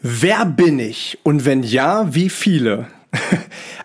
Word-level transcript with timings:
Wer 0.00 0.44
bin 0.44 0.78
ich 0.78 1.18
und 1.24 1.44
wenn 1.44 1.64
ja, 1.64 2.14
wie 2.14 2.30
viele? 2.30 2.86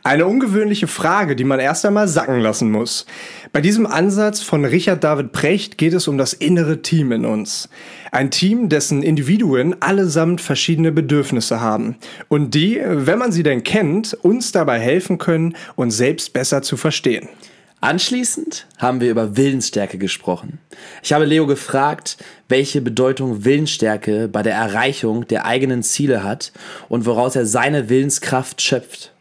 Eine 0.04 0.28
ungewöhnliche 0.28 0.86
Frage, 0.86 1.36
die 1.36 1.44
man 1.44 1.60
erst 1.60 1.88
einmal 1.88 2.08
sacken 2.08 2.40
lassen 2.40 2.70
muss. 2.70 3.08
Bei 3.52 3.62
diesem 3.62 3.88
Ansatz 3.88 4.44
von 4.44 4.64
Richard 4.64 5.04
David 5.04 5.32
Precht 5.32 5.80
geht 5.80 5.94
es 5.94 6.08
um 6.08 6.20
das 6.20 6.34
innere 6.34 6.84
Team 6.84 7.12
in 7.14 7.26
uns. 7.26 7.68
Ein 8.12 8.30
Team, 8.30 8.70
dessen 8.70 9.02
Individuen 9.02 9.82
allesamt 9.82 10.40
verschiedene 10.40 10.92
Bedürfnisse 10.92 11.62
haben 11.62 11.96
und 12.28 12.54
die, 12.54 12.80
wenn 12.86 13.18
man 13.18 13.32
sie 13.32 13.44
denn 13.44 13.64
kennt, 13.64 14.14
uns 14.14 14.52
dabei 14.52 14.80
helfen 14.80 15.18
können, 15.18 15.56
uns 15.76 15.98
selbst 15.98 16.32
besser 16.32 16.62
zu 16.62 16.78
verstehen. 16.78 17.28
Anschließend 17.84 18.66
haben 18.78 19.02
wir 19.02 19.12
über 19.12 19.36
Willensstärke 19.36 19.98
gesprochen. 19.98 20.60
Ich 21.02 21.12
habe 21.12 21.26
Leo 21.26 21.46
gefragt, 21.46 22.16
welche 22.48 22.80
Bedeutung 22.80 23.44
Willensstärke 23.44 24.30
bei 24.30 24.42
der 24.42 24.54
Erreichung 24.54 25.28
der 25.28 25.46
eigenen 25.46 25.84
Ziele 25.84 26.24
hat 26.24 26.54
und 26.88 27.06
woraus 27.06 27.36
er 27.36 27.46
seine 27.46 27.90
Willenskraft 27.90 28.62
schöpft. 28.62 29.12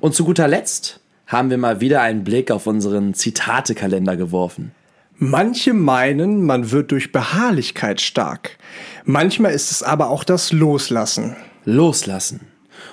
Und 0.00 0.16
zu 0.16 0.24
guter 0.24 0.48
Letzt 0.48 0.98
haben 1.28 1.48
wir 1.48 1.58
mal 1.58 1.80
wieder 1.80 2.02
einen 2.02 2.24
Blick 2.24 2.50
auf 2.50 2.66
unseren 2.66 3.14
Zitatekalender 3.14 4.16
geworfen. 4.16 4.72
Manche 5.14 5.72
meinen, 5.72 6.44
man 6.44 6.72
wird 6.72 6.90
durch 6.90 7.12
Beharrlichkeit 7.12 8.00
stark. 8.00 8.58
Manchmal 9.04 9.52
ist 9.52 9.70
es 9.70 9.84
aber 9.84 10.10
auch 10.10 10.24
das 10.24 10.50
Loslassen. 10.50 11.36
Loslassen. 11.64 12.40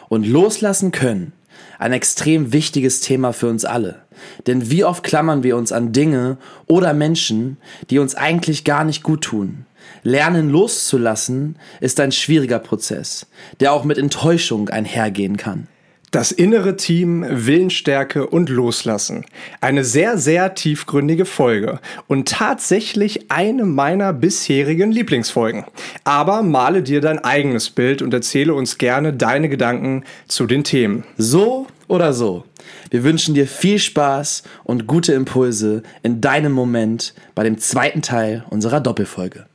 Und 0.07 0.27
loslassen 0.27 0.91
können 0.91 1.33
ein 1.79 1.93
extrem 1.93 2.53
wichtiges 2.53 2.99
Thema 3.01 3.33
für 3.33 3.47
uns 3.47 3.65
alle. 3.65 4.04
Denn 4.47 4.69
wie 4.69 4.83
oft 4.83 5.03
klammern 5.03 5.43
wir 5.43 5.57
uns 5.57 5.71
an 5.71 5.91
Dinge 5.91 6.37
oder 6.67 6.93
Menschen, 6.93 7.57
die 7.89 7.99
uns 7.99 8.15
eigentlich 8.15 8.63
gar 8.63 8.83
nicht 8.83 9.03
gut 9.03 9.21
tun. 9.21 9.65
Lernen 10.03 10.49
loszulassen 10.49 11.57
ist 11.81 11.99
ein 11.99 12.11
schwieriger 12.11 12.59
Prozess, 12.59 13.27
der 13.59 13.73
auch 13.73 13.83
mit 13.83 13.97
Enttäuschung 13.97 14.69
einhergehen 14.69 15.37
kann. 15.37 15.67
Das 16.11 16.31
innere 16.31 16.77
Team, 16.77 17.25
Willensstärke 17.27 18.27
und 18.27 18.47
Loslassen. 18.49 19.25
Eine 19.59 19.83
sehr, 19.83 20.17
sehr 20.17 20.53
tiefgründige 20.53 21.25
Folge 21.25 21.81
und 22.07 22.29
tatsächlich 22.29 23.31
eine 23.31 23.65
meiner 23.65 24.13
bisherigen 24.13 24.93
Lieblingsfolgen. 24.93 25.65
Aber 26.05 26.41
male 26.41 26.83
dir 26.83 27.01
dein 27.01 27.19
eigenes 27.19 27.69
Bild 27.69 28.01
und 28.01 28.13
erzähle 28.13 28.53
uns 28.53 28.77
gerne 28.77 29.11
deine 29.11 29.49
Gedanken 29.49 30.05
zu 30.29 30.45
den 30.45 30.63
Themen. 30.63 31.03
So 31.17 31.67
oder 31.89 32.13
so. 32.13 32.45
Wir 32.89 33.03
wünschen 33.03 33.35
dir 33.35 33.47
viel 33.47 33.79
Spaß 33.79 34.43
und 34.63 34.87
gute 34.87 35.13
Impulse 35.13 35.83
in 36.03 36.21
deinem 36.21 36.51
Moment 36.51 37.13
bei 37.33 37.43
dem 37.43 37.57
zweiten 37.57 38.01
Teil 38.01 38.45
unserer 38.49 38.81
Doppelfolge. 38.81 39.45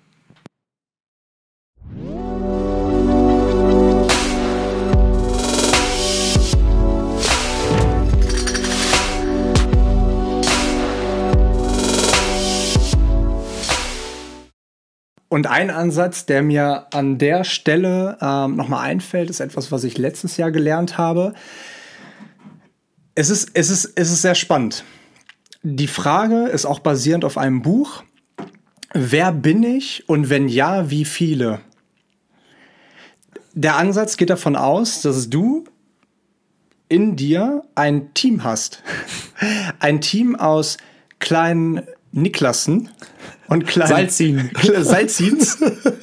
Und 15.32 15.46
ein 15.46 15.70
Ansatz, 15.70 16.26
der 16.26 16.42
mir 16.42 16.88
an 16.92 17.16
der 17.16 17.44
Stelle 17.44 18.18
ähm, 18.20 18.56
nochmal 18.56 18.84
einfällt, 18.88 19.30
ist 19.30 19.38
etwas, 19.38 19.70
was 19.70 19.84
ich 19.84 19.96
letztes 19.96 20.36
Jahr 20.36 20.50
gelernt 20.50 20.98
habe. 20.98 21.34
Es 23.14 23.30
ist, 23.30 23.50
es, 23.54 23.70
ist, 23.70 23.92
es 23.96 24.10
ist 24.10 24.22
sehr 24.22 24.34
spannend. 24.34 24.84
Die 25.62 25.88
Frage 25.88 26.46
ist 26.46 26.64
auch 26.64 26.78
basierend 26.78 27.24
auf 27.24 27.36
einem 27.36 27.62
Buch. 27.62 28.02
Wer 28.92 29.32
bin 29.32 29.62
ich 29.62 30.08
und 30.08 30.30
wenn 30.30 30.48
ja, 30.48 30.90
wie 30.90 31.04
viele? 31.04 31.60
Der 33.52 33.76
Ansatz 33.76 34.16
geht 34.16 34.30
davon 34.30 34.56
aus, 34.56 35.02
dass 35.02 35.28
du 35.28 35.64
in 36.88 37.16
dir 37.16 37.64
ein 37.74 38.14
Team 38.14 38.42
hast. 38.42 38.82
Ein 39.78 40.00
Team 40.00 40.36
aus 40.36 40.76
kleinen 41.18 41.82
Niklassen 42.12 42.90
und 43.48 43.66
kleinen 43.66 43.88
Salzin. 43.88 44.50
Salzins 44.80 45.58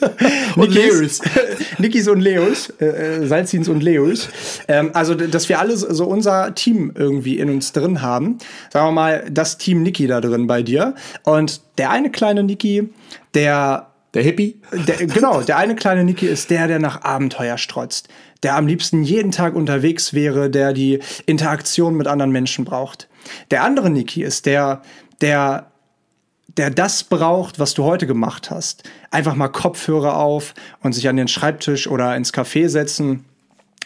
und 0.56 0.74
Leos. 0.74 1.22
Nikis 1.78 2.08
und 2.08 2.22
Leos. 2.22 2.70
Äh, 2.80 2.86
äh, 2.86 3.28
Salzins 3.28 3.68
und 3.68 3.84
Leos. 3.84 4.30
Ähm, 4.68 4.92
also, 4.94 5.16
dass 5.16 5.50
wir 5.50 5.60
alle 5.60 5.76
so 5.76 6.06
unser 6.06 6.56
Team 6.56 6.92
irgendwie 6.96 7.40
in 7.40 7.50
uns 7.50 7.74
drin 7.74 8.02
haben. 8.02 8.38
Sagen 8.72 8.88
wir 8.88 8.92
mal, 8.92 9.26
das 9.30 9.58
Team 9.58 9.84
Niki 9.84 10.08
da 10.08 10.22
drin 10.22 10.48
bei 10.48 10.64
dir. 10.64 10.96
Und 11.24 11.62
der 11.78 11.90
eine 11.90 12.10
kleine 12.10 12.44
Niki, 12.44 12.90
der 13.34 13.88
der 14.14 14.24
Hippie? 14.24 14.60
Der, 14.72 15.06
genau, 15.06 15.42
der 15.42 15.58
eine 15.58 15.76
kleine 15.76 16.04
Niki 16.04 16.26
ist 16.26 16.50
der, 16.50 16.68
der 16.68 16.80
nach 16.80 17.04
Abenteuer 17.04 17.58
strotzt. 17.58 18.08
Der 18.42 18.56
am 18.56 18.66
liebsten 18.66 19.04
jeden 19.04 19.32
Tag 19.32 19.56
unterwegs 19.56 20.14
wäre, 20.14 20.50
der 20.50 20.74
die 20.74 21.00
Interaktion 21.26 21.96
mit 21.96 22.08
anderen 22.08 22.32
Menschen 22.32 22.66
braucht. 22.66 23.10
Der 23.52 23.64
andere 23.64 23.90
Niki 23.90 24.24
ist 24.24 24.46
der, 24.46 24.82
der 25.22 25.68
der 26.48 26.70
das 26.70 27.04
braucht, 27.04 27.60
was 27.60 27.74
du 27.74 27.84
heute 27.84 28.08
gemacht 28.08 28.50
hast. 28.50 28.84
Einfach 29.12 29.36
mal 29.36 29.50
Kopfhörer 29.50 30.18
auf 30.18 30.54
und 30.82 30.94
sich 30.94 31.08
an 31.08 31.18
den 31.18 31.28
Schreibtisch 31.28 31.88
oder 31.88 32.16
ins 32.16 32.34
Café 32.34 32.70
setzen 32.70 33.26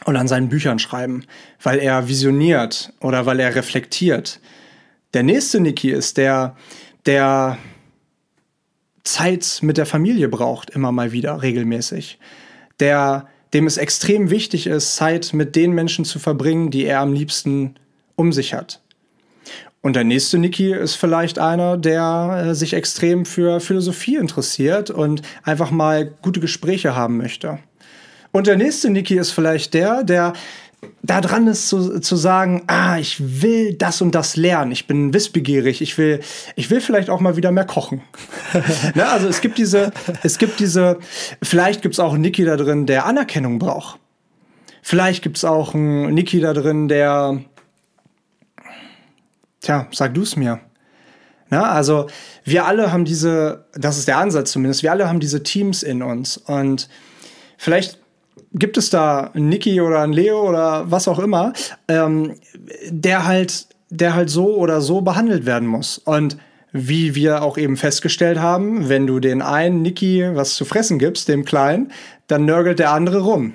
und 0.05 0.15
an 0.15 0.27
seinen 0.27 0.49
Büchern 0.49 0.79
schreiben, 0.79 1.25
weil 1.61 1.79
er 1.79 2.07
visioniert 2.07 2.93
oder 3.01 3.25
weil 3.25 3.39
er 3.39 3.55
reflektiert. 3.55 4.39
Der 5.13 5.23
nächste 5.23 5.59
Niki 5.59 5.91
ist 5.91 6.17
der, 6.17 6.55
der 7.05 7.57
Zeit 9.03 9.59
mit 9.61 9.77
der 9.77 9.85
Familie 9.85 10.29
braucht, 10.29 10.69
immer 10.69 10.91
mal 10.91 11.11
wieder, 11.11 11.41
regelmäßig. 11.41 12.19
Der, 12.79 13.27
dem 13.53 13.67
es 13.67 13.77
extrem 13.77 14.29
wichtig 14.29 14.67
ist, 14.67 14.95
Zeit 14.95 15.33
mit 15.33 15.55
den 15.55 15.73
Menschen 15.73 16.05
zu 16.05 16.19
verbringen, 16.19 16.71
die 16.71 16.85
er 16.85 17.01
am 17.01 17.13
liebsten 17.13 17.75
um 18.15 18.31
sich 18.31 18.53
hat. 18.53 18.81
Und 19.81 19.95
der 19.95 20.03
nächste 20.03 20.37
Niki 20.37 20.73
ist 20.73 20.95
vielleicht 20.95 21.39
einer, 21.39 21.75
der 21.75 22.45
äh, 22.45 22.55
sich 22.55 22.73
extrem 22.73 23.25
für 23.25 23.59
Philosophie 23.59 24.15
interessiert 24.15 24.91
und 24.91 25.23
einfach 25.43 25.71
mal 25.71 26.13
gute 26.21 26.39
Gespräche 26.39 26.95
haben 26.95 27.17
möchte. 27.17 27.59
Und 28.31 28.47
der 28.47 28.57
nächste 28.57 28.89
Niki 28.89 29.17
ist 29.17 29.31
vielleicht 29.31 29.73
der, 29.73 30.03
der 30.03 30.33
da 31.03 31.21
dran 31.21 31.47
ist 31.47 31.67
zu, 31.67 31.99
zu 31.99 32.15
sagen, 32.15 32.63
ah, 32.67 32.97
ich 32.97 33.41
will 33.41 33.73
das 33.73 34.01
und 34.01 34.15
das 34.15 34.35
lernen, 34.35 34.71
ich 34.71 34.87
bin 34.87 35.13
wissbegierig, 35.13 35.81
ich 35.81 35.97
will, 35.97 36.21
ich 36.55 36.69
will 36.69 36.81
vielleicht 36.81 37.09
auch 37.09 37.19
mal 37.19 37.35
wieder 37.35 37.51
mehr 37.51 37.65
kochen. 37.65 38.01
ne? 38.95 39.07
Also 39.07 39.27
es 39.27 39.41
gibt 39.41 39.57
diese, 39.57 39.91
es 40.23 40.37
gibt 40.37 40.59
diese, 40.59 40.97
vielleicht 41.41 41.81
gibt 41.81 41.95
es 41.95 41.99
auch 41.99 42.13
einen 42.13 42.21
Niki 42.21 42.45
da 42.45 42.55
drin, 42.55 42.85
der 42.85 43.05
Anerkennung 43.05 43.59
braucht. 43.59 43.99
Vielleicht 44.81 45.21
gibt 45.21 45.37
es 45.37 45.45
auch 45.45 45.75
einen 45.75 46.13
Niki 46.13 46.39
da 46.39 46.53
drin, 46.53 46.87
der 46.87 47.41
Tja, 49.61 49.87
sag 49.91 50.13
du 50.13 50.23
es 50.23 50.35
mir. 50.35 50.59
Na, 51.49 51.71
also 51.71 52.07
wir 52.43 52.65
alle 52.65 52.91
haben 52.91 53.05
diese, 53.05 53.65
das 53.73 53.97
ist 53.97 54.07
der 54.07 54.17
Ansatz 54.17 54.51
zumindest, 54.51 54.83
wir 54.83 54.91
alle 54.91 55.07
haben 55.07 55.19
diese 55.19 55.43
Teams 55.43 55.83
in 55.83 56.01
uns. 56.01 56.37
Und 56.37 56.89
vielleicht 57.57 57.99
gibt 58.53 58.77
es 58.77 58.89
da 58.89 59.31
einen 59.33 59.49
Niki 59.49 59.81
oder 59.81 60.01
einen 60.01 60.13
Leo 60.13 60.47
oder 60.47 60.89
was 60.89 61.07
auch 61.07 61.19
immer, 61.19 61.53
ähm, 61.87 62.35
der 62.89 63.25
halt, 63.25 63.67
der 63.89 64.15
halt 64.15 64.29
so 64.29 64.55
oder 64.55 64.81
so 64.81 65.01
behandelt 65.01 65.45
werden 65.45 65.67
muss. 65.67 65.97
Und 65.97 66.37
wie 66.71 67.15
wir 67.15 67.43
auch 67.43 67.57
eben 67.57 67.75
festgestellt 67.75 68.39
haben, 68.39 68.87
wenn 68.87 69.05
du 69.05 69.19
den 69.19 69.41
einen 69.41 69.81
Niki 69.81 70.23
was 70.33 70.55
zu 70.55 70.63
fressen 70.63 70.99
gibst, 70.99 71.27
dem 71.27 71.43
Kleinen, 71.43 71.91
dann 72.27 72.45
nörgelt 72.45 72.79
der 72.79 72.91
andere 72.91 73.19
rum. 73.19 73.53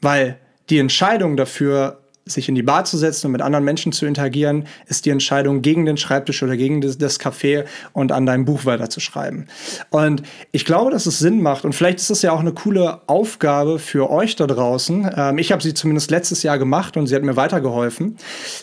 Weil 0.00 0.38
die 0.70 0.78
Entscheidung 0.78 1.36
dafür, 1.36 2.01
sich 2.24 2.48
in 2.48 2.54
die 2.54 2.62
Bar 2.62 2.84
zu 2.84 2.96
setzen 2.96 3.26
und 3.26 3.32
mit 3.32 3.42
anderen 3.42 3.64
Menschen 3.64 3.92
zu 3.92 4.06
interagieren, 4.06 4.66
ist 4.86 5.06
die 5.06 5.10
Entscheidung 5.10 5.60
gegen 5.60 5.86
den 5.86 5.96
Schreibtisch 5.96 6.42
oder 6.42 6.56
gegen 6.56 6.80
das, 6.80 7.20
Café 7.20 7.64
und 7.92 8.12
an 8.12 8.26
deinem 8.26 8.44
Buch 8.44 8.64
weiterzuschreiben. 8.64 9.48
Und 9.90 10.22
ich 10.52 10.64
glaube, 10.64 10.90
dass 10.90 11.06
es 11.06 11.18
Sinn 11.18 11.42
macht 11.42 11.64
und 11.64 11.74
vielleicht 11.74 11.98
ist 11.98 12.10
das 12.10 12.22
ja 12.22 12.32
auch 12.32 12.40
eine 12.40 12.52
coole 12.52 13.00
Aufgabe 13.08 13.78
für 13.78 14.10
euch 14.10 14.36
da 14.36 14.46
draußen. 14.46 15.10
Ähm, 15.16 15.38
ich 15.38 15.52
habe 15.52 15.62
sie 15.62 15.74
zumindest 15.74 16.10
letztes 16.10 16.42
Jahr 16.42 16.58
gemacht 16.58 16.96
und 16.96 17.06
sie 17.06 17.14
hat 17.14 17.22
mir 17.22 17.36
weitergeholfen, 17.36 18.16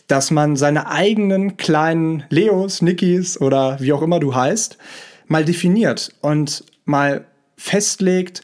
dass 0.08 0.32
man 0.32 0.56
seine 0.56 0.90
eigenen 0.90 1.58
kleinen 1.58 2.24
Leos, 2.30 2.82
Nikis 2.82 3.40
oder 3.40 3.78
wie 3.80 3.94
auch 3.94 4.02
immer 4.02 4.20
du 4.20 4.34
heißt, 4.34 4.78
mal 5.28 5.46
definiert 5.46 6.12
und 6.22 6.64
mal 6.86 7.26
festlegt, 7.56 8.42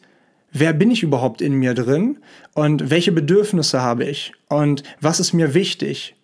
wer 0.51 0.73
bin 0.73 0.91
ich 0.91 1.03
überhaupt 1.03 1.41
in 1.41 1.53
mir 1.53 1.73
drin 1.73 2.18
und 2.56 2.90
welche 2.90 3.12
Bedürfnisse 3.12 3.81
habe 3.81 4.06
ich 4.06 4.31
und 4.50 4.81
was 5.02 5.19
ist 5.19 5.34
mir 5.34 5.54
wichtig. 5.54 6.16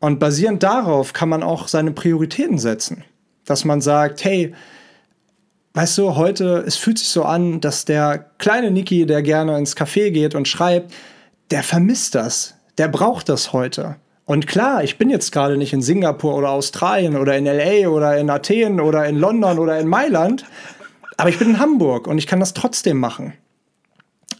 Und 0.00 0.18
basierend 0.18 0.62
darauf 0.64 1.12
kann 1.12 1.28
man 1.28 1.44
auch 1.44 1.68
seine 1.68 1.92
Prioritäten 1.92 2.58
setzen. 2.58 3.04
Dass 3.44 3.64
man 3.64 3.80
sagt, 3.80 4.24
hey, 4.24 4.52
weißt 5.74 5.96
du, 5.98 6.16
heute, 6.16 6.64
es 6.66 6.76
fühlt 6.76 6.98
sich 6.98 7.08
so 7.08 7.22
an, 7.22 7.60
dass 7.60 7.84
der 7.84 8.30
kleine 8.38 8.72
Niki, 8.72 9.06
der 9.06 9.22
gerne 9.22 9.56
ins 9.56 9.76
Café 9.76 10.10
geht 10.10 10.34
und 10.34 10.48
schreibt, 10.48 10.92
der 11.52 11.62
vermisst 11.62 12.16
das. 12.16 12.56
Der 12.76 12.88
braucht 12.88 13.28
das 13.28 13.52
heute. 13.52 13.96
Und 14.24 14.48
klar, 14.48 14.82
ich 14.82 14.98
bin 14.98 15.08
jetzt 15.08 15.30
gerade 15.30 15.56
nicht 15.56 15.72
in 15.72 15.82
Singapur 15.82 16.34
oder 16.34 16.50
Australien 16.50 17.16
oder 17.16 17.36
in 17.36 17.44
LA 17.44 17.88
oder 17.88 18.18
in 18.18 18.28
Athen 18.28 18.80
oder 18.80 19.06
in 19.06 19.18
London 19.18 19.60
oder 19.60 19.78
in 19.78 19.86
Mailand, 19.86 20.44
aber 21.16 21.28
ich 21.28 21.38
bin 21.38 21.50
in 21.50 21.58
Hamburg 21.60 22.08
und 22.08 22.18
ich 22.18 22.26
kann 22.26 22.40
das 22.40 22.54
trotzdem 22.54 22.98
machen. 22.98 23.34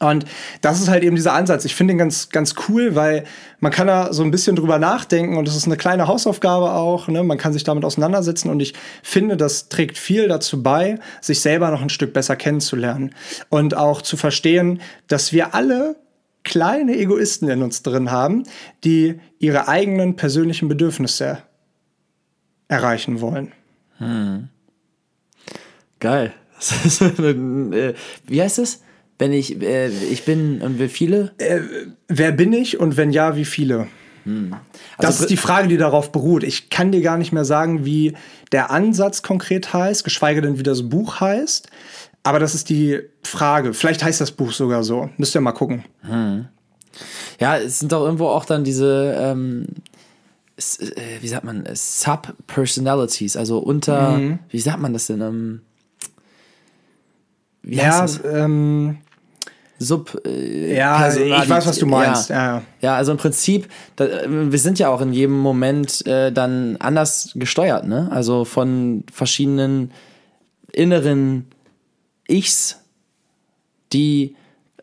Und 0.03 0.25
das 0.61 0.81
ist 0.81 0.89
halt 0.89 1.05
eben 1.05 1.15
dieser 1.15 1.33
Ansatz. 1.33 1.65
Ich 1.65 1.75
finde 1.75 1.95
den 1.95 1.99
ganz, 1.99 2.29
ganz 2.31 2.55
cool, 2.69 2.97
weil 2.97 3.25
man 3.61 3.71
kann 3.71 3.87
da 3.87 4.13
so 4.13 4.25
ein 4.25 4.33
bisschen 4.33 4.57
drüber 4.57 4.79
nachdenken 4.79 5.37
und 5.37 5.47
es 5.47 5.57
ist 5.57 5.67
eine 5.67 5.77
kleine 5.77 6.09
Hausaufgabe 6.09 6.73
auch. 6.73 7.07
Ne? 7.07 7.23
Man 7.23 7.39
kann 7.39 7.53
sich 7.53 7.63
damit 7.63 7.85
auseinandersetzen 7.85 8.51
und 8.51 8.61
ich 8.61 8.75
finde, 9.03 9.37
das 9.37 9.69
trägt 9.69 9.97
viel 9.97 10.27
dazu 10.27 10.63
bei, 10.63 10.99
sich 11.21 11.41
selber 11.41 11.71
noch 11.71 11.83
ein 11.83 11.89
Stück 11.89 12.13
besser 12.13 12.35
kennenzulernen 12.35 13.15
und 13.49 13.77
auch 13.77 14.03
zu 14.03 14.17
verstehen, 14.17 14.81
dass 15.07 15.33
wir 15.33 15.55
alle 15.55 15.97
kleine 16.43 16.99
Egoisten 16.99 17.49
in 17.49 17.63
uns 17.63 17.85
drin 17.85 18.11
haben, 18.11 18.43
die 18.83 19.21
ihre 19.39 19.69
eigenen 19.69 20.17
persönlichen 20.17 20.67
Bedürfnisse 20.67 21.39
erreichen 22.67 23.21
wollen. 23.21 23.53
Hm. 23.99 24.49
Geil. 26.01 26.33
Äh, 27.19 27.95
wie 28.27 28.43
heißt 28.43 28.59
es? 28.59 28.83
Wenn 29.19 29.33
ich, 29.33 29.61
äh, 29.63 29.89
ich 29.89 30.25
bin 30.25 30.63
und 30.63 30.79
wie 30.79 30.89
viele? 30.89 31.33
Äh, 31.39 31.61
wer 32.09 32.33
bin 32.33 32.53
ich 32.53 32.81
und 32.81 32.97
wenn 32.97 33.11
ja, 33.11 33.37
wie 33.37 33.45
viele? 33.45 33.87
Hm. 34.25 34.55
Also 34.97 35.09
das 35.09 35.21
ist 35.21 35.31
die 35.31 35.37
Frage, 35.37 35.69
die 35.69 35.77
darauf 35.77 36.13
beruht. 36.13 36.45
Ich 36.45 36.71
kann 36.71 36.93
dir 36.93 37.03
gar 37.03 37.17
nicht 37.19 37.33
mehr 37.33 37.45
sagen, 37.45 37.85
wie 37.85 38.15
der 38.53 38.71
Ansatz 38.71 39.23
konkret 39.23 39.73
heißt, 39.73 40.05
geschweige 40.05 40.41
denn, 40.41 40.59
wie 40.59 40.63
das 40.63 40.89
Buch 40.89 41.21
heißt. 41.21 41.69
Aber 42.23 42.39
das 42.39 42.55
ist 42.55 42.69
die 42.69 43.01
Frage. 43.23 43.75
Vielleicht 43.75 44.05
heißt 44.05 44.21
das 44.21 44.31
Buch 44.31 44.53
sogar 44.53 44.85
so. 44.85 45.11
Müsst 45.17 45.35
ihr 45.35 45.41
mal 45.41 45.53
gucken. 45.53 45.85
Hm. 46.03 46.47
Ja, 47.41 47.57
es 47.57 47.81
sind 47.81 47.91
doch 47.91 48.05
irgendwo 48.05 48.29
auch 48.29 48.45
dann 48.45 48.65
diese, 48.65 49.17
ähm, 49.19 49.67
äh, 50.57 51.21
wie 51.21 51.29
sagt 51.29 51.45
man, 51.45 51.65
Sub-Personalities, 51.73 53.37
also 53.37 53.59
unter, 53.59 54.19
mhm. 54.19 54.39
wie 54.51 54.61
sagt 54.61 54.81
man 54.81 54.93
das 54.93 55.07
denn? 55.07 55.21
Ähm, 55.21 55.63
wie 57.63 57.77
ja, 57.77 58.07
ähm, 58.25 58.99
Sub. 59.79 60.21
Äh, 60.25 60.77
ja, 60.77 60.97
also 60.97 61.21
ich 61.21 61.49
weiß, 61.49 61.67
was 61.67 61.79
du 61.79 61.87
meinst. 61.87 62.31
Ja, 62.31 62.57
ja. 62.57 62.63
ja 62.81 62.97
also 62.97 63.13
im 63.13 63.19
Prinzip, 63.19 63.69
da, 63.97 64.07
wir 64.27 64.59
sind 64.59 64.79
ja 64.79 64.89
auch 64.89 65.01
in 65.01 65.13
jedem 65.13 65.39
Moment 65.39 66.07
äh, 66.07 66.33
dann 66.33 66.77
anders 66.79 67.33
gesteuert, 67.35 67.87
ne? 67.87 68.09
Also 68.11 68.45
von 68.45 69.05
verschiedenen 69.13 69.93
inneren 70.73 71.47
Ichs, 72.29 72.79
die 73.93 74.37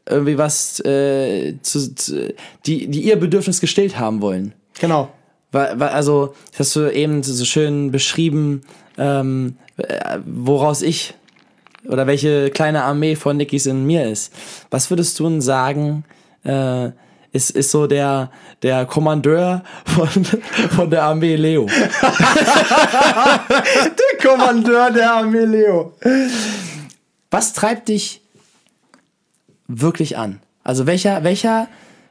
irgendwie 0.08 0.38
was 0.38 0.80
äh, 0.82 1.56
zu, 1.62 1.96
zu, 1.96 2.34
die, 2.66 2.88
die 2.88 3.02
ihr 3.02 3.20
Bedürfnis 3.20 3.62
gestillt 3.62 3.98
haben 4.00 4.22
wollen. 4.22 4.54
Genau. 4.80 5.10
Weil, 5.52 5.80
weil, 5.80 5.90
also, 5.90 6.36
das 6.52 6.60
hast 6.60 6.76
du 6.76 6.94
eben 6.94 7.24
so 7.24 7.46
schön 7.46 7.92
beschrieben, 7.92 8.62
ähm, 8.98 9.58
woraus 10.26 10.82
ich 10.82 11.16
oder 11.90 12.08
welche 12.08 12.50
kleine 12.52 12.84
Armee 12.84 13.16
von 13.16 13.36
Nickys 13.38 13.66
in 13.66 13.86
mir 13.86 14.08
ist. 14.08 14.32
Was 14.70 14.90
würdest 14.90 15.20
du 15.20 15.28
denn 15.28 15.42
sagen, 15.42 16.06
äh, 16.46 16.92
ist, 17.32 17.52
ist 17.52 17.72
so 17.72 17.88
der, 17.88 18.32
der 18.62 18.86
Kommandeur 18.86 19.64
von, 19.86 20.08
von 20.70 20.90
der 20.90 21.04
Armee 21.04 21.36
Leo? 21.36 21.66
der 23.66 24.30
Kommandeur 24.30 24.92
der 24.92 25.14
Armee 25.14 25.46
Leo. 25.46 25.94
Was 27.32 27.54
treibt 27.54 27.90
dich 27.90 28.22
wirklich 29.68 30.18
an? 30.18 30.42
Also 30.64 30.86
welcher, 30.86 31.24
welcher, 31.24 31.68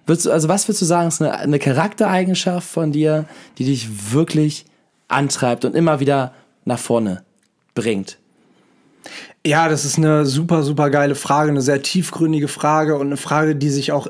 würdest 0.07 0.27
du, 0.27 0.33
also 0.33 0.49
was 0.49 0.67
würdest 0.67 0.83
du 0.83 0.87
sagen, 0.87 1.09
ist 1.09 1.23
eine, 1.23 1.35
eine 1.35 1.59
Charaktereigenschaft 1.59 2.69
von 2.69 2.93
dir, 2.93 3.27
die 3.59 3.65
dich 3.65 4.13
wirklich 4.13 4.65
antreibt 5.09 5.65
und 5.65 5.75
immer 5.75 6.01
wieder 6.01 6.35
nach 6.65 6.79
vorne 6.79 7.23
bringt? 7.75 8.19
Ja, 9.47 9.69
das 9.69 9.85
ist 9.85 9.99
eine 9.99 10.27
super, 10.27 10.63
super 10.63 10.91
geile 10.91 11.15
Frage, 11.15 11.51
eine 11.51 11.63
sehr 11.63 11.83
tiefgründige 11.83 12.49
Frage 12.49 12.97
und 12.97 13.07
eine 13.07 13.17
Frage, 13.17 13.57
die 13.57 13.71
sich 13.71 13.93
auch 13.93 14.09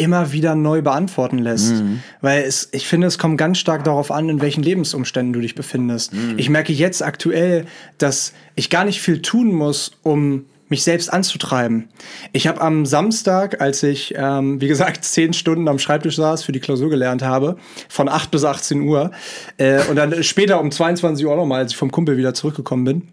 immer 0.00 0.32
wieder 0.32 0.54
neu 0.54 0.80
beantworten 0.80 1.38
lässt. 1.38 1.74
Mhm. 1.74 2.00
Weil 2.22 2.44
es, 2.44 2.70
ich 2.72 2.86
finde, 2.86 3.06
es 3.06 3.18
kommt 3.18 3.36
ganz 3.36 3.58
stark 3.58 3.84
darauf 3.84 4.10
an, 4.10 4.30
in 4.30 4.40
welchen 4.40 4.62
Lebensumständen 4.62 5.34
du 5.34 5.40
dich 5.40 5.54
befindest. 5.54 6.14
Mhm. 6.14 6.38
Ich 6.38 6.48
merke 6.48 6.72
jetzt 6.72 7.02
aktuell, 7.02 7.66
dass 7.98 8.32
ich 8.54 8.70
gar 8.70 8.84
nicht 8.84 9.02
viel 9.02 9.20
tun 9.20 9.52
muss, 9.52 9.92
um 10.02 10.46
mich 10.70 10.84
selbst 10.84 11.12
anzutreiben. 11.12 11.88
Ich 12.32 12.46
habe 12.46 12.62
am 12.62 12.86
Samstag, 12.86 13.60
als 13.60 13.82
ich, 13.82 14.14
ähm, 14.16 14.60
wie 14.60 14.68
gesagt, 14.68 15.04
zehn 15.04 15.34
Stunden 15.34 15.68
am 15.68 15.78
Schreibtisch 15.78 16.16
saß, 16.16 16.44
für 16.44 16.52
die 16.52 16.60
Klausur 16.60 16.88
gelernt 16.88 17.22
habe, 17.22 17.56
von 17.90 18.08
8 18.08 18.30
bis 18.30 18.44
18 18.44 18.80
Uhr 18.80 19.10
äh, 19.58 19.82
und 19.90 19.96
dann 19.96 20.22
später 20.22 20.60
um 20.60 20.70
22 20.70 21.26
Uhr 21.26 21.36
nochmal, 21.36 21.62
als 21.62 21.72
ich 21.72 21.76
vom 21.76 21.90
Kumpel 21.90 22.16
wieder 22.16 22.32
zurückgekommen 22.32 22.84
bin, 22.84 23.08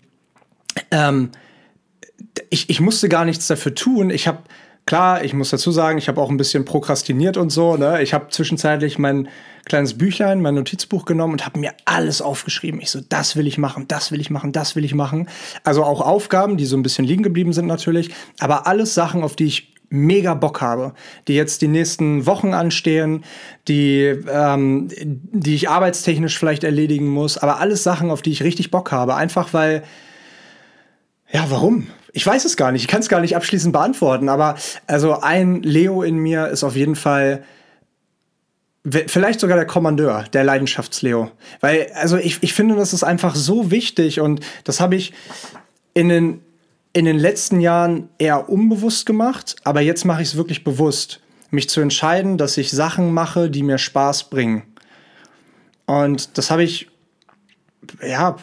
ähm, 0.91 1.31
ich, 2.49 2.69
ich 2.69 2.79
musste 2.79 3.09
gar 3.09 3.25
nichts 3.25 3.47
dafür 3.47 3.75
tun. 3.75 4.09
Ich 4.09 4.27
habe 4.27 4.39
Klar, 4.87 5.21
ich 5.25 5.33
muss 5.33 5.49
dazu 5.49 5.69
sagen, 5.69 5.97
ich 5.97 6.07
habe 6.07 6.21
auch 6.21 6.29
ein 6.29 6.37
bisschen 6.37 6.63
prokrastiniert 6.63 7.35
und 7.35 7.49
so. 7.49 7.75
Ne? 7.75 8.01
Ich 8.01 8.13
habe 8.13 8.29
zwischenzeitlich 8.29 8.97
mein 8.97 9.27
kleines 9.65 9.97
Büchlein, 9.97 10.41
mein 10.41 10.55
Notizbuch 10.55 11.03
genommen 11.03 11.33
und 11.33 11.45
habe 11.45 11.59
mir 11.59 11.73
alles 11.83 12.21
aufgeschrieben. 12.21 12.79
Ich 12.79 12.89
so, 12.91 13.01
das 13.01 13.35
will 13.35 13.47
ich 13.47 13.57
machen, 13.57 13.89
das 13.89 14.13
will 14.13 14.21
ich 14.21 14.29
machen, 14.29 14.53
das 14.53 14.77
will 14.77 14.85
ich 14.85 14.95
machen. 14.95 15.27
Also 15.65 15.83
auch 15.83 15.99
Aufgaben, 15.99 16.55
die 16.55 16.65
so 16.65 16.77
ein 16.77 16.83
bisschen 16.83 17.03
liegen 17.03 17.21
geblieben 17.21 17.51
sind 17.51 17.65
natürlich, 17.65 18.11
aber 18.39 18.65
alles 18.65 18.93
Sachen, 18.93 19.23
auf 19.23 19.35
die 19.35 19.47
ich 19.47 19.73
mega 19.89 20.33
Bock 20.35 20.61
habe, 20.61 20.93
die 21.27 21.33
jetzt 21.35 21.61
die 21.61 21.67
nächsten 21.67 22.25
Wochen 22.25 22.53
anstehen, 22.53 23.25
die, 23.67 24.03
ähm, 24.05 24.87
die 25.03 25.55
ich 25.55 25.67
arbeitstechnisch 25.67 26.39
vielleicht 26.39 26.63
erledigen 26.63 27.07
muss, 27.07 27.37
aber 27.37 27.59
alles 27.59 27.83
Sachen, 27.83 28.09
auf 28.09 28.21
die 28.21 28.31
ich 28.31 28.41
richtig 28.41 28.71
Bock 28.71 28.93
habe. 28.93 29.15
Einfach 29.15 29.53
weil, 29.53 29.83
ja, 31.31 31.45
warum? 31.49 31.87
Ich 32.13 32.25
weiß 32.25 32.45
es 32.45 32.57
gar 32.57 32.71
nicht. 32.71 32.81
Ich 32.81 32.87
kann 32.87 33.01
es 33.01 33.09
gar 33.09 33.21
nicht 33.21 33.35
abschließend 33.35 33.73
beantworten. 33.73 34.29
Aber 34.29 34.55
also 34.87 35.19
ein 35.19 35.61
Leo 35.61 36.03
in 36.03 36.17
mir 36.17 36.47
ist 36.47 36.63
auf 36.63 36.75
jeden 36.75 36.95
Fall 36.95 37.43
vielleicht 38.89 39.39
sogar 39.39 39.57
der 39.57 39.65
Kommandeur, 39.65 40.23
der 40.33 40.43
Leidenschaftsleo. 40.43 41.31
Weil, 41.59 41.91
also 41.93 42.17
ich, 42.17 42.41
ich 42.41 42.53
finde, 42.53 42.75
das 42.75 42.93
ist 42.93 43.03
einfach 43.03 43.35
so 43.35 43.71
wichtig 43.71 44.19
und 44.21 44.39
das 44.63 44.79
habe 44.79 44.95
ich 44.95 45.13
in 45.93 46.09
den, 46.09 46.41
in 46.93 47.05
den 47.05 47.17
letzten 47.17 47.59
Jahren 47.59 48.09
eher 48.17 48.49
unbewusst 48.49 49.05
gemacht, 49.05 49.57
aber 49.63 49.81
jetzt 49.81 50.05
mache 50.05 50.21
ich 50.21 50.29
es 50.29 50.37
wirklich 50.37 50.63
bewusst, 50.63 51.19
mich 51.51 51.69
zu 51.69 51.81
entscheiden, 51.81 52.37
dass 52.37 52.57
ich 52.57 52.71
Sachen 52.71 53.13
mache, 53.13 53.49
die 53.49 53.63
mir 53.63 53.77
Spaß 53.77 54.29
bringen. 54.29 54.63
Und 55.85 56.37
das 56.37 56.51
habe 56.51 56.63
ich, 56.63 56.89
ja, 58.01 58.37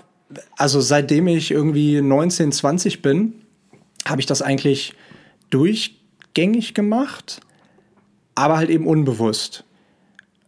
also 0.56 0.80
seitdem 0.80 1.28
ich 1.28 1.50
irgendwie 1.50 2.00
19, 2.00 2.52
20 2.52 3.02
bin, 3.02 3.34
habe 4.06 4.20
ich 4.20 4.26
das 4.26 4.42
eigentlich 4.42 4.94
durchgängig 5.50 6.74
gemacht, 6.74 7.40
aber 8.34 8.56
halt 8.56 8.70
eben 8.70 8.86
unbewusst. 8.86 9.64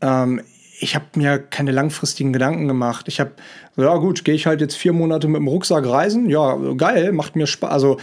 Ähm, 0.01 0.43
ich 0.79 0.95
habe 0.95 1.07
mir 1.15 1.39
keine 1.39 1.71
langfristigen 1.71 2.33
Gedanken 2.33 2.69
gemacht. 2.69 3.09
Ich 3.09 3.21
habe, 3.21 3.33
ja 3.77 3.97
gut, 3.97 4.25
gehe 4.25 4.35
ich 4.35 4.47
halt 4.47 4.61
jetzt 4.61 4.77
vier 4.77 4.93
Monate 4.93 5.29
mit 5.29 5.41
dem 5.41 5.49
Rucksack 5.49 5.87
reisen. 5.87 6.29
Ja, 6.29 6.57
geil, 6.77 7.13
macht 7.13 7.37
mir 7.37 7.47
Spaß. 7.47 7.71
Also, 7.71 7.99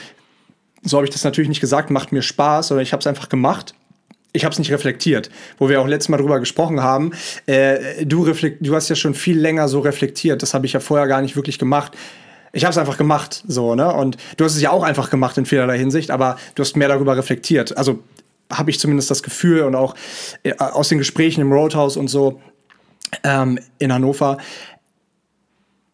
so 0.81 0.97
habe 0.97 1.05
ich 1.05 1.13
das 1.13 1.23
natürlich 1.23 1.49
nicht 1.49 1.61
gesagt, 1.61 1.91
macht 1.91 2.11
mir 2.11 2.21
Spaß, 2.21 2.69
sondern 2.69 2.83
ich 2.83 2.91
habe 2.91 3.01
es 3.01 3.07
einfach 3.07 3.29
gemacht. 3.29 3.75
Ich 4.33 4.45
habe 4.45 4.51
es 4.51 4.59
nicht 4.59 4.71
reflektiert, 4.71 5.29
wo 5.59 5.69
wir 5.69 5.79
auch 5.79 5.87
letztes 5.87 6.09
Mal 6.09 6.17
drüber 6.17 6.39
gesprochen 6.39 6.81
haben. 6.81 7.11
Äh, 7.45 8.05
du, 8.05 8.25
du 8.25 8.75
hast 8.75 8.89
ja 8.89 8.95
schon 8.95 9.13
viel 9.13 9.39
länger 9.39 9.67
so 9.67 9.79
reflektiert. 9.79 10.41
Das 10.41 10.53
habe 10.53 10.65
ich 10.65 10.73
ja 10.73 10.79
vorher 10.79 11.07
gar 11.07 11.21
nicht 11.21 11.35
wirklich 11.35 11.59
gemacht 11.59 11.93
ich 12.55 12.63
habe 12.63 12.71
es 12.71 12.77
einfach 12.77 12.97
gemacht, 12.97 13.43
so, 13.47 13.73
ne? 13.73 13.91
Und 13.91 14.17
du 14.37 14.45
hast 14.45 14.55
es 14.55 14.61
ja 14.61 14.69
auch 14.69 14.83
einfach 14.83 15.09
gemacht 15.09 15.37
in 15.39 15.45
vielerlei 15.47 15.77
Hinsicht, 15.77 16.11
aber 16.11 16.37
du 16.53 16.61
hast 16.61 16.77
mehr 16.77 16.87
darüber 16.87 17.17
reflektiert. 17.17 17.75
Also 17.75 17.99
habe 18.51 18.69
ich 18.69 18.79
zumindest 18.79 19.09
das 19.09 19.23
Gefühl 19.23 19.63
und 19.63 19.73
auch 19.73 19.95
äh, 20.43 20.55
aus 20.57 20.89
den 20.89 20.99
Gesprächen 20.99 21.41
im 21.41 21.51
Roadhouse 21.51 21.97
und 21.97 22.09
so 22.09 22.39
ähm, 23.23 23.59
in 23.79 23.91
Hannover. 23.91 24.37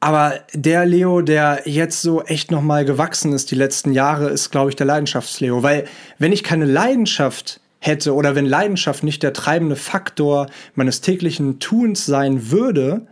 Aber 0.02 0.40
der 0.54 0.86
Leo, 0.86 1.22
der 1.22 1.62
jetzt 1.66 2.02
so 2.02 2.24
echt 2.24 2.52
noch 2.52 2.62
mal 2.62 2.84
gewachsen 2.84 3.32
ist 3.32 3.52
die 3.52 3.56
letzten 3.56 3.94
Jahre, 3.94 4.30
ist, 4.30 4.50
glaube 4.50 4.70
ich, 4.70 4.76
der 4.76 4.86
Leidenschaftsleo. 4.86 5.64
Weil 5.64 5.86
wenn 6.18 6.34
ich 6.34 6.44
keine 6.44 6.66
Leidenschaft 6.66 7.62
hätte 7.80 8.14
oder 8.14 8.36
wenn 8.36 8.46
Leidenschaft 8.46 9.04
nicht 9.04 9.24
der 9.24 9.34
treibende 9.34 9.76
Faktor 9.76 10.48
meines 10.76 11.02
täglichen 11.02 11.60
Tuns 11.60 12.06
sein 12.06 12.52
würde, 12.52 13.08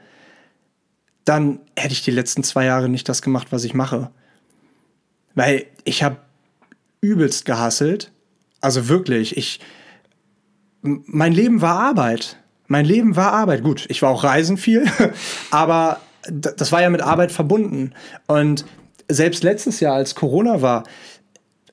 dann 1.26 1.60
hätte 1.78 1.94
ich 1.94 2.04
die 2.04 2.12
letzten 2.12 2.44
zwei 2.44 2.66
Jahre 2.66 2.90
nicht 2.90 3.10
das 3.10 3.22
gemacht, 3.22 3.48
was 3.52 3.64
ich 3.64 3.74
mache. 3.74 4.12
Weil 5.36 5.66
ich 5.84 6.04
habe 6.04 6.18
übelst 7.02 7.46
gehasselt. 7.46 8.12
Also 8.62 8.88
wirklich, 8.88 9.38
ich. 9.38 9.60
Mein 10.82 11.34
Leben 11.34 11.62
war 11.62 11.80
Arbeit. 11.80 12.38
Mein 12.68 12.86
Leben 12.86 13.16
war 13.16 13.34
Arbeit. 13.34 13.64
Gut, 13.64 13.86
ich 13.90 14.02
war 14.02 14.10
auch 14.10 14.24
reisen 14.24 14.58
viel, 14.58 14.86
aber 15.52 16.00
das 16.30 16.72
war 16.72 16.82
ja 16.82 16.90
mit 16.90 17.02
Arbeit 17.02 17.32
verbunden. 17.32 17.94
Und 18.28 18.66
selbst 19.10 19.44
letztes 19.44 19.80
Jahr, 19.80 19.96
als 19.96 20.16
Corona 20.16 20.62
war, 20.62 20.84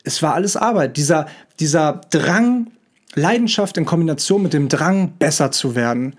es 0.05 0.23
war 0.23 0.35
alles 0.35 0.57
Arbeit. 0.57 0.97
Dieser, 0.97 1.27
dieser 1.59 2.01
Drang, 2.11 2.71
Leidenschaft 3.15 3.77
in 3.77 3.85
Kombination 3.85 4.43
mit 4.43 4.53
dem 4.53 4.69
Drang, 4.69 5.13
besser 5.19 5.51
zu 5.51 5.75
werden, 5.75 6.17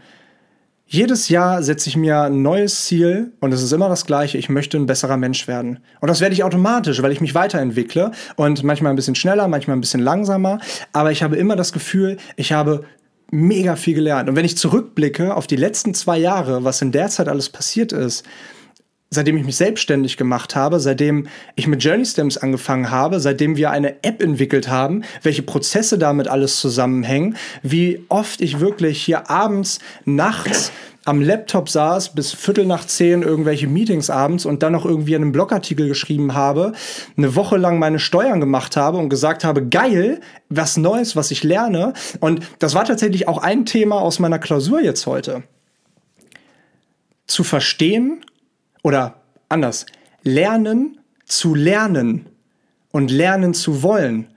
Jedes 0.87 1.29
Jahr 1.29 1.63
setze 1.63 1.89
ich 1.89 1.97
mir 1.97 2.21
ein 2.21 2.43
neues 2.43 2.85
Ziel 2.85 3.33
und 3.39 3.51
es 3.51 3.63
ist 3.63 3.71
immer 3.71 3.89
das 3.89 4.05
gleiche. 4.05 4.37
Ich 4.37 4.49
möchte 4.49 4.77
ein 4.77 4.85
besserer 4.85 5.17
Mensch 5.17 5.47
werden. 5.47 5.79
Und 5.99 6.09
das 6.09 6.21
werde 6.21 6.35
ich 6.35 6.43
automatisch, 6.43 7.01
weil 7.01 7.11
ich 7.11 7.21
mich 7.21 7.33
weiterentwickle 7.33 8.11
und 8.35 8.63
manchmal 8.63 8.93
ein 8.93 8.95
bisschen 8.95 9.15
schneller, 9.15 9.47
manchmal 9.47 9.77
ein 9.77 9.81
bisschen 9.81 10.01
langsamer. 10.01 10.59
Aber 10.93 11.11
ich 11.11 11.23
habe 11.23 11.37
immer 11.37 11.55
das 11.55 11.73
Gefühl, 11.73 12.17
ich 12.35 12.53
habe 12.53 12.83
mega 13.31 13.75
viel 13.75 13.95
gelernt. 13.95 14.29
Und 14.29 14.35
wenn 14.35 14.45
ich 14.45 14.57
zurückblicke 14.57 15.35
auf 15.35 15.47
die 15.47 15.55
letzten 15.55 15.95
zwei 15.95 16.19
Jahre, 16.19 16.63
was 16.63 16.83
in 16.83 16.91
der 16.91 17.09
Zeit 17.09 17.27
alles 17.27 17.49
passiert 17.49 17.91
ist, 17.91 18.23
seitdem 19.15 19.38
ich 19.38 19.45
mich 19.45 19.55
selbstständig 19.55 20.17
gemacht 20.17 20.55
habe, 20.55 20.79
seitdem 20.79 21.27
ich 21.55 21.67
mit 21.67 21.84
Journey 21.84 22.05
Stems 22.05 22.38
angefangen 22.38 22.91
habe, 22.91 23.19
seitdem 23.19 23.57
wir 23.57 23.72
eine 23.72 24.03
App 24.03 24.22
entwickelt 24.22 24.67
haben, 24.67 25.03
welche 25.24 25.41
Prozesse 25.41 25.98
damit 25.98 26.27
alles 26.27 26.60
zusammenhängen, 26.60 27.36
wie 27.63 28.05
oft 28.10 28.41
ich 28.41 28.60
wirklich 28.60 29.01
hier 29.01 29.29
abends, 29.29 29.79
nachts 30.05 30.72
am 31.05 31.22
Laptop 31.22 31.69
saß 31.69 32.15
bis 32.15 32.34
Viertel 32.34 32.65
nach 32.65 32.86
zehn 32.86 33.22
irgendwelche 33.22 33.67
Meetings 33.67 34.10
abends 34.10 34.45
und 34.45 34.63
dann 34.63 34.74
noch 34.74 34.86
irgendwie 34.86 35.15
einen 35.15 35.31
Blogartikel 35.31 35.88
geschrieben 35.88 36.34
habe, 36.34 36.74
eine 37.15 37.36
Woche 37.36 37.57
lang 37.57 37.77
meine 37.77 38.00
Steuern 38.00 38.39
gemacht 38.39 38.75
habe 38.75 38.98
und 38.98 39.10
gesagt 39.10 39.43
habe, 39.43 39.65
geil, 39.67 40.19
was 40.50 40.77
Neues, 40.77 41.15
was 41.15 41.29
ich 41.29 41.43
lerne. 41.43 41.93
Und 42.19 42.41
das 42.57 42.74
war 42.74 42.86
tatsächlich 42.86 43.27
auch 43.27 43.38
ein 43.38 43.65
Thema 43.65 44.01
aus 44.01 44.17
meiner 44.17 44.39
Klausur 44.39 44.81
jetzt 44.81 45.05
heute. 45.05 45.43
Zu 47.27 47.43
verstehen, 47.43 48.25
oder 48.86 49.15
anders, 49.50 49.88
lernen 50.22 51.00
zu 51.25 51.56
lernen 51.56 52.27
und 52.92 53.10
lernen 53.10 53.56
zu 53.56 53.82
wollen. 53.82 54.27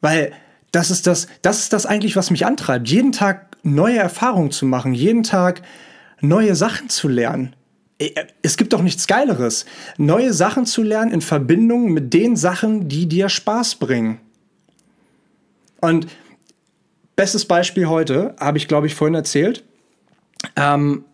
Weil 0.00 0.32
das 0.72 0.90
ist 0.90 1.06
das, 1.06 1.26
das 1.42 1.58
ist 1.58 1.74
das 1.74 1.84
eigentlich, 1.84 2.16
was 2.16 2.30
mich 2.30 2.46
antreibt. 2.46 2.88
Jeden 2.88 3.12
Tag 3.12 3.58
neue 3.62 3.98
Erfahrungen 3.98 4.52
zu 4.52 4.64
machen, 4.64 4.94
jeden 4.94 5.22
Tag 5.22 5.60
neue 6.22 6.54
Sachen 6.54 6.88
zu 6.88 7.08
lernen. 7.08 7.54
Es 8.40 8.56
gibt 8.56 8.72
doch 8.72 8.80
nichts 8.80 9.06
Geileres. 9.06 9.66
Neue 9.98 10.32
Sachen 10.32 10.64
zu 10.64 10.82
lernen 10.82 11.12
in 11.12 11.20
Verbindung 11.20 11.92
mit 11.92 12.14
den 12.14 12.36
Sachen, 12.36 12.88
die 12.88 13.06
dir 13.06 13.28
Spaß 13.28 13.74
bringen. 13.74 14.18
Und 15.82 16.06
bestes 17.16 17.44
Beispiel 17.44 17.86
heute, 17.86 18.34
habe 18.40 18.56
ich 18.56 18.66
glaube 18.66 18.86
ich 18.86 18.94
vorhin 18.94 19.14
erzählt. 19.14 19.62
Ähm, 20.56 21.04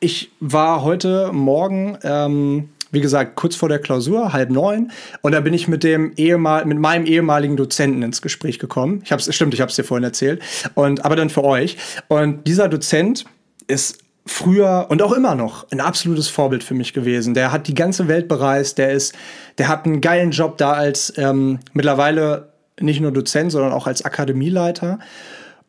ich 0.00 0.30
war 0.40 0.82
heute 0.82 1.32
Morgen, 1.32 1.98
ähm, 2.02 2.70
wie 2.90 3.00
gesagt, 3.00 3.36
kurz 3.36 3.56
vor 3.56 3.68
der 3.68 3.78
Klausur, 3.80 4.32
halb 4.32 4.50
neun, 4.50 4.92
und 5.22 5.32
da 5.32 5.40
bin 5.40 5.52
ich 5.52 5.68
mit 5.68 5.84
dem 5.84 6.12
ehemal 6.16 6.64
mit 6.64 6.78
meinem 6.78 7.04
ehemaligen 7.04 7.56
Dozenten 7.56 8.02
ins 8.02 8.22
Gespräch 8.22 8.58
gekommen. 8.58 9.02
Ich 9.04 9.12
hab's, 9.12 9.32
stimmt, 9.34 9.54
ich 9.54 9.60
habe 9.60 9.70
es 9.70 9.76
dir 9.76 9.84
vorhin 9.84 10.04
erzählt. 10.04 10.42
Und 10.74 11.04
aber 11.04 11.16
dann 11.16 11.30
für 11.30 11.44
euch. 11.44 11.76
Und 12.08 12.46
dieser 12.46 12.68
Dozent 12.68 13.24
ist 13.66 13.98
früher 14.24 14.86
und 14.88 15.02
auch 15.02 15.12
immer 15.12 15.34
noch 15.34 15.66
ein 15.70 15.80
absolutes 15.80 16.28
Vorbild 16.28 16.62
für 16.62 16.74
mich 16.74 16.92
gewesen. 16.92 17.34
Der 17.34 17.50
hat 17.50 17.66
die 17.66 17.74
ganze 17.74 18.08
Welt 18.08 18.28
bereist. 18.28 18.78
Der 18.78 18.92
ist, 18.92 19.14
der 19.58 19.68
hat 19.68 19.84
einen 19.84 20.00
geilen 20.00 20.30
Job 20.30 20.58
da 20.58 20.72
als 20.72 21.12
ähm, 21.16 21.58
mittlerweile 21.72 22.52
nicht 22.80 23.00
nur 23.00 23.10
Dozent, 23.10 23.52
sondern 23.52 23.72
auch 23.72 23.86
als 23.86 24.04
Akademieleiter. 24.04 24.98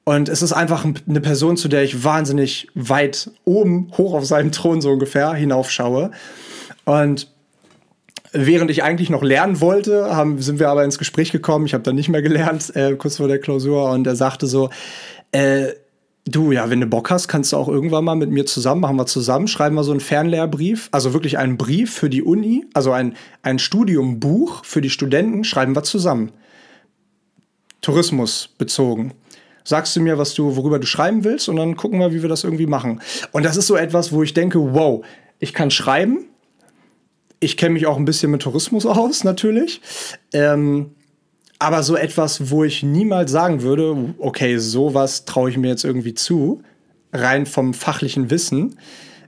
Und 0.10 0.28
es 0.28 0.42
ist 0.42 0.54
einfach 0.54 0.86
eine 1.08 1.22
Person, 1.22 1.56
zu 1.56 1.68
der 1.68 1.84
ich 1.84 2.04
wahnsinnig 2.04 2.68
weit 2.74 3.30
oben, 3.46 3.92
hoch 3.96 4.16
auf 4.16 4.26
seinem 4.26 4.52
Thron 4.52 4.82
so 4.82 4.90
ungefähr, 4.90 5.36
hinaufschaue. 5.36 6.10
Und 6.84 7.32
während 8.32 8.72
ich 8.72 8.82
eigentlich 8.82 9.12
noch 9.12 9.22
lernen 9.22 9.62
wollte, 9.62 10.16
haben, 10.16 10.42
sind 10.42 10.58
wir 10.58 10.70
aber 10.70 10.84
ins 10.84 10.98
Gespräch 10.98 11.32
gekommen. 11.32 11.68
Ich 11.68 11.76
habe 11.76 11.84
dann 11.84 11.94
nicht 11.94 12.10
mehr 12.10 12.24
gelernt, 12.24 12.76
äh, 12.76 12.96
kurz 12.96 13.18
vor 13.18 13.28
der 13.28 13.38
Klausur. 13.38 13.92
Und 13.92 14.08
er 14.08 14.16
sagte 14.16 14.48
so, 14.48 14.72
äh, 15.32 15.74
du, 16.26 16.54
ja, 16.54 16.72
wenn 16.72 16.82
du 16.82 16.88
Bock 16.88 17.12
hast, 17.12 17.28
kannst 17.28 17.54
du 17.54 17.58
auch 17.58 17.68
irgendwann 17.68 18.04
mal 18.04 18.16
mit 18.16 18.32
mir 18.32 18.48
zusammen, 18.48 18.82
machen 18.82 18.96
wir 18.96 19.06
zusammen, 19.06 19.48
schreiben 19.48 19.76
wir 19.76 19.84
so 19.84 19.92
einen 19.92 20.00
Fernlehrbrief, 20.00 20.90
also 20.90 21.14
wirklich 21.14 21.38
einen 21.38 21.56
Brief 21.56 21.94
für 21.94 22.10
die 22.10 22.24
Uni, 22.24 22.66
also 22.74 22.94
ein, 22.94 23.14
ein 23.44 23.60
Studiumbuch 23.60 24.66
für 24.66 24.82
die 24.82 24.90
Studenten, 24.90 25.44
schreiben 25.44 25.76
wir 25.76 25.84
zusammen. 25.84 26.32
Tourismus 27.82 28.50
bezogen 28.58 29.14
sagst 29.70 29.96
du 29.96 30.02
mir, 30.02 30.18
was 30.18 30.34
du, 30.34 30.56
worüber 30.56 30.80
du 30.80 30.86
schreiben 30.86 31.24
willst 31.24 31.48
und 31.48 31.56
dann 31.56 31.76
gucken 31.76 32.00
wir, 32.00 32.14
wie 32.14 32.22
wir 32.22 32.30
das 32.30 32.44
irgendwie 32.44 32.68
machen. 32.68 33.02
Und 33.32 33.44
das 33.44 33.56
ist 33.56 33.68
so 33.68 33.76
etwas, 33.76 34.12
wo 34.12 34.24
ich 34.24 34.34
denke, 34.34 34.74
wow, 34.74 35.06
ich 35.40 35.54
kann 35.54 35.72
schreiben. 35.72 36.26
Ich 37.40 37.56
kenne 37.56 37.74
mich 37.74 37.86
auch 37.86 37.96
ein 37.96 38.06
bisschen 38.06 38.32
mit 38.32 38.42
Tourismus 38.42 38.86
aus, 38.86 39.24
natürlich. 39.24 39.82
Ähm, 40.34 40.92
aber 41.60 41.84
so 41.84 41.96
etwas, 41.96 42.50
wo 42.50 42.64
ich 42.64 42.84
niemals 42.84 43.32
sagen 43.32 43.62
würde, 43.62 44.14
okay, 44.18 44.58
sowas 44.58 45.26
traue 45.26 45.50
ich 45.50 45.58
mir 45.58 45.68
jetzt 45.68 45.86
irgendwie 45.86 46.14
zu, 46.14 46.62
rein 47.14 47.46
vom 47.46 47.74
fachlichen 47.74 48.30
Wissen. 48.30 48.78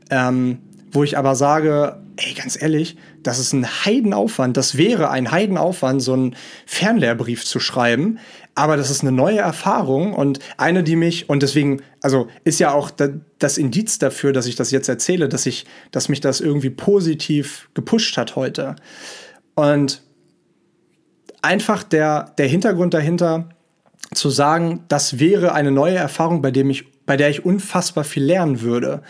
Ähm, 0.10 0.60
wo 0.92 1.04
ich 1.04 1.18
aber 1.18 1.36
sage, 1.36 1.98
ey, 2.18 2.34
ganz 2.34 2.62
ehrlich, 2.62 2.98
das 3.24 3.40
ist 3.40 3.54
ein 3.54 3.66
Heidenaufwand. 3.66 4.58
Das 4.58 4.78
wäre 4.78 5.10
ein 5.10 5.32
Heidenaufwand, 5.32 6.02
so 6.02 6.14
einen 6.14 6.36
Fernlehrbrief 6.66 7.46
zu 7.46 7.60
schreiben. 7.60 8.20
Aber 8.54 8.76
das 8.76 8.90
ist 8.90 9.02
eine 9.02 9.14
neue 9.14 9.40
Erfahrung 9.40 10.14
und 10.14 10.40
eine, 10.58 10.84
die 10.84 10.98
mich, 10.98 11.30
und 11.30 11.42
deswegen, 11.42 11.82
also 12.02 12.28
ist 12.44 12.60
ja 12.60 12.74
auch 12.74 12.92
das 13.40 13.58
Indiz 13.58 13.98
dafür, 13.98 14.34
dass 14.34 14.46
ich 14.46 14.56
das 14.56 14.72
jetzt 14.72 14.90
erzähle, 14.90 15.30
dass 15.30 15.46
ich, 15.46 15.66
dass 15.92 16.10
mich 16.10 16.20
das 16.20 16.42
irgendwie 16.42 16.70
positiv 16.70 17.70
gepusht 17.74 18.18
hat 18.18 18.36
heute. 18.36 18.76
Und 19.56 20.02
einfach 21.42 21.84
der, 21.84 22.34
der 22.38 22.48
Hintergrund 22.48 22.94
dahinter, 22.94 23.50
zu 24.14 24.30
sagen, 24.30 24.84
das 24.90 25.20
wäre 25.20 25.54
eine 25.54 25.72
neue 25.72 25.96
Erfahrung, 25.96 26.42
bei 26.42 26.52
dem 26.52 26.70
ich, 26.70 26.92
bei 27.06 27.16
der 27.18 27.30
ich 27.30 27.46
unfassbar 27.46 28.04
viel 28.04 28.24
lernen 28.24 28.62
würde. 28.62 29.04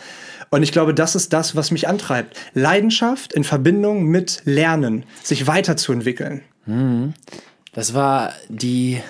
Und 0.52 0.62
ich 0.62 0.70
glaube, 0.70 0.92
das 0.92 1.14
ist 1.14 1.32
das, 1.32 1.56
was 1.56 1.70
mich 1.70 1.88
antreibt. 1.88 2.36
Leidenschaft 2.52 3.32
in 3.32 3.42
Verbindung 3.42 4.04
mit 4.04 4.42
Lernen, 4.44 5.06
sich 5.22 5.46
weiterzuentwickeln. 5.46 6.42
Mhm. 6.66 7.14
Das 7.72 7.94
war 7.94 8.34
die, 8.50 9.00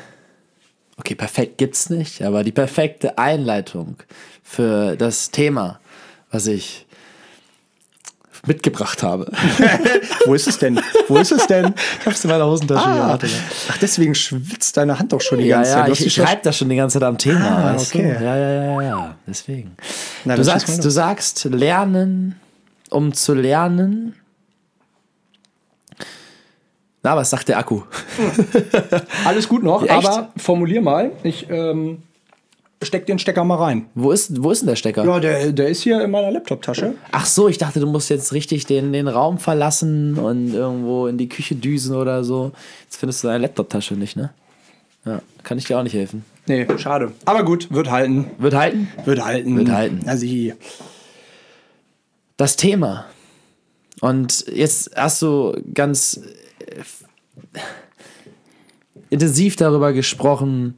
okay, 0.99 1.16
perfekt 1.16 1.58
gibt's 1.58 1.90
nicht, 1.90 2.22
aber 2.22 2.44
die 2.44 2.52
perfekte 2.52 3.18
Einleitung 3.18 3.96
für 4.44 4.94
das 4.94 5.32
Thema, 5.32 5.80
was 6.30 6.46
ich 6.46 6.87
mitgebracht 8.46 9.02
habe. 9.02 9.30
Wo 10.26 10.34
ist 10.34 10.49
es 10.49 10.58
denn? 10.58 10.80
Wo 11.08 11.16
ist 11.16 11.30
es 11.30 11.46
denn? 11.46 11.75
Ich 12.00 12.06
hab's 12.06 12.25
in 12.25 12.30
meiner 12.30 12.46
Hosentasche 12.46 12.87
ah. 12.87 13.18
hier. 13.20 13.28
Ach, 13.70 13.78
deswegen 13.78 14.14
schwitzt 14.14 14.76
deine 14.76 14.99
Hand 14.99 15.12
doch 15.12 15.20
schon 15.20 15.38
die 15.38 15.49
ganze 15.49 15.70
ja, 15.70 15.76
Zeit. 15.84 15.99
Ja, 15.99 16.06
ich 16.06 16.14
schreibe 16.14 16.42
das 16.42 16.56
schon 16.56 16.68
die 16.68 16.76
ganze 16.76 16.99
Zeit 16.99 17.08
am 17.08 17.18
Thema. 17.18 17.75
Ah, 17.75 17.76
okay. 17.80 18.16
Ja, 18.20 18.37
ja, 18.37 18.64
ja, 18.64 18.82
ja. 18.82 19.14
Deswegen. 19.26 19.76
Na, 20.25 20.37
du, 20.37 20.44
sagst, 20.44 20.84
du 20.84 20.90
sagst, 20.90 21.44
lernen, 21.44 22.40
um 22.90 23.12
zu 23.12 23.34
lernen. 23.34 24.16
Na, 27.04 27.16
was 27.16 27.30
sagt 27.30 27.49
der 27.49 27.58
Akku? 27.58 27.82
Alles 29.25 29.49
gut 29.49 29.62
noch, 29.62 29.88
aber 29.88 30.32
formulier 30.37 30.82
mal. 30.82 31.12
Ich 31.22 31.49
ähm, 31.50 32.02
steck 32.84 33.06
den 33.06 33.18
Stecker 33.18 33.44
mal 33.44 33.56
rein. 33.56 33.86
Wo 33.94 34.10
ist, 34.10 34.42
wo 34.42 34.50
ist 34.50 34.60
denn 34.60 34.68
der 34.68 34.76
Stecker? 34.76 35.04
Ja, 35.04 35.20
der, 35.20 35.52
der 35.52 35.68
ist 35.68 35.82
hier 35.82 36.02
in 36.02 36.10
meiner 36.10 36.30
Laptop-Tasche. 36.30 36.94
Ach 37.10 37.26
so, 37.26 37.48
ich 37.48 37.58
dachte, 37.58 37.80
du 37.80 37.86
musst 37.86 38.10
jetzt 38.10 38.32
richtig 38.32 38.66
den, 38.66 38.92
den 38.92 39.08
Raum 39.08 39.38
verlassen 39.38 40.18
und 40.18 40.52
irgendwo 40.52 41.06
in 41.06 41.18
die 41.18 41.28
Küche 41.28 41.54
düsen 41.54 41.96
oder 41.96 42.24
so. 42.24 42.52
Jetzt 42.84 42.96
findest 42.96 43.22
du 43.22 43.28
deine 43.28 43.42
Laptop-Tasche 43.42 43.94
nicht, 43.94 44.16
ne? 44.16 44.30
Ja, 45.04 45.20
kann 45.42 45.58
ich 45.58 45.64
dir 45.64 45.78
auch 45.78 45.82
nicht 45.82 45.94
helfen. 45.94 46.24
Nee, 46.46 46.66
schade. 46.78 47.12
Aber 47.24 47.44
gut, 47.44 47.72
wird 47.72 47.90
halten. 47.90 48.30
Wird 48.38 48.54
halten? 48.54 48.88
Wird 49.04 49.24
halten. 49.24 49.56
Wird 49.56 49.70
halten. 49.70 50.08
Also 50.08 50.26
hier. 50.26 50.56
Das 52.36 52.56
Thema. 52.56 53.06
Und 54.00 54.46
jetzt 54.52 54.90
hast 54.96 55.22
du 55.22 55.56
ganz 55.74 56.20
äh, 56.58 56.82
intensiv 59.10 59.56
darüber 59.56 59.92
gesprochen, 59.92 60.76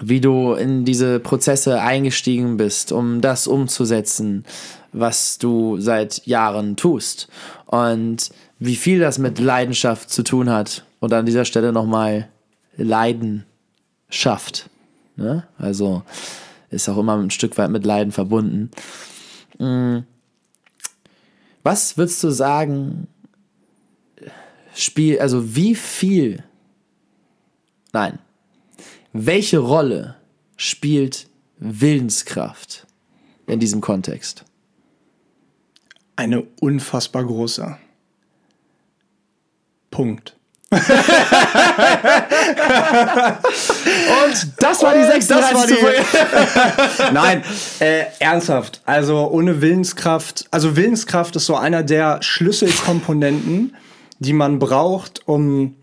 wie 0.00 0.20
du 0.20 0.52
in 0.52 0.84
diese 0.84 1.20
Prozesse 1.20 1.80
eingestiegen 1.80 2.56
bist, 2.56 2.92
um 2.92 3.20
das 3.20 3.46
umzusetzen, 3.46 4.44
was 4.92 5.38
du 5.38 5.78
seit 5.80 6.26
Jahren 6.26 6.76
tust. 6.76 7.28
Und 7.66 8.30
wie 8.58 8.76
viel 8.76 9.00
das 9.00 9.18
mit 9.18 9.38
Leidenschaft 9.38 10.10
zu 10.10 10.22
tun 10.22 10.50
hat. 10.50 10.84
Und 11.00 11.12
an 11.12 11.26
dieser 11.26 11.44
Stelle 11.44 11.72
nochmal 11.72 12.28
Leidenschaft. 12.76 14.68
Ne? 15.16 15.46
Also 15.58 16.02
ist 16.70 16.88
auch 16.88 16.98
immer 16.98 17.16
ein 17.16 17.30
Stück 17.30 17.56
weit 17.58 17.70
mit 17.70 17.84
Leiden 17.84 18.12
verbunden. 18.12 18.70
Mm. 19.58 19.98
Was 21.62 21.96
würdest 21.96 22.22
du 22.22 22.30
sagen, 22.30 23.08
Spiel, 24.74 25.18
also 25.18 25.56
wie 25.56 25.74
viel, 25.74 26.44
nein, 27.92 28.18
welche 29.24 29.58
Rolle 29.58 30.16
spielt 30.56 31.28
Willenskraft 31.58 32.86
in 33.46 33.60
diesem 33.60 33.80
Kontext? 33.80 34.44
Eine 36.16 36.42
unfassbar 36.60 37.24
große. 37.24 37.78
Punkt. 39.90 40.36
Und 40.68 40.80
das 44.58 44.82
war 44.82 44.94
die 44.94 45.04
sechste 45.04 45.34
das 45.34 45.54
war 45.54 45.66
die. 45.66 45.76
Nein, 47.12 47.44
äh, 47.78 48.06
ernsthaft. 48.18 48.82
Also 48.84 49.30
ohne 49.30 49.60
Willenskraft. 49.60 50.46
Also 50.50 50.76
Willenskraft 50.76 51.36
ist 51.36 51.46
so 51.46 51.54
einer 51.54 51.84
der 51.84 52.20
Schlüsselkomponenten, 52.20 53.76
die 54.18 54.32
man 54.32 54.58
braucht, 54.58 55.28
um 55.28 55.76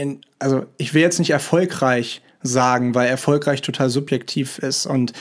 in, 0.00 0.20
also 0.38 0.64
ich 0.78 0.94
will 0.94 1.02
jetzt 1.02 1.18
nicht 1.18 1.30
erfolgreich 1.30 2.22
sagen, 2.42 2.94
weil 2.94 3.08
erfolgreich 3.08 3.60
total 3.62 3.90
subjektiv 3.90 4.58
ist 4.58 4.86
und 4.86 5.12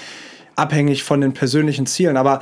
abhängig 0.56 1.04
von 1.04 1.22
den 1.22 1.34
persönlichen 1.34 1.86
Zielen. 1.86 2.18
Aber 2.18 2.42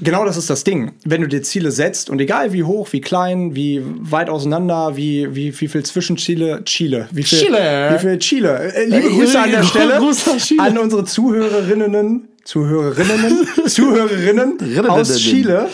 genau 0.00 0.24
das 0.24 0.36
ist 0.36 0.48
das 0.48 0.64
Ding. 0.64 0.92
Wenn 1.04 1.22
du 1.22 1.28
dir 1.28 1.42
Ziele 1.42 1.72
setzt 1.72 2.08
und 2.08 2.20
egal 2.20 2.52
wie 2.52 2.62
hoch, 2.62 2.92
wie 2.92 3.00
klein, 3.00 3.56
wie 3.56 3.82
weit 3.84 4.30
auseinander, 4.30 4.96
wie, 4.96 5.34
wie, 5.34 5.60
wie 5.60 5.68
viel 5.68 5.82
Zwischenziele, 5.82 6.62
Chile, 6.64 7.08
wie 7.10 7.24
viel 7.24 7.38
Chile. 7.38 7.90
wie 7.94 7.98
viel 7.98 8.18
Chile. 8.18 8.72
Äh, 8.74 8.84
liebe 8.86 9.10
Grüße 9.10 9.40
an 9.40 9.50
der 9.50 9.64
Stelle 9.64 10.00
an 10.58 10.78
unsere 10.78 11.04
Zuhörerinnen, 11.04 12.28
Zuhörerinnen, 12.44 13.48
Zuhörerinnen 13.66 14.58
aus 14.88 15.16
Chile, 15.16 15.68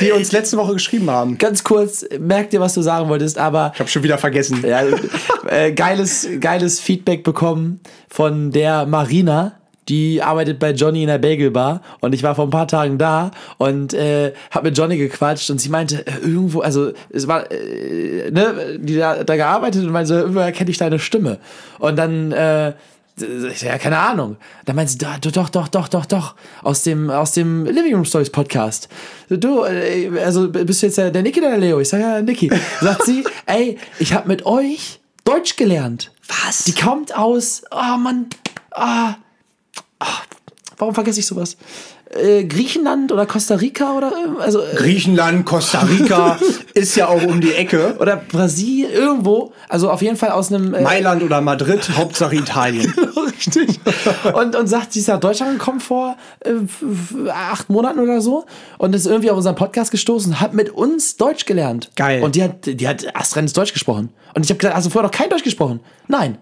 die 0.00 0.10
uns 0.10 0.32
letzte 0.32 0.56
Woche 0.56 0.72
geschrieben 0.74 1.08
haben. 1.08 1.38
Ganz 1.38 1.62
kurz, 1.62 2.04
merk 2.18 2.50
dir, 2.50 2.60
was 2.60 2.74
du 2.74 2.82
sagen 2.82 3.08
wolltest, 3.08 3.38
aber 3.38 3.70
Ich 3.74 3.80
habe 3.80 3.88
schon 3.88 4.02
wieder 4.02 4.18
vergessen. 4.18 4.64
ja, 4.66 4.82
äh, 5.48 5.72
geiles, 5.72 6.28
geiles 6.40 6.80
Feedback 6.80 7.22
bekommen 7.22 7.80
von 8.08 8.50
der 8.50 8.86
Marina. 8.86 9.52
Die 9.88 10.20
arbeitet 10.20 10.58
bei 10.58 10.72
Johnny 10.72 11.02
in 11.02 11.06
der 11.06 11.18
Bagelbar 11.18 11.80
und 12.00 12.12
ich 12.12 12.24
war 12.24 12.34
vor 12.34 12.48
ein 12.48 12.50
paar 12.50 12.66
Tagen 12.66 12.98
da 12.98 13.30
und 13.58 13.94
äh, 13.94 14.32
hab 14.50 14.64
mit 14.64 14.76
Johnny 14.76 14.96
gequatscht 14.96 15.48
und 15.48 15.60
sie 15.60 15.68
meinte 15.68 16.04
äh, 16.08 16.10
irgendwo, 16.24 16.58
also 16.58 16.90
es 17.10 17.28
war, 17.28 17.48
äh, 17.52 18.32
ne, 18.32 18.78
die 18.80 18.96
da, 18.96 19.22
da 19.22 19.36
gearbeitet 19.36 19.84
und 19.84 19.92
meinte, 19.92 20.08
so, 20.08 20.14
irgendwo 20.18 20.40
erkenne 20.40 20.70
ich 20.70 20.78
deine 20.78 20.98
Stimme 20.98 21.38
und 21.78 21.96
dann 21.96 22.32
äh, 22.32 22.72
ja, 23.18 23.78
keine 23.78 23.98
Ahnung. 23.98 24.36
Dann 24.64 24.76
meint 24.76 24.90
sie, 24.90 24.98
doch, 24.98 25.18
doch, 25.18 25.48
doch, 25.48 25.68
doch, 25.68 25.88
doch, 25.88 26.06
doch, 26.06 26.34
aus 26.62 26.82
dem, 26.82 27.10
aus 27.10 27.32
dem 27.32 27.64
Living 27.64 27.94
Room 27.94 28.04
Stories 28.04 28.30
Podcast. 28.30 28.88
Du, 29.28 29.64
äh, 29.64 30.10
also 30.20 30.50
bist 30.50 30.82
du 30.82 30.86
jetzt 30.86 30.98
der, 30.98 31.22
Niki 31.22 31.40
oder 31.40 31.50
der 31.50 31.58
Leo? 31.58 31.80
Ich 31.80 31.88
sage 31.88 32.02
ja, 32.02 32.20
Niki. 32.20 32.50
Sagt 32.80 33.04
sie, 33.04 33.24
ey, 33.46 33.78
ich 33.98 34.12
habe 34.12 34.28
mit 34.28 34.44
euch 34.44 35.00
Deutsch 35.24 35.56
gelernt. 35.56 36.12
Was? 36.28 36.64
Die 36.64 36.74
kommt 36.74 37.16
aus, 37.16 37.62
oh 37.70 37.96
Mann, 37.96 38.26
ah, 38.72 39.14
ah, 39.98 40.20
warum 40.76 40.94
vergesse 40.94 41.20
ich 41.20 41.26
sowas? 41.26 41.56
Äh, 42.10 42.44
Griechenland 42.44 43.10
oder 43.10 43.26
Costa 43.26 43.56
Rica 43.56 43.92
oder, 43.92 44.12
äh, 44.12 44.40
also, 44.40 44.60
äh, 44.60 44.76
Griechenland, 44.76 45.44
Costa 45.44 45.80
Rica 45.80 46.38
ist 46.74 46.94
ja 46.94 47.08
auch 47.08 47.22
um 47.22 47.40
die 47.40 47.52
Ecke. 47.52 47.96
oder 47.98 48.16
Brasilien, 48.16 48.92
irgendwo, 48.92 49.52
also 49.68 49.90
auf 49.90 50.02
jeden 50.02 50.16
Fall 50.16 50.30
aus 50.30 50.52
einem, 50.52 50.72
äh, 50.72 50.82
Mailand 50.82 51.24
oder 51.24 51.40
Madrid, 51.40 51.90
Hauptsache 51.96 52.36
Italien. 52.36 52.94
Richtig. 53.16 53.80
Und, 54.32 54.54
und 54.54 54.66
sagt, 54.68 54.92
sie 54.92 55.00
ist 55.00 55.08
nach 55.08 55.18
Deutschland 55.18 55.58
gekommen 55.58 55.80
vor 55.80 56.16
äh, 56.44 56.52
acht 57.28 57.70
Monaten 57.70 57.98
oder 57.98 58.20
so 58.20 58.46
und 58.78 58.94
ist 58.94 59.06
irgendwie 59.06 59.30
auf 59.30 59.36
unseren 59.36 59.56
Podcast 59.56 59.90
gestoßen 59.90 60.40
hat 60.40 60.54
mit 60.54 60.70
uns 60.70 61.16
Deutsch 61.16 61.44
gelernt. 61.44 61.90
Geil. 61.96 62.22
Und 62.22 62.36
die 62.36 62.42
hat, 62.44 62.66
die 62.66 62.86
hat 62.86 63.04
astreines 63.16 63.52
Deutsch 63.52 63.72
gesprochen. 63.72 64.10
Und 64.34 64.44
ich 64.44 64.50
habe 64.50 64.58
gesagt, 64.58 64.76
hast 64.76 64.86
du 64.86 64.90
vorher 64.90 65.08
noch 65.08 65.16
kein 65.16 65.28
Deutsch 65.28 65.44
gesprochen? 65.44 65.80
Nein. 66.06 66.38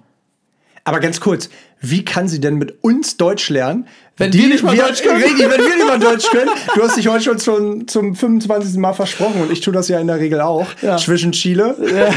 Aber 0.84 1.00
ganz 1.00 1.20
kurz, 1.20 1.48
wie 1.80 2.04
kann 2.04 2.28
sie 2.28 2.40
denn 2.40 2.56
mit 2.56 2.82
uns 2.82 3.16
Deutsch 3.16 3.48
lernen? 3.48 3.88
Wenn 4.16 4.32
wir 4.32 4.48
nicht 4.48 4.62
mal 4.62 4.76
Deutsch 4.76 5.02
können? 5.02 5.22
Richtig, 5.22 5.48
wenn 5.50 5.60
wir 5.60 5.76
nicht 5.76 5.86
mal 5.86 5.98
Deutsch 5.98 6.30
können. 6.30 6.50
Du 6.74 6.82
hast 6.82 6.96
dich 6.96 7.08
heute 7.08 7.24
schon 7.24 7.38
zum, 7.38 7.88
zum 7.88 8.14
25. 8.14 8.76
Mal 8.76 8.92
versprochen 8.92 9.42
und 9.42 9.50
ich 9.50 9.60
tue 9.60 9.72
das 9.72 9.88
ja 9.88 9.98
in 9.98 10.06
der 10.06 10.18
Regel 10.20 10.40
auch. 10.40 10.66
Ja. 10.82 10.96
Zwischen 10.98 11.32
Chile. 11.32 11.76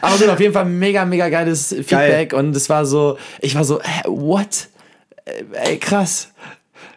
Aber 0.00 0.16
gut, 0.18 0.28
auf 0.28 0.40
jeden 0.40 0.52
Fall 0.52 0.66
mega, 0.66 1.04
mega 1.04 1.28
geiles 1.30 1.68
Feedback. 1.68 2.32
Und 2.32 2.54
es 2.54 2.68
war 2.68 2.84
so, 2.86 3.18
ich 3.40 3.54
war 3.54 3.64
so, 3.64 3.80
hä, 3.82 4.02
what? 4.06 4.68
Äh, 5.24 5.44
Ey, 5.52 5.78
krass. 5.78 6.28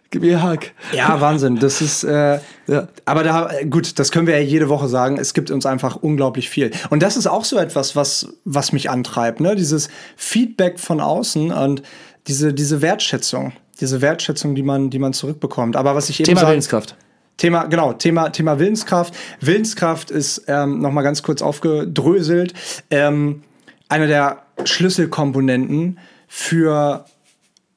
Gib 0.10 0.22
mir 0.22 0.42
Hug. 0.42 0.60
Ja, 0.94 1.20
Wahnsinn. 1.20 1.58
Das 1.60 1.82
ist, 1.82 2.04
äh, 2.04 2.40
Ja. 2.68 2.88
aber 3.06 3.24
da, 3.24 3.50
gut, 3.70 4.00
das 4.00 4.12
können 4.12 4.26
wir 4.26 4.36
ja 4.38 4.42
jede 4.44 4.70
Woche 4.70 4.88
sagen. 4.88 5.18
Es 5.18 5.34
gibt 5.34 5.52
uns 5.52 5.66
einfach 5.66 5.98
unglaublich 5.98 6.50
viel. 6.50 6.72
Und 6.90 7.04
das 7.04 7.18
ist 7.18 7.28
auch 7.28 7.44
so 7.44 7.58
etwas, 7.58 7.96
was, 7.96 8.30
was 8.46 8.72
mich 8.72 8.90
antreibt, 8.90 9.42
ne? 9.42 9.56
Dieses 9.56 9.90
Feedback 10.16 10.80
von 10.80 11.02
außen 11.02 11.52
und 11.52 11.82
diese, 12.28 12.54
diese 12.54 12.82
Wertschätzung. 12.82 13.52
Diese 13.82 14.02
Wertschätzung, 14.02 14.56
die 14.56 14.64
man, 14.64 14.90
die 14.90 15.00
man 15.00 15.12
zurückbekommt. 15.14 15.76
Aber 15.76 15.94
was 15.94 16.10
ich 16.10 16.20
eben 16.22 16.26
Thema 16.28 16.42
sag- 16.42 16.50
Willenskraft. 16.50 16.96
Thema, 17.38 17.66
genau, 17.66 17.94
Thema, 17.94 18.30
Thema 18.30 18.58
Willenskraft. 18.60 19.14
Willenskraft 19.42 20.10
ist 20.10 20.44
ähm, 20.48 20.80
nochmal 20.80 21.04
ganz 21.04 21.22
kurz 21.22 21.42
aufgedröselt. 21.44 22.54
Ähm, 22.90 23.44
eine 23.90 24.08
der 24.08 24.40
Schlüsselkomponenten 24.64 26.00
für 26.28 27.06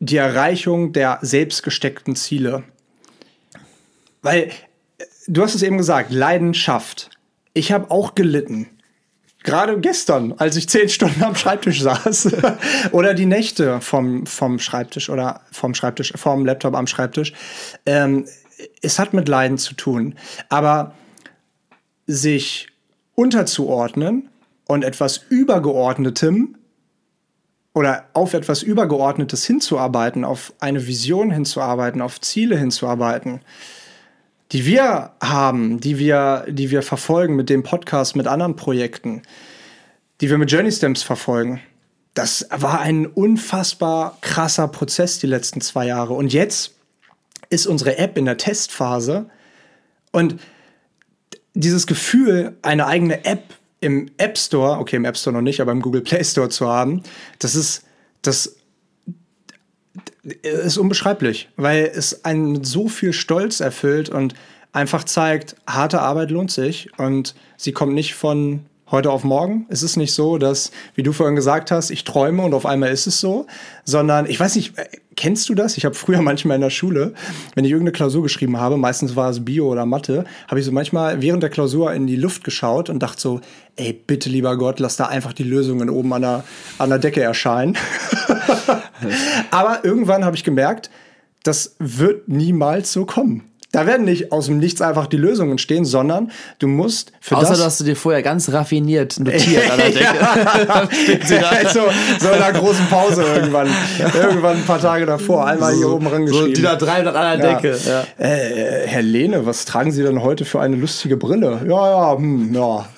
die 0.01 0.17
Erreichung 0.17 0.93
der 0.93 1.19
selbst 1.23 1.63
gesteckten 1.63 2.17
Ziele. 2.17 2.65
Weil, 4.23 4.51
äh, 4.99 5.05
du 5.29 5.43
hast 5.43 5.55
es 5.55 5.63
eben 5.63 5.79
gesagt, 5.79 6.11
Leidenschaft. 6.11 7.11
Ich 7.53 7.71
habe 7.71 7.91
auch 7.91 8.15
gelitten. 8.15 8.69
Gerade 9.43 9.79
gestern, 9.81 10.35
als 10.37 10.57
ich 10.57 10.69
zehn 10.69 10.89
Stunden 10.89 11.23
am 11.23 11.35
Schreibtisch 11.35 11.81
saß. 11.83 12.35
oder 12.93 13.15
die 13.15 13.27
Nächte 13.27 13.81
vom, 13.81 14.27
vom 14.27 14.59
Schreibtisch 14.59 15.09
oder 15.09 15.43
vom 15.53 15.75
Schreibtisch, 15.75 16.13
vom 16.17 16.45
Laptop 16.45 16.75
am 16.75 16.87
Schreibtisch. 16.87 17.33
Ähm, 17.87 18.27
es 18.83 18.99
hat 18.99 19.15
mit 19.15 19.29
Leiden 19.29 19.57
zu 19.57 19.75
tun. 19.75 20.15
Aber 20.49 20.95
sich 22.07 22.69
unterzuordnen 23.15 24.29
und 24.67 24.85
etwas 24.85 25.25
Übergeordnetem 25.29 26.57
oder 27.73 28.09
auf 28.15 28.35
etwas 28.35 28.63
Übergeordnetes 28.63 29.47
hinzuarbeiten, 29.47 30.25
auf 30.25 30.53
eine 30.61 30.87
Vision 30.87 31.31
hinzuarbeiten, 31.31 32.03
auf 32.03 32.21
Ziele 32.21 32.59
hinzuarbeiten, 32.59 33.41
die 34.53 34.67
wir 34.67 35.13
haben, 35.23 35.81
die 35.81 35.99
wir, 35.99 36.45
die 36.49 36.71
wir 36.71 36.83
verfolgen 36.83 37.37
mit 37.37 37.49
dem 37.49 37.63
Podcast, 37.63 38.17
mit 38.17 38.27
anderen 38.27 38.57
Projekten, 38.57 39.23
die 40.21 40.29
wir 40.29 40.39
mit 40.39 40.51
Journey 40.51 40.73
Stamps 40.73 41.03
verfolgen. 41.03 41.61
Das 42.15 42.49
war 42.51 42.81
ein 42.81 43.07
unfassbar 43.07 44.19
krasser 44.21 44.67
Prozess 44.67 45.21
die 45.21 45.29
letzten 45.29 45.61
zwei 45.61 45.87
Jahre. 45.87 46.15
Und 46.15 46.33
jetzt 46.33 46.75
ist 47.51 47.67
unsere 47.67 47.99
App 47.99 48.19
in 48.19 48.25
der 48.25 48.37
Testphase 48.37 49.31
und 50.11 50.41
dieses 51.55 51.87
Gefühl, 51.87 52.57
eine 52.63 52.87
eigene 52.87 53.25
App 53.25 53.55
im 53.81 54.11
App 54.19 54.37
Store, 54.37 54.79
okay, 54.79 54.97
im 54.97 55.05
App 55.05 55.17
Store 55.17 55.35
noch 55.35 55.43
nicht, 55.43 55.61
aber 55.61 55.73
im 55.73 55.81
Google 55.81 56.03
Play 56.03 56.23
Store 56.25 56.49
zu 56.49 56.69
haben, 56.69 57.03
das 57.39 57.55
ist, 57.55 57.85
das 58.23 58.57
ist 60.43 60.79
unbeschreiblich, 60.79 61.49
weil 61.57 61.91
es 61.95 62.25
einen 62.25 62.53
mit 62.53 62.67
so 62.67 62.89
viel 62.89 63.13
Stolz 63.13 63.61
erfüllt 63.61 64.11
und 64.11 64.35
einfach 64.73 65.05
zeigt, 65.05 65.57
harte 65.67 66.01
Arbeit 66.01 66.31
lohnt 66.31 66.51
sich 66.51 66.91
und 66.99 67.35
sie 67.57 67.73
kommt 67.73 67.95
nicht 67.95 68.15
von 68.15 68.67
heute 68.91 69.11
auf 69.11 69.25
morgen. 69.25 69.67
Es 69.69 69.83
ist 69.83 69.97
nicht 69.97 70.13
so, 70.13 70.37
dass, 70.37 70.73
wie 70.95 71.03
du 71.03 71.13
vorhin 71.13 71.37
gesagt 71.37 71.71
hast, 71.71 71.91
ich 71.91 72.05
träume 72.05 72.43
und 72.43 72.55
auf 72.55 72.67
einmal 72.67 72.91
ist 72.91 73.07
es 73.07 73.21
so, 73.21 73.47
sondern 73.85 74.27
ich 74.27 74.39
weiß 74.39 74.57
nicht, 74.57 74.75
kennst 75.21 75.51
du 75.51 75.55
das? 75.55 75.77
Ich 75.77 75.85
habe 75.85 75.95
früher 75.95 76.23
manchmal 76.23 76.55
in 76.55 76.63
der 76.63 76.71
Schule, 76.71 77.13
wenn 77.55 77.65
ich 77.65 77.71
irgendeine 77.71 77.93
Klausur 77.93 78.23
geschrieben 78.23 78.57
habe, 78.57 78.77
meistens 78.79 79.17
war 79.17 79.29
es 79.31 79.45
Bio 79.45 79.71
oder 79.71 79.85
Mathe, 79.85 80.25
habe 80.49 80.61
ich 80.61 80.67
so 80.67 80.73
manchmal 80.73 81.21
während 81.21 81.43
der 81.43 81.51
Klausur 81.51 81.93
in 81.93 82.07
die 82.07 82.17
Luft 82.17 82.43
geschaut 82.43 82.89
und 82.89 83.01
dachte 83.01 83.21
so, 83.21 83.41
ey, 83.77 83.93
bitte 83.93 84.31
lieber 84.31 84.57
Gott, 84.57 84.81
lass 84.81 84.97
da 84.97 85.07
einfach 85.07 85.35
die 85.35 85.43
Lösungen 85.43 85.91
oben 85.91 86.13
an 86.15 86.23
der, 86.23 86.45
an 86.79 86.89
der 86.89 86.99
Decke 86.99 87.23
erscheinen. 87.23 87.77
Aber 89.51 89.85
irgendwann 89.85 90.25
habe 90.25 90.37
ich 90.37 90.45
gemerkt, 90.45 90.91
das 91.43 91.77
wird 91.79 92.29
niemals 92.29 92.93
so 92.93 93.05
kommen. 93.05 93.50
Da 93.73 93.87
werden 93.87 94.05
nicht 94.05 94.33
aus 94.33 94.47
dem 94.47 94.59
Nichts 94.59 94.81
einfach 94.83 95.07
die 95.07 95.17
Lösungen 95.17 95.57
stehen, 95.59 95.85
sondern 95.85 96.33
du 96.59 96.67
musst 96.67 97.13
für 97.21 97.37
Außer, 97.37 97.51
das 97.51 97.59
dass 97.61 97.79
du 97.79 97.85
dir 97.85 97.95
vorher 97.95 98.21
ganz 98.23 98.51
raffiniert 98.53 99.21
notiert 99.21 99.71
an 99.71 99.79
der 99.79 99.91
Decke. 99.91 100.07
Da. 101.41 101.71
so, 101.71 101.81
so 102.19 102.29
in 102.29 102.43
einer 102.43 102.59
großen 102.59 102.87
Pause 102.87 103.23
irgendwann. 103.23 103.69
irgendwann 104.15 104.57
ein 104.57 104.65
paar 104.65 104.81
Tage 104.81 105.07
davor. 105.07 105.47
Einmal 105.47 105.75
hier 105.75 105.89
oben 105.89 106.07
So 106.07 106.11
rangeschrieben. 106.13 106.55
die 106.55 106.63
da 106.63 106.75
300 106.75 107.15
an 107.15 107.39
der 107.39 107.49
Ja. 107.49 107.55
Decke. 107.61 107.79
Ja. 107.87 108.05
Äh, 108.19 108.87
Herr 108.89 109.03
Lehne, 109.03 109.47
was 109.47 109.65
tragen 109.67 109.93
Sie 109.93 110.03
denn 110.03 110.21
heute 110.23 110.45
für 110.45 110.61
eine 110.61 110.75
lustige 110.77 111.17
Brille? 111.17 111.61
Ja, 111.69 112.13
ja, 112.13 112.17
hm, 112.17 112.53
ja. 112.53 112.89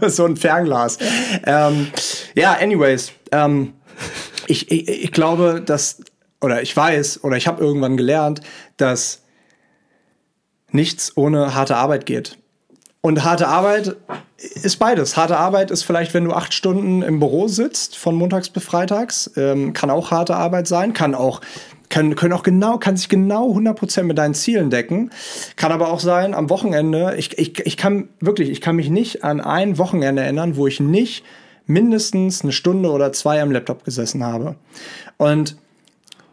so 0.08 0.24
ein 0.24 0.36
Fernglas. 0.36 0.96
Ähm, 1.44 1.88
ja, 2.34 2.52
anyways. 2.58 3.12
Ähm, 3.32 3.74
ich, 4.46 4.70
ich, 4.70 4.88
ich 5.04 5.12
glaube, 5.12 5.62
dass, 5.64 6.00
oder 6.40 6.62
ich 6.62 6.74
weiß, 6.74 7.22
oder 7.22 7.36
ich 7.36 7.46
habe 7.46 7.62
irgendwann 7.62 7.96
gelernt, 7.98 8.40
dass 8.78 9.20
nichts 10.74 11.16
ohne 11.16 11.54
harte 11.54 11.76
Arbeit 11.76 12.04
geht. 12.06 12.36
Und 13.00 13.22
harte 13.22 13.48
Arbeit 13.48 13.96
ist 14.38 14.78
beides. 14.78 15.16
Harte 15.16 15.36
Arbeit 15.36 15.70
ist 15.70 15.82
vielleicht, 15.82 16.14
wenn 16.14 16.24
du 16.24 16.32
acht 16.32 16.54
Stunden 16.54 17.02
im 17.02 17.20
Büro 17.20 17.48
sitzt, 17.48 17.96
von 17.96 18.14
montags 18.14 18.48
bis 18.48 18.64
freitags. 18.64 19.30
Ähm, 19.36 19.72
kann 19.72 19.90
auch 19.90 20.10
harte 20.10 20.36
Arbeit 20.36 20.66
sein, 20.66 20.94
kann 20.94 21.14
auch 21.14 21.40
können, 21.90 22.16
können 22.16 22.32
auch 22.32 22.42
genau, 22.42 22.78
kann 22.78 22.96
sich 22.96 23.08
genau 23.08 23.52
100% 23.52 24.02
mit 24.02 24.18
deinen 24.18 24.34
Zielen 24.34 24.70
decken. 24.70 25.10
Kann 25.56 25.70
aber 25.70 25.90
auch 25.90 26.00
sein, 26.00 26.34
am 26.34 26.50
Wochenende, 26.50 27.14
ich, 27.16 27.38
ich, 27.38 27.60
ich 27.60 27.76
kann 27.76 28.08
wirklich, 28.20 28.50
ich 28.50 28.60
kann 28.60 28.76
mich 28.76 28.90
nicht 28.90 29.22
an 29.22 29.40
ein 29.40 29.78
Wochenende 29.78 30.22
erinnern, 30.22 30.56
wo 30.56 30.66
ich 30.66 30.80
nicht 30.80 31.24
mindestens 31.66 32.42
eine 32.42 32.52
Stunde 32.52 32.90
oder 32.90 33.12
zwei 33.12 33.40
am 33.40 33.52
Laptop 33.52 33.84
gesessen 33.84 34.24
habe. 34.24 34.56
Und 35.18 35.56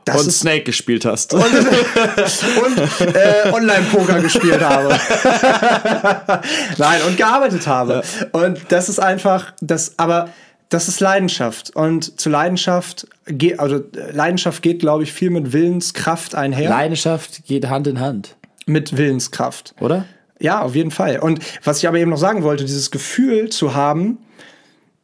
das 0.05 0.23
und 0.23 0.31
Snake 0.31 0.63
gespielt 0.63 1.05
hast. 1.05 1.33
Und, 1.33 1.43
und 1.45 3.15
äh, 3.15 3.51
Online-Poker 3.51 4.21
gespielt 4.21 4.61
habe. 4.61 4.89
Nein, 6.77 7.01
und 7.07 7.17
gearbeitet 7.17 7.67
habe. 7.67 8.03
Und 8.31 8.59
das 8.69 8.89
ist 8.89 8.99
einfach, 8.99 9.53
das, 9.61 9.93
aber 9.97 10.29
das 10.69 10.87
ist 10.87 10.99
Leidenschaft. 11.01 11.75
Und 11.75 12.19
zu 12.19 12.29
Leidenschaft 12.29 13.07
geht, 13.25 13.59
also 13.59 13.83
Leidenschaft 14.11 14.61
geht, 14.63 14.79
glaube 14.79 15.03
ich, 15.03 15.13
viel 15.13 15.29
mit 15.29 15.53
Willenskraft 15.53 16.33
einher. 16.33 16.69
Leidenschaft 16.69 17.45
geht 17.45 17.69
Hand 17.69 17.87
in 17.87 17.99
Hand. 17.99 18.35
Mit 18.65 18.95
Willenskraft. 18.97 19.75
Oder? 19.79 20.05
Ja, 20.39 20.61
auf 20.61 20.73
jeden 20.73 20.91
Fall. 20.91 21.19
Und 21.19 21.39
was 21.63 21.79
ich 21.79 21.87
aber 21.87 21.97
eben 21.97 22.09
noch 22.09 22.17
sagen 22.17 22.43
wollte, 22.43 22.65
dieses 22.65 22.89
Gefühl 22.89 23.49
zu 23.49 23.75
haben, 23.75 24.17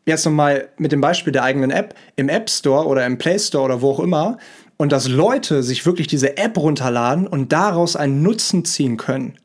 jetzt 0.05 0.25
nochmal 0.25 0.69
mit 0.77 0.91
dem 0.91 1.01
Beispiel 1.01 1.33
der 1.33 1.43
eigenen 1.43 1.69
App, 1.69 1.93
im 2.15 2.29
App 2.29 2.49
Store 2.49 2.87
oder 2.87 3.05
im 3.05 3.17
Play 3.17 3.37
Store 3.37 3.65
oder 3.65 3.81
wo 3.81 3.91
auch 3.91 3.99
immer, 3.99 4.37
und 4.77 4.91
dass 4.91 5.07
Leute 5.07 5.63
sich 5.63 5.85
wirklich 5.85 6.07
diese 6.07 6.37
App 6.37 6.57
runterladen 6.57 7.27
und 7.27 7.51
daraus 7.51 7.95
einen 7.95 8.21
Nutzen 8.21 8.63
ziehen 8.63 8.97
können. 8.97 9.37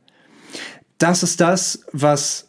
Das 0.98 1.22
ist 1.22 1.40
das, 1.40 1.84
was 1.92 2.48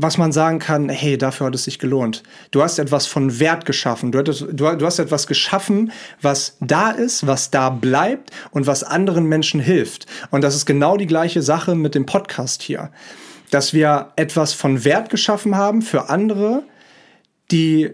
was 0.00 0.16
man 0.16 0.30
sagen 0.30 0.60
kann, 0.60 0.88
hey, 0.88 1.18
dafür 1.18 1.48
hat 1.48 1.56
es 1.56 1.64
sich 1.64 1.80
gelohnt. 1.80 2.22
Du 2.52 2.62
hast 2.62 2.78
etwas 2.78 3.08
von 3.08 3.40
Wert 3.40 3.66
geschaffen. 3.66 4.12
Du, 4.12 4.20
hattest, 4.20 4.42
du, 4.42 4.76
du, 4.76 4.86
hast 4.86 5.00
etwas 5.00 5.26
geschaffen, 5.26 5.90
was 6.22 6.56
da 6.60 6.92
ist, 6.92 7.26
was 7.26 7.50
da 7.50 7.68
bleibt 7.68 8.30
und 8.52 8.68
was 8.68 8.84
anderen 8.84 9.24
Menschen 9.24 9.58
hilft. 9.58 10.06
Und 10.30 10.42
das 10.42 10.54
ist 10.54 10.66
genau 10.66 10.96
die 10.96 11.08
gleiche 11.08 11.42
Sache 11.42 11.74
mit 11.74 11.96
dem 11.96 12.06
Podcast 12.06 12.62
hier. 12.62 12.92
Dass 13.50 13.74
wir 13.74 14.12
etwas 14.14 14.52
von 14.52 14.84
Wert 14.84 15.10
geschaffen 15.10 15.56
haben 15.56 15.82
für 15.82 16.08
andere, 16.08 16.62
die 17.50 17.90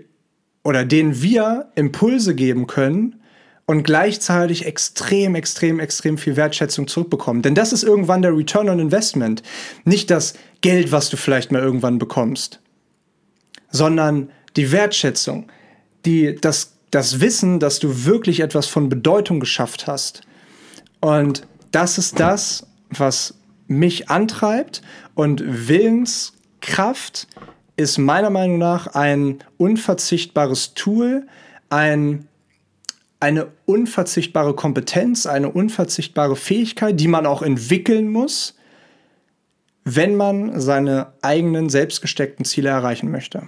oder 0.62 0.84
denen 0.84 1.22
wir 1.22 1.70
Impulse 1.74 2.34
geben 2.34 2.66
können, 2.66 3.22
und 3.66 3.82
gleichzeitig 3.82 4.66
extrem, 4.66 5.34
extrem, 5.34 5.80
extrem 5.80 6.18
viel 6.18 6.36
Wertschätzung 6.36 6.86
zurückbekommen. 6.86 7.42
Denn 7.42 7.54
das 7.54 7.72
ist 7.72 7.82
irgendwann 7.82 8.22
der 8.22 8.36
Return 8.36 8.68
on 8.68 8.78
Investment. 8.78 9.42
Nicht 9.84 10.10
das 10.10 10.34
Geld, 10.60 10.92
was 10.92 11.08
du 11.08 11.16
vielleicht 11.16 11.50
mal 11.50 11.62
irgendwann 11.62 11.98
bekommst, 11.98 12.60
sondern 13.70 14.30
die 14.56 14.70
Wertschätzung, 14.70 15.50
die, 16.04 16.36
das, 16.40 16.74
das 16.90 17.20
Wissen, 17.20 17.58
dass 17.58 17.78
du 17.78 18.04
wirklich 18.04 18.40
etwas 18.40 18.66
von 18.66 18.88
Bedeutung 18.88 19.40
geschafft 19.40 19.86
hast. 19.86 20.22
Und 21.00 21.46
das 21.70 21.98
ist 21.98 22.20
das, 22.20 22.66
was 22.90 23.34
mich 23.66 24.10
antreibt 24.10 24.82
und 25.14 25.42
Willenskraft 25.68 27.26
ist 27.76 27.98
meiner 27.98 28.30
Meinung 28.30 28.58
nach 28.58 28.88
ein 28.88 29.42
unverzichtbares 29.56 30.74
Tool, 30.74 31.26
ein 31.70 32.28
eine 33.24 33.46
unverzichtbare 33.64 34.52
Kompetenz, 34.54 35.24
eine 35.24 35.50
unverzichtbare 35.50 36.36
Fähigkeit, 36.36 37.00
die 37.00 37.08
man 37.08 37.24
auch 37.24 37.40
entwickeln 37.40 38.10
muss, 38.10 38.54
wenn 39.82 40.14
man 40.14 40.60
seine 40.60 41.14
eigenen 41.22 41.70
selbstgesteckten 41.70 42.44
Ziele 42.44 42.68
erreichen 42.68 43.10
möchte. 43.10 43.44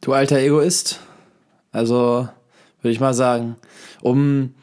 Du 0.00 0.12
alter 0.12 0.40
Egoist. 0.40 0.98
Also 1.70 2.28
würde 2.82 2.92
ich 2.92 2.98
mal 2.98 3.14
sagen, 3.14 3.54
um 4.02 4.54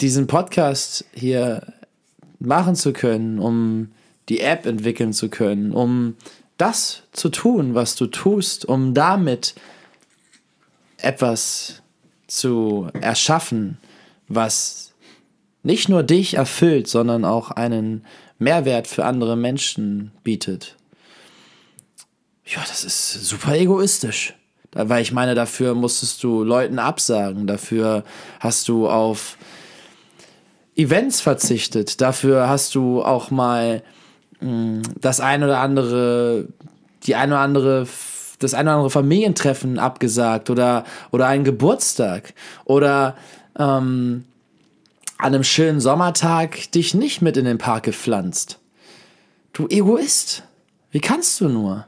diesen 0.00 0.26
Podcast 0.26 1.06
hier 1.14 1.72
machen 2.38 2.74
zu 2.74 2.92
können, 2.92 3.38
um 3.38 3.90
die 4.28 4.40
App 4.40 4.66
entwickeln 4.66 5.14
zu 5.14 5.30
können, 5.30 5.72
um 5.72 6.14
das 6.58 7.04
zu 7.12 7.30
tun, 7.30 7.74
was 7.74 7.94
du 7.94 8.06
tust, 8.06 8.66
um 8.66 8.92
damit 8.92 9.54
etwas 10.98 11.82
zu 12.28 12.88
erschaffen, 13.00 13.78
was 14.28 14.92
nicht 15.62 15.88
nur 15.88 16.04
dich 16.04 16.34
erfüllt, 16.34 16.86
sondern 16.86 17.24
auch 17.24 17.50
einen 17.50 18.04
Mehrwert 18.38 18.86
für 18.86 19.04
andere 19.04 19.36
Menschen 19.36 20.12
bietet. 20.22 20.76
Ja, 22.44 22.60
das 22.66 22.84
ist 22.84 23.12
super 23.24 23.56
egoistisch. 23.56 24.34
Weil 24.72 25.02
ich 25.02 25.12
meine, 25.12 25.34
dafür 25.34 25.74
musstest 25.74 26.22
du 26.22 26.44
Leuten 26.44 26.78
absagen, 26.78 27.46
dafür 27.46 28.04
hast 28.38 28.68
du 28.68 28.88
auf 28.88 29.38
Events 30.76 31.20
verzichtet, 31.20 32.00
dafür 32.00 32.48
hast 32.48 32.74
du 32.74 33.02
auch 33.02 33.30
mal 33.30 33.82
mh, 34.40 34.48
hm, 34.48 34.82
das 35.00 35.20
ein 35.20 35.42
oder 35.42 35.60
andere, 35.60 36.48
die 37.04 37.14
ein 37.14 37.30
oder 37.30 37.40
andere 37.40 37.86
das 38.38 38.54
ein 38.54 38.66
oder 38.66 38.74
andere 38.74 38.90
Familientreffen 38.90 39.78
abgesagt 39.78 40.50
oder, 40.50 40.84
oder 41.10 41.26
einen 41.26 41.44
Geburtstag 41.44 42.34
oder 42.64 43.16
ähm, 43.58 44.24
an 45.18 45.34
einem 45.34 45.44
schönen 45.44 45.80
Sommertag 45.80 46.70
dich 46.72 46.94
nicht 46.94 47.22
mit 47.22 47.36
in 47.36 47.44
den 47.44 47.58
Park 47.58 47.84
gepflanzt. 47.84 48.60
Du 49.52 49.66
Egoist, 49.68 50.44
wie 50.90 51.00
kannst 51.00 51.40
du 51.40 51.48
nur? 51.48 51.86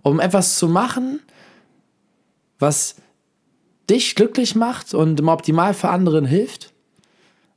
Um 0.00 0.18
etwas 0.18 0.56
zu 0.56 0.68
machen, 0.68 1.20
was 2.58 2.96
dich 3.90 4.14
glücklich 4.14 4.54
macht 4.54 4.94
und 4.94 5.20
im 5.20 5.28
Optimal 5.28 5.74
für 5.74 5.90
anderen 5.90 6.24
hilft? 6.24 6.72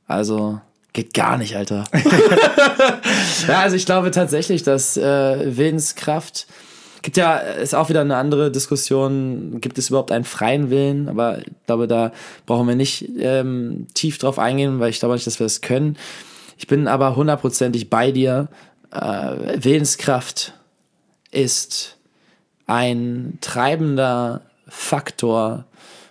Also, 0.06 0.60
geht 0.92 1.14
gar 1.14 1.38
nicht, 1.38 1.56
Alter. 1.56 1.84
ja, 3.48 3.60
also 3.60 3.76
ich 3.76 3.86
glaube 3.86 4.10
tatsächlich, 4.10 4.62
dass 4.62 4.96
äh, 4.96 5.56
Willenskraft 5.56 6.46
Gibt 7.06 7.18
ja, 7.18 7.36
ist 7.36 7.72
auch 7.72 7.88
wieder 7.88 8.00
eine 8.00 8.16
andere 8.16 8.50
Diskussion, 8.50 9.60
gibt 9.60 9.78
es 9.78 9.90
überhaupt 9.90 10.10
einen 10.10 10.24
freien 10.24 10.70
Willen? 10.70 11.08
Aber 11.08 11.38
ich 11.38 11.52
glaube, 11.64 11.86
da 11.86 12.10
brauchen 12.46 12.66
wir 12.66 12.74
nicht 12.74 13.08
ähm, 13.20 13.86
tief 13.94 14.18
drauf 14.18 14.40
eingehen, 14.40 14.80
weil 14.80 14.90
ich 14.90 14.98
glaube 14.98 15.14
nicht, 15.14 15.24
dass 15.24 15.38
wir 15.38 15.44
das 15.44 15.60
können. 15.60 15.96
Ich 16.58 16.66
bin 16.66 16.88
aber 16.88 17.14
hundertprozentig 17.14 17.90
bei 17.90 18.10
dir. 18.10 18.48
Äh, 18.90 19.62
Willenskraft 19.62 20.54
ist 21.30 21.96
ein 22.66 23.38
treibender 23.40 24.40
Faktor 24.66 25.64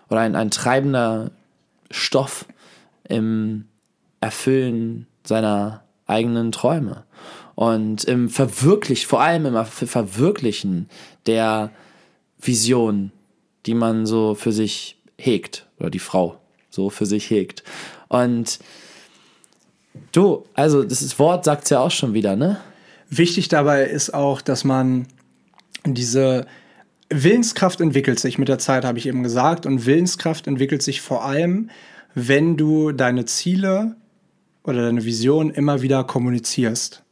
oder 0.10 0.22
ein, 0.22 0.38
ein 0.38 0.50
treibender 0.50 1.32
Stoff 1.92 2.46
im 3.10 3.66
Erfüllen 4.22 5.08
seiner 5.26 5.84
eigenen 6.08 6.54
Träume 6.54 7.04
und 7.56 8.04
im 8.04 8.30
Verwirklichen, 8.30 9.08
vor 9.08 9.22
allem 9.22 9.46
im 9.46 9.66
Verwirklichen 9.66 10.90
der 11.26 11.72
Vision, 12.40 13.12
die 13.66 13.74
man 13.74 14.06
so 14.06 14.36
für 14.36 14.52
sich 14.52 14.98
hegt 15.18 15.66
oder 15.80 15.90
die 15.90 16.00
Frau 16.00 16.38
so 16.70 16.90
für 16.90 17.06
sich 17.06 17.30
hegt. 17.30 17.64
Und 18.10 18.60
du, 20.12 20.46
also 20.54 20.84
das 20.84 21.18
Wort 21.18 21.46
sagt 21.46 21.64
es 21.64 21.70
ja 21.70 21.80
auch 21.80 21.92
schon 21.92 22.14
wieder, 22.14 22.36
ne? 22.36 22.60
Wichtig 23.10 23.48
dabei 23.48 23.86
ist 23.86 24.14
auch, 24.14 24.42
dass 24.42 24.64
man 24.64 25.08
diese 25.86 26.48
Willenskraft 27.10 27.80
entwickelt 27.80 28.20
sich 28.20 28.38
mit 28.38 28.50
der 28.50 28.58
Zeit, 28.58 28.84
habe 28.84 28.98
ich 28.98 29.08
eben 29.08 29.24
gesagt. 29.24 29.66
Und 29.66 29.86
Willenskraft 29.86 30.48
entwickelt 30.48 30.82
sich 30.82 31.02
vor 31.02 31.24
allem, 31.24 31.70
wenn 32.16 32.58
du 32.58 32.92
deine 32.92 33.26
Ziele 33.26 33.96
oder 34.64 34.82
deine 34.82 35.06
Vision 35.06 35.52
immer 35.52 35.82
wieder 35.82 36.04
kommunizierst 36.04 37.05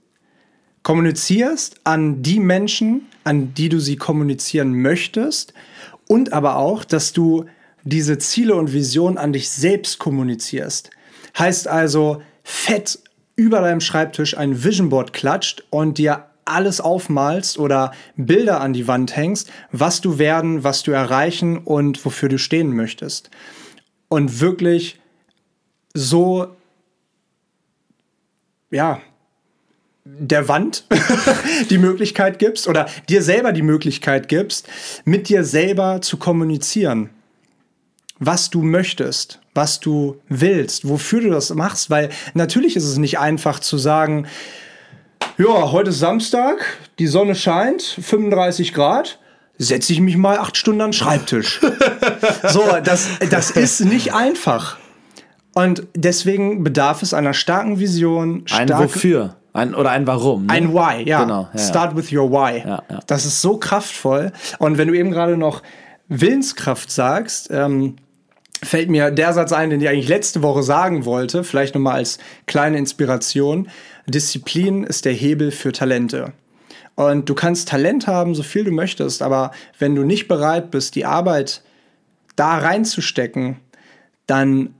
kommunizierst 0.83 1.77
an 1.83 2.21
die 2.21 2.39
Menschen, 2.39 3.07
an 3.23 3.53
die 3.53 3.69
du 3.69 3.79
sie 3.79 3.95
kommunizieren 3.95 4.81
möchtest 4.81 5.53
und 6.07 6.33
aber 6.33 6.57
auch, 6.57 6.83
dass 6.83 7.13
du 7.13 7.45
diese 7.83 8.17
Ziele 8.17 8.55
und 8.55 8.73
Visionen 8.73 9.17
an 9.17 9.33
dich 9.33 9.49
selbst 9.49 9.99
kommunizierst. 9.99 10.89
Heißt 11.37 11.67
also, 11.67 12.21
fett 12.43 12.99
über 13.35 13.61
deinem 13.61 13.81
Schreibtisch 13.81 14.37
ein 14.37 14.63
Vision 14.63 14.89
Board 14.89 15.13
klatscht 15.13 15.63
und 15.69 15.97
dir 15.97 16.25
alles 16.45 16.81
aufmalst 16.81 17.57
oder 17.57 17.93
Bilder 18.15 18.59
an 18.61 18.73
die 18.73 18.87
Wand 18.87 19.15
hängst, 19.15 19.49
was 19.71 20.01
du 20.01 20.19
werden, 20.19 20.63
was 20.63 20.83
du 20.83 20.91
erreichen 20.91 21.57
und 21.57 22.03
wofür 22.05 22.29
du 22.29 22.37
stehen 22.37 22.75
möchtest. 22.75 23.29
Und 24.09 24.41
wirklich 24.41 24.99
so, 25.93 26.55
ja, 28.71 29.01
der 30.05 30.47
Wand 30.47 30.85
die 31.69 31.77
Möglichkeit 31.77 32.39
gibst 32.39 32.67
oder 32.67 32.87
dir 33.07 33.21
selber 33.21 33.53
die 33.53 33.61
Möglichkeit 33.61 34.27
gibst, 34.27 34.67
mit 35.05 35.29
dir 35.29 35.43
selber 35.43 36.01
zu 36.01 36.17
kommunizieren, 36.17 37.09
was 38.19 38.49
du 38.49 38.63
möchtest, 38.63 39.39
was 39.53 39.79
du 39.79 40.19
willst, 40.27 40.87
wofür 40.87 41.21
du 41.21 41.29
das 41.29 41.53
machst, 41.53 41.89
weil 41.89 42.09
natürlich 42.33 42.75
ist 42.75 42.85
es 42.85 42.97
nicht 42.97 43.19
einfach 43.19 43.59
zu 43.59 43.77
sagen, 43.77 44.27
ja, 45.37 45.71
heute 45.71 45.89
ist 45.89 45.99
Samstag, 45.99 46.77
die 46.99 47.07
Sonne 47.07 47.33
scheint, 47.33 47.81
35 47.81 48.73
Grad, 48.73 49.19
setze 49.57 49.93
ich 49.93 49.99
mich 49.99 50.17
mal 50.17 50.37
acht 50.37 50.57
Stunden 50.57 50.81
an 50.81 50.89
den 50.89 50.93
Schreibtisch. 50.93 51.61
so, 52.49 52.63
das, 52.83 53.07
das 53.29 53.51
ist 53.51 53.79
nicht 53.81 54.13
einfach. 54.13 54.77
Und 55.53 55.87
deswegen 55.95 56.63
bedarf 56.63 57.01
es 57.03 57.13
einer 57.13 57.33
starken 57.33 57.79
Vision. 57.79 58.45
Ein 58.51 58.67
starke, 58.67 58.83
Wofür? 58.83 59.37
Ein, 59.53 59.75
oder 59.75 59.91
ein 59.91 60.07
Warum. 60.07 60.47
Ne? 60.47 60.53
Ein 60.53 60.73
Why, 60.73 61.07
ja. 61.07 61.23
Genau, 61.23 61.47
ja, 61.53 61.59
Start 61.59 61.95
with 61.95 62.11
your 62.11 62.31
Why. 62.31 62.59
Ja, 62.67 62.83
ja. 62.89 62.99
Das 63.05 63.25
ist 63.25 63.41
so 63.41 63.57
kraftvoll. 63.57 64.31
Und 64.57 64.77
wenn 64.77 64.87
du 64.87 64.95
eben 64.95 65.11
gerade 65.11 65.37
noch 65.37 65.61
Willenskraft 66.07 66.91
sagst, 66.91 67.49
ähm, 67.51 67.95
fällt 68.63 68.89
mir 68.89 69.11
der 69.11 69.33
Satz 69.33 69.51
ein, 69.53 69.69
den 69.69 69.81
ich 69.81 69.89
eigentlich 69.89 70.07
letzte 70.07 70.41
Woche 70.41 70.63
sagen 70.63 71.05
wollte, 71.05 71.43
vielleicht 71.43 71.75
nochmal 71.75 71.95
als 71.95 72.17
kleine 72.47 72.77
Inspiration. 72.77 73.69
Disziplin 74.07 74.83
ist 74.83 75.05
der 75.05 75.13
Hebel 75.13 75.51
für 75.51 75.71
Talente. 75.71 76.33
Und 76.95 77.29
du 77.29 77.35
kannst 77.35 77.69
Talent 77.69 78.07
haben, 78.07 78.35
so 78.35 78.43
viel 78.43 78.63
du 78.63 78.71
möchtest, 78.71 79.21
aber 79.21 79.51
wenn 79.79 79.95
du 79.95 80.03
nicht 80.03 80.27
bereit 80.27 80.71
bist, 80.71 80.95
die 80.95 81.05
Arbeit 81.05 81.63
da 82.35 82.57
reinzustecken, 82.57 83.57
dann 84.27 84.75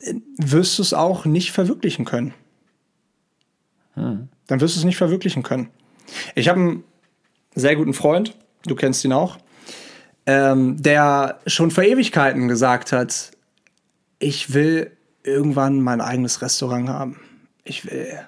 äh, 0.00 0.14
wirst 0.38 0.78
du 0.78 0.82
es 0.82 0.94
auch 0.94 1.24
nicht 1.24 1.52
verwirklichen 1.52 2.04
können. 2.04 2.34
Dann 3.94 4.60
wirst 4.60 4.76
du 4.76 4.80
es 4.80 4.84
nicht 4.84 4.96
verwirklichen 4.96 5.42
können. 5.42 5.68
Ich 6.34 6.48
habe 6.48 6.60
einen 6.60 6.84
sehr 7.54 7.76
guten 7.76 7.94
Freund, 7.94 8.36
du 8.66 8.74
kennst 8.74 9.04
ihn 9.04 9.12
auch, 9.12 9.38
ähm, 10.26 10.80
der 10.80 11.40
schon 11.46 11.70
vor 11.70 11.84
Ewigkeiten 11.84 12.48
gesagt 12.48 12.92
hat, 12.92 13.32
ich 14.18 14.54
will 14.54 14.92
irgendwann 15.24 15.80
mein 15.80 16.00
eigenes 16.00 16.42
Restaurant 16.42 16.88
haben. 16.88 17.20
Ich 17.64 17.84
will, 17.86 18.18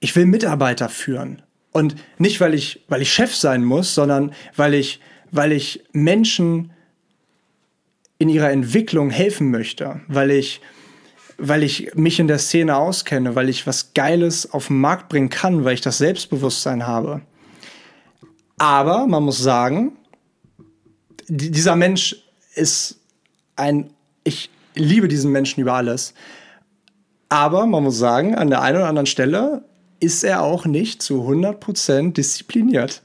ich 0.00 0.14
will 0.14 0.26
Mitarbeiter 0.26 0.88
führen. 0.88 1.42
Und 1.72 1.96
nicht, 2.18 2.40
weil 2.40 2.54
ich, 2.54 2.84
weil 2.88 3.02
ich 3.02 3.12
Chef 3.12 3.34
sein 3.34 3.64
muss, 3.64 3.94
sondern 3.94 4.32
weil 4.56 4.74
ich, 4.74 5.00
weil 5.30 5.52
ich 5.52 5.84
Menschen 5.92 6.72
in 8.18 8.28
ihrer 8.28 8.50
Entwicklung 8.50 9.10
helfen 9.10 9.50
möchte, 9.50 10.00
weil 10.06 10.30
ich, 10.30 10.60
weil 11.38 11.62
ich 11.62 11.94
mich 11.94 12.18
in 12.20 12.28
der 12.28 12.38
Szene 12.38 12.76
auskenne, 12.76 13.34
weil 13.34 13.48
ich 13.48 13.66
was 13.66 13.94
Geiles 13.94 14.52
auf 14.52 14.68
den 14.68 14.80
Markt 14.80 15.08
bringen 15.08 15.28
kann, 15.28 15.64
weil 15.64 15.74
ich 15.74 15.80
das 15.80 15.98
Selbstbewusstsein 15.98 16.86
habe. 16.86 17.22
Aber 18.58 19.06
man 19.06 19.22
muss 19.24 19.38
sagen, 19.38 19.96
die- 21.28 21.50
dieser 21.50 21.76
Mensch 21.76 22.16
ist 22.54 23.00
ein, 23.56 23.90
ich 24.24 24.50
liebe 24.74 25.08
diesen 25.08 25.32
Menschen 25.32 25.60
über 25.60 25.74
alles. 25.74 26.14
Aber 27.28 27.66
man 27.66 27.82
muss 27.82 27.98
sagen, 27.98 28.34
an 28.34 28.50
der 28.50 28.60
einen 28.62 28.76
oder 28.76 28.88
anderen 28.88 29.06
Stelle 29.06 29.64
ist 30.00 30.22
er 30.24 30.42
auch 30.42 30.66
nicht 30.66 31.02
zu 31.02 31.26
100% 31.26 32.16
diszipliniert. 32.16 33.02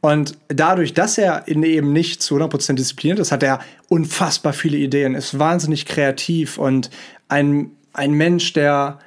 Und 0.00 0.36
dadurch, 0.48 0.94
dass 0.94 1.18
er 1.18 1.46
eben 1.48 1.92
nicht 1.92 2.22
zu 2.22 2.34
100% 2.36 2.78
diszipliniert 2.78 3.18
ist, 3.18 3.32
hat 3.32 3.42
er 3.42 3.60
unfassbar 3.90 4.52
viele 4.52 4.78
Ideen, 4.78 5.16
ist 5.16 5.38
wahnsinnig 5.38 5.84
kreativ 5.84 6.58
und 6.58 6.90
ein, 7.28 7.72
ein 7.92 8.12
Mensch, 8.12 8.52
der, 8.52 9.00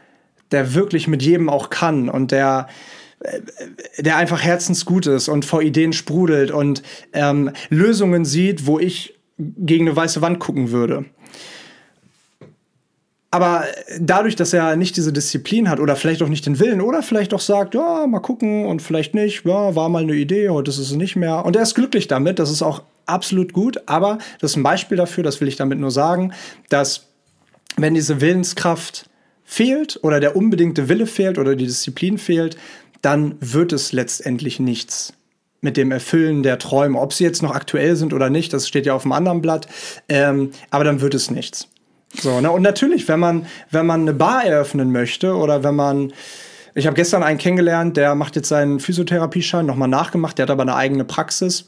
der 0.52 0.74
wirklich 0.74 1.08
mit 1.08 1.24
jedem 1.24 1.50
auch 1.50 1.70
kann 1.70 2.10
und 2.10 2.32
der, 2.32 2.68
äh, 3.22 3.40
der 4.00 4.18
einfach 4.18 4.44
herzensgut 4.44 5.08
ist 5.08 5.30
und 5.30 5.46
vor 5.46 5.62
Ideen 5.62 5.94
sprudelt 5.94 6.52
und 6.52 6.84
ähm, 7.14 7.52
Lösungen 7.70 8.26
sieht, 8.26 8.66
wo 8.66 8.78
ich 8.78 9.18
gegen 9.38 9.88
eine 9.88 9.96
weiße 9.96 10.22
Wand 10.22 10.40
gucken 10.40 10.72
würde. 10.72 11.06
Aber 13.34 13.66
dadurch, 14.00 14.36
dass 14.36 14.54
er 14.54 14.76
nicht 14.76 14.96
diese 14.96 15.12
Disziplin 15.12 15.68
hat 15.68 15.80
oder 15.80 15.96
vielleicht 15.96 16.22
auch 16.22 16.28
nicht 16.28 16.46
den 16.46 16.60
Willen 16.60 16.82
oder 16.82 17.02
vielleicht 17.02 17.34
auch 17.34 17.40
sagt, 17.40 17.74
ja, 17.74 18.06
mal 18.06 18.20
gucken 18.20 18.68
und 18.68 18.84
vielleicht 18.84 19.16
nicht, 19.16 19.44
ja, 19.44 19.76
war 19.76 19.90
mal 19.90 20.04
eine 20.04 20.14
Idee, 20.14 20.50
heute 20.50 20.70
ist 20.70 20.78
es 20.78 20.92
nicht 20.92 21.16
mehr. 21.16 21.44
Und 21.44 21.56
er 21.56 21.64
ist 21.64 21.74
glücklich 21.74 22.08
damit, 22.08 22.38
das 22.38 22.52
ist 22.52 22.62
auch 22.62 22.84
absolut 23.08 23.52
gut. 23.52 23.82
Aber 23.88 24.20
das 24.40 24.52
ist 24.52 24.58
ein 24.58 24.62
Beispiel 24.62 24.98
dafür, 24.98 25.24
das 25.24 25.42
will 25.42 25.48
ich 25.48 25.56
damit 25.56 25.80
nur 25.80 25.90
sagen, 25.90 26.32
dass 26.70 27.08
wenn 27.76 27.96
diese 27.96 28.22
Willenskraft 28.22 29.10
fehlt 29.44 30.00
oder 30.04 30.20
der 30.20 30.36
unbedingte 30.36 30.88
Wille 30.88 31.08
fehlt 31.08 31.40
oder 31.40 31.56
die 31.56 31.66
Disziplin 31.66 32.20
fehlt, 32.20 32.56
dann 33.02 33.38
wird 33.40 33.74
es 33.74 33.94
letztendlich 33.94 34.60
nichts 34.60 35.12
mit 35.60 35.76
dem 35.76 35.92
Erfüllen 35.92 36.44
der 36.44 36.60
Träume. 36.60 37.00
Ob 37.00 37.14
sie 37.14 37.24
jetzt 37.24 37.42
noch 37.42 37.56
aktuell 37.56 37.96
sind 37.96 38.14
oder 38.14 38.30
nicht, 38.30 38.54
das 38.54 38.68
steht 38.68 38.86
ja 38.86 38.94
auf 38.94 39.02
dem 39.02 39.12
anderen 39.12 39.42
Blatt. 39.42 39.68
Ähm, 40.08 40.52
aber 40.70 40.84
dann 40.84 41.02
wird 41.02 41.16
es 41.16 41.32
nichts. 41.32 41.68
So, 42.20 42.42
ne? 42.42 42.52
Und 42.52 42.62
natürlich, 42.62 43.08
wenn 43.08 43.20
man, 43.20 43.46
wenn 43.72 43.86
man 43.86 44.02
eine 44.02 44.14
Bar 44.14 44.46
eröffnen 44.46 44.92
möchte 44.92 45.36
oder 45.36 45.64
wenn 45.64 45.76
man. 45.76 46.14
Ich 46.76 46.88
habe 46.88 46.96
gestern 46.96 47.22
einen 47.22 47.38
kennengelernt, 47.38 47.98
der 47.98 48.16
macht 48.16 48.36
jetzt 48.36 48.50
seinen 48.50 48.80
Physiotherapieschein 48.80 49.64
nochmal 49.64 49.88
nachgemacht, 49.88 50.40
der 50.40 50.44
hat 50.44 50.50
aber 50.50 50.64
eine 50.64 50.76
eigene 50.76 51.06
Praxis. 51.06 51.66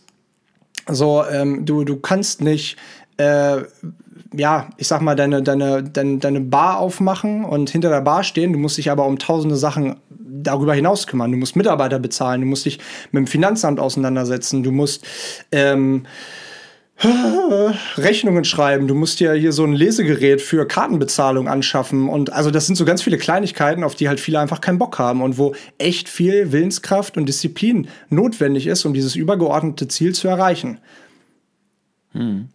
So, 0.87 1.23
ähm, 1.31 1.63
du, 1.63 1.83
du 1.83 1.97
kannst 1.97 2.41
nicht, 2.41 2.77
äh, 3.17 3.57
ja, 4.33 4.67
ich 4.77 4.87
sag 4.87 5.01
mal, 5.01 5.15
deine, 5.15 5.43
deine, 5.43 5.83
deine, 5.83 6.17
deine 6.17 6.41
Bar 6.41 6.79
aufmachen 6.79 7.45
und 7.45 7.69
hinter 7.69 7.89
der 7.89 8.01
Bar 8.01 8.23
stehen. 8.23 8.51
Du 8.51 8.57
musst 8.57 8.79
dich 8.79 8.89
aber 8.89 9.05
um 9.05 9.19
tausende 9.19 9.57
Sachen 9.57 9.97
darüber 10.09 10.73
hinaus 10.73 11.07
kümmern. 11.07 11.31
Du 11.31 11.37
musst 11.37 11.55
Mitarbeiter 11.55 11.99
bezahlen, 11.99 12.41
du 12.41 12.47
musst 12.47 12.65
dich 12.65 12.79
mit 13.11 13.21
dem 13.21 13.27
Finanzamt 13.27 13.79
auseinandersetzen, 13.79 14.63
du 14.63 14.71
musst 14.71 15.05
ähm, 15.51 16.05
Rechnungen 17.97 18.45
schreiben, 18.45 18.87
du 18.87 18.95
musst 18.95 19.19
dir 19.19 19.33
hier 19.33 19.51
so 19.51 19.65
ein 19.65 19.73
Lesegerät 19.73 20.41
für 20.41 20.65
Kartenbezahlung 20.65 21.49
anschaffen 21.49 22.07
und 22.07 22.31
also 22.31 22.51
das 22.51 22.67
sind 22.67 22.75
so 22.75 22.85
ganz 22.85 23.01
viele 23.01 23.17
Kleinigkeiten, 23.17 23.83
auf 23.83 23.95
die 23.95 24.07
halt 24.07 24.19
viele 24.19 24.39
einfach 24.39 24.61
keinen 24.61 24.77
Bock 24.77 24.97
haben 24.97 25.21
und 25.21 25.37
wo 25.37 25.53
echt 25.77 26.07
viel 26.07 26.53
Willenskraft 26.53 27.17
und 27.17 27.27
Disziplin 27.27 27.89
notwendig 28.09 28.67
ist, 28.67 28.85
um 28.85 28.93
dieses 28.93 29.15
übergeordnete 29.15 29.89
Ziel 29.89 30.15
zu 30.15 30.29
erreichen. 30.29 30.79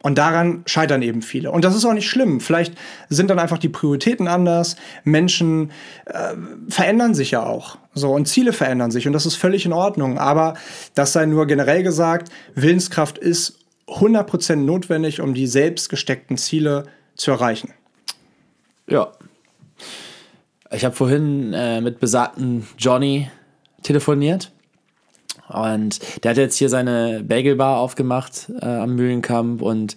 Und 0.02 0.16
daran 0.16 0.62
scheitern 0.64 1.02
eben 1.02 1.20
viele. 1.20 1.50
Und 1.50 1.66
das 1.66 1.76
ist 1.76 1.84
auch 1.84 1.92
nicht 1.92 2.08
schlimm. 2.08 2.40
Vielleicht 2.40 2.74
sind 3.10 3.28
dann 3.28 3.38
einfach 3.38 3.58
die 3.58 3.68
Prioritäten 3.68 4.26
anders. 4.26 4.76
Menschen 5.04 5.70
äh, 6.06 6.34
verändern 6.68 7.14
sich 7.14 7.32
ja 7.32 7.44
auch. 7.44 7.76
So, 7.92 8.10
und 8.10 8.26
Ziele 8.26 8.54
verändern 8.54 8.90
sich. 8.90 9.06
Und 9.06 9.12
das 9.12 9.26
ist 9.26 9.36
völlig 9.36 9.66
in 9.66 9.74
Ordnung. 9.74 10.16
Aber 10.16 10.54
das 10.94 11.12
sei 11.12 11.26
nur 11.26 11.46
generell 11.46 11.82
gesagt, 11.82 12.32
Willenskraft 12.54 13.18
ist 13.18 13.59
100% 13.90 14.56
notwendig, 14.56 15.20
um 15.20 15.34
die 15.34 15.46
selbst 15.46 15.88
gesteckten 15.88 16.36
Ziele 16.36 16.86
zu 17.16 17.30
erreichen. 17.30 17.74
Ja. 18.86 19.12
Ich 20.70 20.84
habe 20.84 20.94
vorhin 20.94 21.52
äh, 21.52 21.80
mit 21.80 21.98
besagten 21.98 22.66
Johnny 22.78 23.28
telefoniert. 23.82 24.52
Und 25.48 25.98
der 26.22 26.30
hat 26.30 26.38
jetzt 26.38 26.56
hier 26.56 26.68
seine 26.68 27.24
Bagelbar 27.24 27.78
aufgemacht 27.78 28.50
äh, 28.60 28.66
am 28.66 28.94
Mühlenkamp 28.94 29.62
und 29.62 29.96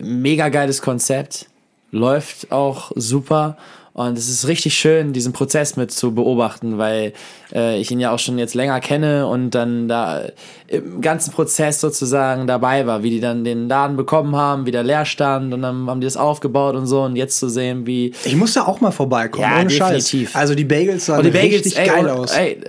mega 0.00 0.48
geiles 0.48 0.82
Konzept. 0.82 1.48
Läuft 1.92 2.50
auch 2.50 2.90
super. 2.96 3.56
Und 3.98 4.16
es 4.16 4.28
ist 4.28 4.46
richtig 4.46 4.74
schön, 4.74 5.12
diesen 5.12 5.32
Prozess 5.32 5.74
mit 5.74 5.90
zu 5.90 6.14
beobachten, 6.14 6.78
weil 6.78 7.12
äh, 7.52 7.80
ich 7.80 7.90
ihn 7.90 7.98
ja 7.98 8.12
auch 8.12 8.20
schon 8.20 8.38
jetzt 8.38 8.54
länger 8.54 8.78
kenne 8.78 9.26
und 9.26 9.50
dann 9.50 9.88
da 9.88 10.22
im 10.68 11.00
ganzen 11.00 11.32
Prozess 11.32 11.80
sozusagen 11.80 12.46
dabei 12.46 12.86
war, 12.86 13.02
wie 13.02 13.10
die 13.10 13.18
dann 13.18 13.42
den 13.42 13.68
Laden 13.68 13.96
bekommen 13.96 14.36
haben, 14.36 14.66
wie 14.66 14.70
der 14.70 14.84
leer 14.84 15.04
stand 15.04 15.52
und 15.52 15.62
dann 15.62 15.88
haben 15.90 16.00
die 16.00 16.06
das 16.06 16.16
aufgebaut 16.16 16.76
und 16.76 16.86
so 16.86 17.02
und 17.02 17.16
jetzt 17.16 17.40
zu 17.40 17.48
sehen, 17.48 17.86
wie 17.88 18.12
Ich 18.24 18.36
muss 18.36 18.52
da 18.52 18.66
auch 18.66 18.80
mal 18.80 18.92
vorbeikommen. 18.92 19.42
Ja, 19.50 19.56
ohne 19.58 19.66
definitiv. 19.66 20.28
Scheiß. 20.30 20.36
Also 20.40 20.54
die 20.54 20.64
Bagels 20.64 21.06
sahen 21.06 21.18
und 21.18 21.24
die 21.24 21.30
Bagels, 21.32 21.64
richtig 21.64 21.78
ey, 21.80 21.86
geil 21.88 22.04
und, 22.06 22.10
aus. 22.10 22.30
Ey, 22.36 22.60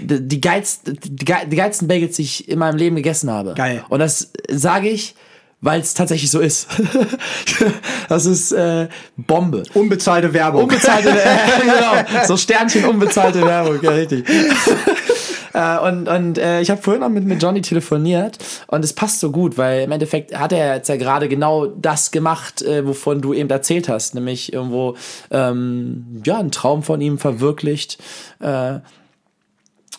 die, 0.00 0.28
die, 0.28 0.40
geilst, 0.40 0.82
die, 0.86 1.24
geil- 1.24 1.46
die 1.50 1.56
geilsten 1.56 1.88
Bagels, 1.88 2.14
die 2.14 2.22
ich 2.22 2.48
in 2.48 2.60
meinem 2.60 2.76
Leben 2.76 2.94
gegessen 2.94 3.30
habe. 3.32 3.54
Geil. 3.54 3.84
Und 3.88 3.98
das 3.98 4.30
sage 4.48 4.88
ich, 4.90 5.16
weil 5.66 5.80
es 5.80 5.94
tatsächlich 5.94 6.30
so 6.30 6.38
ist. 6.38 6.68
das 8.08 8.24
ist 8.24 8.52
äh, 8.52 8.86
Bombe. 9.16 9.64
Unbezahlte 9.74 10.32
Werbung. 10.32 10.62
Unbezahlte 10.62 11.10
äh, 11.10 11.14
genau. 11.60 12.24
So 12.24 12.36
Sternchen 12.36 12.84
unbezahlte 12.84 13.42
Werbung, 13.42 13.82
ja 13.82 13.90
richtig. 13.90 14.24
Äh, 15.52 15.78
und 15.78 16.06
und 16.06 16.38
äh, 16.38 16.60
ich 16.60 16.70
habe 16.70 16.80
vorhin 16.80 17.00
noch 17.00 17.08
mit, 17.08 17.24
mit 17.24 17.42
Johnny 17.42 17.62
telefoniert 17.62 18.38
und 18.68 18.84
es 18.84 18.92
passt 18.92 19.18
so 19.18 19.32
gut, 19.32 19.58
weil 19.58 19.82
im 19.82 19.90
Endeffekt 19.90 20.38
hat 20.38 20.52
er 20.52 20.76
jetzt 20.76 20.88
ja 20.88 20.96
gerade 20.96 21.28
genau 21.28 21.66
das 21.66 22.12
gemacht, 22.12 22.62
äh, 22.62 22.86
wovon 22.86 23.20
du 23.20 23.34
eben 23.34 23.50
erzählt 23.50 23.88
hast, 23.88 24.14
nämlich 24.14 24.52
irgendwo 24.52 24.96
ähm, 25.32 26.22
ja 26.24 26.38
einen 26.38 26.52
Traum 26.52 26.84
von 26.84 27.00
ihm 27.00 27.18
verwirklicht. 27.18 27.98
Äh, 28.38 28.78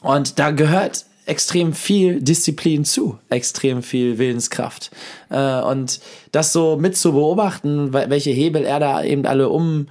und 0.02 0.40
da 0.40 0.52
gehört 0.52 1.06
extrem 1.28 1.74
viel 1.74 2.22
Disziplin 2.22 2.86
zu, 2.86 3.20
extrem 3.30 3.84
viel 3.84 4.18
Willenskraft. 4.18 4.92
Äh, 5.30 5.62
und 5.62 6.00
das 6.32 6.54
so 6.54 6.78
mit 6.78 6.98
zu 6.98 7.12
beobachten, 7.12 7.92
wel- 7.94 8.10
welche 8.10 8.32
Hebel 8.32 8.64
er 8.64 8.80
da 8.80 9.04
eben 9.04 9.26
alle 9.26 9.50
um, 9.50 9.88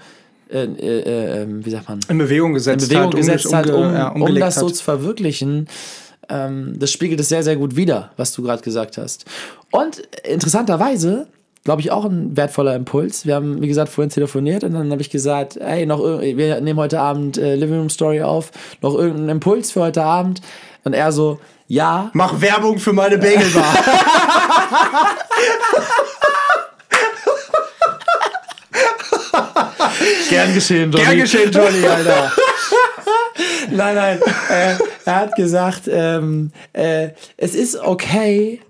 äh, 0.51 0.64
äh, 0.64 1.42
äh, 1.42 1.46
wie 1.49 1.70
sagt 1.70 1.88
man, 1.88 2.01
in 2.09 2.18
Bewegung 2.18 2.51
in 2.51 2.55
gesetzt 2.55 2.88
Bewegung 2.88 3.07
hat, 3.07 3.16
gesetzt 3.16 3.53
hat, 3.55 3.70
um, 3.70 3.83
ja, 3.92 4.09
um 4.09 4.35
das 4.35 4.57
so 4.57 4.68
hat. 4.68 4.75
zu 4.75 4.83
verwirklichen. 4.83 5.68
Ähm, 6.29 6.75
das 6.79 6.90
spiegelt 6.90 7.20
es 7.20 7.29
sehr, 7.29 7.44
sehr 7.44 7.57
gut 7.57 7.77
wider, 7.77 8.11
was 8.16 8.33
du 8.33 8.42
gerade 8.42 8.62
gesagt 8.62 8.99
hast. 8.99 9.27
Und 9.70 10.03
interessanterweise, 10.25 11.29
glaube 11.66 11.83
ich, 11.83 11.90
auch 11.90 12.05
ein 12.07 12.35
wertvoller 12.37 12.74
Impuls. 12.76 13.26
Wir 13.26 13.35
haben, 13.35 13.61
wie 13.61 13.66
gesagt, 13.68 13.90
vorhin 13.90 14.09
telefoniert 14.11 14.64
und 14.64 14.72
dann 14.72 14.90
habe 14.90 15.02
ich 15.02 15.11
gesagt, 15.11 15.59
hey, 15.61 15.85
noch 15.85 16.00
ir- 16.00 16.37
wir 16.38 16.61
nehmen 16.62 16.79
heute 16.79 17.00
Abend 17.00 17.37
äh, 17.38 17.57
Living 17.57 17.76
Room 17.79 17.90
Story 17.90 18.22
auf, 18.22 18.52
noch 18.83 18.94
irgendeinen 18.94 19.29
Impuls 19.31 19.72
für 19.72 19.83
heute 19.83 20.02
Abend. 20.05 20.40
Und 20.85 20.92
er 20.94 21.11
so, 21.12 21.38
ja, 21.66 22.11
Mach 22.14 22.40
Werbung 22.40 22.79
für 22.79 22.92
meine 22.92 23.18
Bagelbar. 23.18 23.74
Gern 30.29 30.55
geschehen, 30.55 30.90
Johnny. 30.92 31.05
Gern 31.05 31.18
geschehen, 31.18 31.50
Johnny, 31.52 31.87
Alter. 31.87 32.33
nein, 33.70 33.94
nein. 33.94 34.20
Äh, 34.50 34.74
er 35.05 35.16
hat 35.16 35.35
gesagt, 35.37 35.83
ähm, 35.88 36.50
äh, 36.72 37.11
es 37.37 37.55
ist 37.55 37.76
okay, 37.79 38.61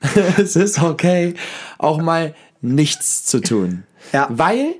es 0.38 0.56
ist 0.56 0.82
okay, 0.82 1.34
auch 1.78 1.98
mal 2.00 2.34
nichts 2.74 3.24
zu 3.24 3.40
tun. 3.40 3.84
Ja. 4.12 4.28
Weil 4.30 4.74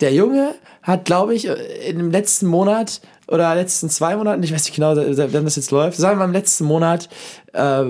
der 0.00 0.12
Junge 0.12 0.54
hat, 0.82 1.04
glaube 1.04 1.34
ich, 1.34 1.46
in 1.46 1.98
dem 1.98 2.10
letzten 2.10 2.46
Monat 2.46 3.00
oder 3.26 3.54
letzten 3.54 3.88
zwei 3.88 4.16
Monaten, 4.16 4.42
ich 4.42 4.52
weiß 4.52 4.64
nicht 4.64 4.74
genau, 4.74 4.96
wenn 4.96 5.44
das 5.44 5.56
jetzt 5.56 5.70
läuft, 5.70 5.96
sagen 5.96 6.16
wir 6.16 6.20
mal 6.20 6.24
im 6.26 6.32
letzten 6.32 6.64
Monat, 6.64 7.08
äh, 7.52 7.84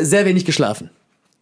sehr 0.00 0.24
wenig 0.24 0.44
geschlafen. 0.44 0.90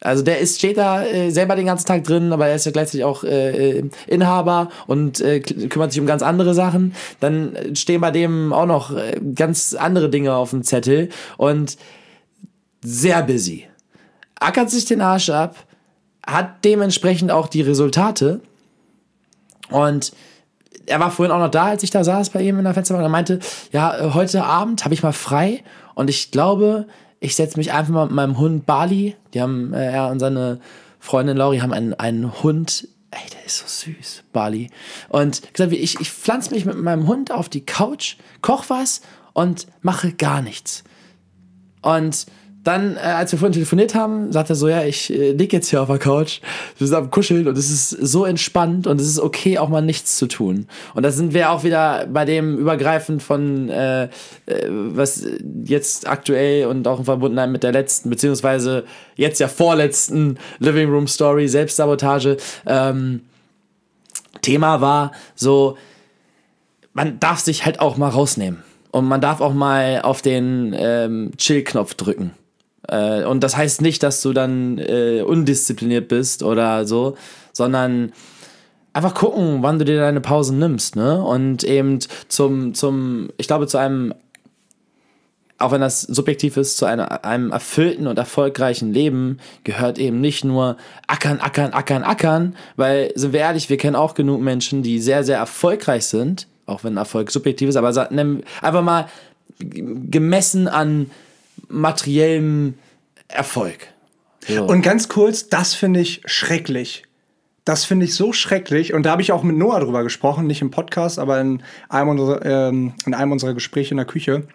Also 0.02 0.22
der 0.22 0.38
ist, 0.38 0.58
steht 0.58 0.78
da 0.78 1.04
äh, 1.04 1.30
selber 1.30 1.56
den 1.56 1.66
ganzen 1.66 1.86
Tag 1.86 2.04
drin, 2.04 2.32
aber 2.32 2.48
er 2.48 2.54
ist 2.54 2.64
ja 2.64 2.72
gleichzeitig 2.72 3.04
auch 3.04 3.22
äh, 3.22 3.84
Inhaber 4.06 4.70
und 4.86 5.20
äh, 5.20 5.40
kümmert 5.40 5.92
sich 5.92 6.00
um 6.00 6.06
ganz 6.06 6.22
andere 6.22 6.54
Sachen. 6.54 6.94
Dann 7.20 7.54
stehen 7.74 8.00
bei 8.00 8.10
dem 8.10 8.52
auch 8.54 8.64
noch 8.64 8.96
äh, 8.96 9.20
ganz 9.34 9.74
andere 9.74 10.08
Dinge 10.08 10.34
auf 10.34 10.50
dem 10.50 10.62
Zettel 10.62 11.10
und 11.36 11.76
sehr 12.82 13.22
busy. 13.22 13.66
Ackert 14.36 14.70
sich 14.70 14.86
den 14.86 15.02
Arsch 15.02 15.28
ab, 15.28 15.54
hat 16.26 16.64
dementsprechend 16.64 17.30
auch 17.30 17.48
die 17.48 17.62
Resultate. 17.62 18.40
Und 19.70 20.12
er 20.86 21.00
war 21.00 21.10
vorhin 21.10 21.32
auch 21.32 21.38
noch 21.38 21.50
da, 21.50 21.66
als 21.66 21.82
ich 21.82 21.90
da 21.90 22.04
saß 22.04 22.30
bei 22.30 22.42
ihm 22.42 22.58
in 22.58 22.64
der 22.64 22.74
Fensterbank. 22.74 23.04
Er 23.04 23.10
meinte, 23.10 23.40
ja, 23.72 23.96
äh, 23.96 24.10
heute 24.12 24.44
Abend 24.44 24.84
habe 24.84 24.94
ich 24.94 25.02
mal 25.02 25.12
frei. 25.12 25.62
Und 25.94 26.10
ich 26.10 26.30
glaube, 26.30 26.86
ich 27.20 27.36
setze 27.36 27.58
mich 27.58 27.72
einfach 27.72 27.92
mal 27.92 28.06
mit 28.06 28.14
meinem 28.14 28.38
Hund 28.38 28.66
Bali, 28.66 29.16
die 29.34 29.40
haben, 29.40 29.72
äh, 29.72 29.92
er 29.92 30.08
und 30.08 30.18
seine 30.18 30.60
Freundin 30.98 31.36
Lauri 31.36 31.58
haben 31.58 31.72
einen, 31.72 31.94
einen 31.94 32.42
Hund, 32.42 32.88
ey, 33.10 33.20
der 33.32 33.46
ist 33.46 33.58
so 33.58 33.90
süß, 33.92 34.24
Bali. 34.32 34.70
Und 35.08 35.52
gesagt, 35.52 35.72
ich, 35.72 36.00
ich 36.00 36.10
pflanze 36.10 36.52
mich 36.54 36.64
mit 36.64 36.76
meinem 36.76 37.06
Hund 37.06 37.30
auf 37.30 37.48
die 37.48 37.64
Couch, 37.64 38.16
koch 38.42 38.64
was 38.68 39.00
und 39.32 39.66
mache 39.82 40.12
gar 40.12 40.42
nichts. 40.42 40.84
Und 41.82 42.26
dann, 42.62 42.96
äh, 42.96 43.00
als 43.00 43.32
wir 43.32 43.38
vorhin 43.38 43.54
telefoniert 43.54 43.94
haben, 43.94 44.32
sagt 44.32 44.50
er 44.50 44.56
so, 44.56 44.68
ja, 44.68 44.84
ich 44.84 45.10
äh, 45.10 45.32
lieg 45.32 45.52
jetzt 45.52 45.70
hier 45.70 45.80
auf 45.80 45.88
der 45.88 45.98
Couch, 45.98 46.40
wir 46.76 46.86
sind 46.86 46.96
am 46.96 47.10
Kuscheln 47.10 47.48
und 47.48 47.56
es 47.56 47.70
ist 47.70 47.90
so 47.90 48.24
entspannt 48.24 48.86
und 48.86 49.00
es 49.00 49.06
ist 49.06 49.18
okay, 49.18 49.58
auch 49.58 49.68
mal 49.68 49.80
nichts 49.80 50.16
zu 50.16 50.26
tun. 50.26 50.66
Und 50.94 51.02
da 51.02 51.10
sind 51.10 51.32
wir 51.32 51.50
auch 51.50 51.64
wieder 51.64 52.06
bei 52.06 52.24
dem 52.24 52.58
Übergreifen 52.58 53.20
von, 53.20 53.70
äh, 53.70 54.04
äh, 54.04 54.08
was 54.68 55.26
jetzt 55.64 56.08
aktuell 56.08 56.66
und 56.66 56.86
auch 56.86 56.98
in 56.98 57.04
Verbundenheit 57.06 57.50
mit 57.50 57.62
der 57.62 57.72
letzten, 57.72 58.10
beziehungsweise 58.10 58.84
jetzt 59.16 59.40
ja 59.40 59.48
vorletzten 59.48 60.38
Living 60.58 60.90
Room 60.90 61.08
Story, 61.08 61.48
Selbstsabotage, 61.48 62.36
ähm, 62.66 63.22
Thema 64.42 64.80
war 64.80 65.12
so, 65.34 65.76
man 66.92 67.18
darf 67.20 67.40
sich 67.40 67.64
halt 67.64 67.80
auch 67.80 67.96
mal 67.96 68.08
rausnehmen. 68.08 68.62
Und 68.92 69.06
man 69.06 69.20
darf 69.20 69.40
auch 69.40 69.54
mal 69.54 70.00
auf 70.02 70.20
den 70.20 70.74
ähm, 70.76 71.30
Chill-Knopf 71.36 71.94
drücken. 71.94 72.32
Äh, 72.88 73.24
und 73.24 73.42
das 73.42 73.56
heißt 73.56 73.82
nicht, 73.82 74.02
dass 74.02 74.22
du 74.22 74.32
dann 74.32 74.78
äh, 74.78 75.22
undiszipliniert 75.22 76.08
bist 76.08 76.42
oder 76.42 76.86
so, 76.86 77.16
sondern 77.52 78.12
einfach 78.92 79.14
gucken, 79.14 79.62
wann 79.62 79.78
du 79.78 79.84
dir 79.84 80.00
deine 80.00 80.20
Pausen 80.20 80.58
nimmst, 80.58 80.96
ne? 80.96 81.22
Und 81.22 81.64
eben 81.64 81.98
zum, 82.28 82.74
zum, 82.74 83.30
ich 83.36 83.46
glaube, 83.46 83.66
zu 83.66 83.78
einem, 83.78 84.14
auch 85.58 85.72
wenn 85.72 85.80
das 85.80 86.02
subjektiv 86.02 86.56
ist, 86.56 86.76
zu 86.76 86.86
einer, 86.86 87.24
einem 87.24 87.52
erfüllten 87.52 88.06
und 88.06 88.18
erfolgreichen 88.18 88.92
Leben 88.92 89.38
gehört 89.62 89.98
eben 89.98 90.20
nicht 90.20 90.44
nur 90.44 90.76
ackern, 91.06 91.38
ackern, 91.38 91.72
ackern, 91.72 92.02
ackern, 92.02 92.56
weil, 92.76 93.12
sind 93.14 93.32
wir 93.32 93.40
ehrlich, 93.40 93.68
wir 93.68 93.76
kennen 93.76 93.96
auch 93.96 94.14
genug 94.14 94.40
Menschen, 94.40 94.82
die 94.82 95.00
sehr, 95.00 95.22
sehr 95.22 95.38
erfolgreich 95.38 96.06
sind, 96.06 96.48
auch 96.66 96.82
wenn 96.82 96.96
Erfolg 96.96 97.30
subjektiv 97.30 97.68
ist, 97.68 97.76
aber 97.76 97.88
einfach 97.88 98.82
mal 98.82 99.06
gemessen 99.58 100.66
an 100.66 101.10
materiellem 101.70 102.74
Erfolg. 103.28 103.88
So. 104.48 104.64
Und 104.64 104.82
ganz 104.82 105.08
kurz, 105.08 105.48
das 105.48 105.74
finde 105.74 106.00
ich 106.00 106.22
schrecklich. 106.24 107.04
Das 107.64 107.84
finde 107.84 108.06
ich 108.06 108.14
so 108.14 108.32
schrecklich. 108.32 108.94
Und 108.94 109.04
da 109.04 109.12
habe 109.12 109.22
ich 109.22 109.32
auch 109.32 109.42
mit 109.42 109.56
Noah 109.56 109.80
drüber 109.80 110.02
gesprochen, 110.02 110.46
nicht 110.46 110.62
im 110.62 110.70
Podcast, 110.70 111.18
aber 111.18 111.40
in 111.40 111.62
einem, 111.88 112.08
unserer, 112.08 112.44
ähm, 112.44 112.94
in 113.06 113.14
einem 113.14 113.32
unserer 113.32 113.54
Gespräche 113.54 113.92
in 113.92 113.98
der 113.98 114.06
Küche. 114.06 114.46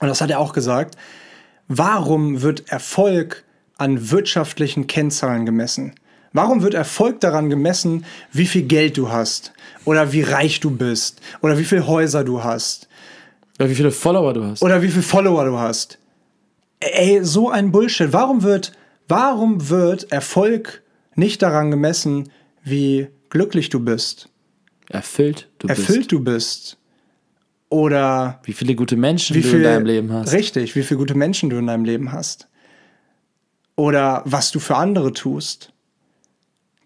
Und 0.00 0.08
das 0.08 0.20
hat 0.20 0.30
er 0.30 0.40
auch 0.40 0.52
gesagt. 0.52 0.96
Warum 1.68 2.42
wird 2.42 2.68
Erfolg 2.68 3.44
an 3.78 4.10
wirtschaftlichen 4.10 4.86
Kennzahlen 4.86 5.46
gemessen? 5.46 5.94
Warum 6.32 6.62
wird 6.62 6.74
Erfolg 6.74 7.20
daran 7.20 7.48
gemessen, 7.48 8.04
wie 8.32 8.46
viel 8.46 8.62
Geld 8.62 8.96
du 8.96 9.10
hast? 9.10 9.52
Oder 9.84 10.12
wie 10.12 10.22
reich 10.22 10.58
du 10.58 10.70
bist? 10.70 11.20
Oder 11.40 11.58
wie 11.58 11.64
viele 11.64 11.86
Häuser 11.86 12.24
du 12.24 12.42
hast? 12.42 12.88
Oder 13.58 13.70
wie 13.70 13.74
viele 13.74 13.92
Follower 13.92 14.34
du 14.34 14.44
hast? 14.44 14.62
Oder 14.62 14.82
wie 14.82 14.88
viele 14.88 15.02
Follower 15.02 15.44
du 15.44 15.58
hast? 15.58 15.98
Ey, 16.92 17.24
so 17.24 17.50
ein 17.50 17.72
Bullshit. 17.72 18.12
Warum 18.12 18.42
wird, 18.42 18.72
warum 19.08 19.68
wird 19.70 20.12
Erfolg 20.12 20.82
nicht 21.14 21.42
daran 21.42 21.70
gemessen, 21.70 22.30
wie 22.62 23.08
glücklich 23.30 23.70
du 23.70 23.80
bist? 23.80 24.28
Erfüllt 24.90 25.48
du 25.58 25.68
bist. 25.68 25.78
Erfüllt 25.78 26.12
du 26.12 26.20
bist. 26.20 26.78
Oder 27.70 28.40
wie 28.44 28.52
viele 28.52 28.74
gute 28.74 28.96
Menschen 28.96 29.34
viel, 29.34 29.50
du 29.50 29.56
in 29.56 29.62
deinem 29.62 29.86
Leben 29.86 30.12
hast. 30.12 30.32
Richtig, 30.32 30.76
wie 30.76 30.82
viele 30.82 30.98
gute 30.98 31.14
Menschen 31.14 31.50
du 31.50 31.56
in 31.56 31.66
deinem 31.66 31.84
Leben 31.84 32.12
hast. 32.12 32.48
Oder 33.76 34.22
was 34.26 34.50
du 34.50 34.60
für 34.60 34.76
andere 34.76 35.12
tust. 35.12 35.72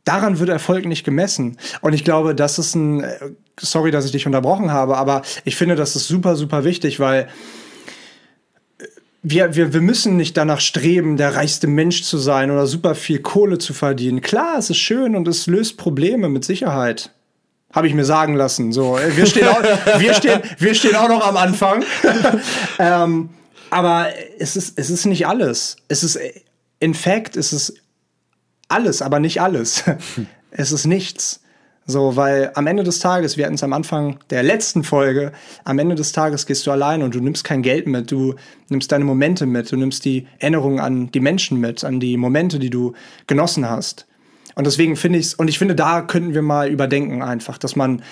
Daran 0.05 0.39
wird 0.39 0.49
Erfolg 0.49 0.87
nicht 0.87 1.05
gemessen. 1.05 1.59
Und 1.83 1.93
ich 1.93 2.05
glaube, 2.05 2.35
das 2.35 2.59
ist 2.59 2.75
ein, 2.75 3.03
äh, 3.03 3.19
sorry, 3.61 3.91
dass 3.91 4.07
ich 4.07 4.13
dich 4.13 4.27
unterbrochen 4.27 4.71
habe, 4.71 4.97
aber 4.97 5.23
ich 5.45 5.57
finde, 5.57 5.75
das 5.75 5.97
ist 5.97 6.09
super, 6.09 6.37
super 6.37 6.65
wichtig, 6.65 7.01
weil 7.01 7.29
wir, 9.31 9.55
wir, 9.55 9.73
wir 9.75 9.81
müssen 9.81 10.17
nicht 10.17 10.37
danach 10.37 10.61
streben, 10.61 11.17
der 11.17 11.35
reichste 11.35 11.67
Mensch 11.67 12.03
zu 12.03 12.19
sein 12.19 12.51
oder 12.51 12.67
super 12.67 12.95
viel 12.95 13.21
Kohle 13.21 13.59
zu 13.59 13.75
verdienen. 13.75 14.21
Klar, 14.21 14.59
es 14.59 14.71
ist 14.71 14.79
schön 14.79 15.15
und 15.15 15.29
es 15.29 15.47
löst 15.47 15.77
Probleme 15.77 16.29
mit 16.29 16.45
Sicherheit. 16.45 17.11
Habe 17.73 17.87
ich 17.87 17.95
mir 17.95 18.07
sagen 18.07 18.35
lassen. 18.35 18.73
So, 18.73 18.99
wir 18.99 19.27
stehen 19.27 19.49
auch, 19.49 19.63
wir 19.99 20.15
stehen, 20.15 20.41
wir 20.59 20.75
stehen 20.75 20.97
auch 20.97 21.09
noch 21.09 21.27
am 21.27 21.37
Anfang. 21.37 21.85
ähm, 22.79 23.29
aber 23.71 24.09
es 24.39 24.57
ist, 24.57 24.79
es 24.79 24.89
ist 24.89 25.05
nicht 25.05 25.27
alles. 25.27 25.77
Es 25.89 26.03
ist, 26.03 26.19
in 26.81 26.95
fact, 26.95 27.37
es 27.37 27.53
ist 27.53 27.75
alles, 28.69 29.03
aber 29.03 29.21
nicht 29.21 29.43
alles. 29.43 29.85
es 30.51 30.73
ist 30.73 30.87
nichts. 30.87 31.41
So, 31.91 32.17
weil 32.17 32.51
am 32.55 32.67
Ende 32.67 32.83
des 32.83 32.99
Tages, 32.99 33.39
wir 33.39 33.47
hatten 33.47 33.55
es 33.55 33.63
am 33.63 33.73
Anfang 33.73 34.19
der 34.29 34.43
letzten 34.43 34.85
Folge, 34.85 35.33
am 35.65 35.79
Ende 35.79 35.95
des 35.95 36.13
Tages 36.13 36.45
gehst 36.45 36.67
du 36.67 36.71
allein 36.71 37.03
und 37.03 37.15
du 37.15 37.21
nimmst 37.21 37.45
kein 37.45 37.63
Geld 37.63 37.87
mit, 37.87 38.11
du 38.11 38.35
nimmst 38.69 38.93
deine 38.93 39.07
Momente 39.07 39.47
mit, 39.47 39.73
du 39.73 39.77
nimmst 39.77 40.05
die 40.05 40.27
Erinnerungen 40.39 40.81
an 40.81 41.11
die 41.11 41.21
Menschen 41.21 41.59
mit, 41.61 41.85
an 41.85 41.99
die 41.99 42.19
Momente, 42.19 42.59
die 42.59 42.69
du 42.69 42.93
genossen 43.27 43.71
hast. 43.71 44.07
Und 44.55 44.67
deswegen 44.67 44.97
finde 44.97 45.19
ich 45.19 45.27
es, 45.29 45.35
und 45.35 45.49
ich 45.49 45.59
finde, 45.59 45.75
da 45.75 46.03
könnten 46.03 46.35
wir 46.35 46.43
mal 46.43 46.69
überdenken 46.69 47.23
einfach, 47.23 47.57
dass 47.57 47.75
man 47.75 48.03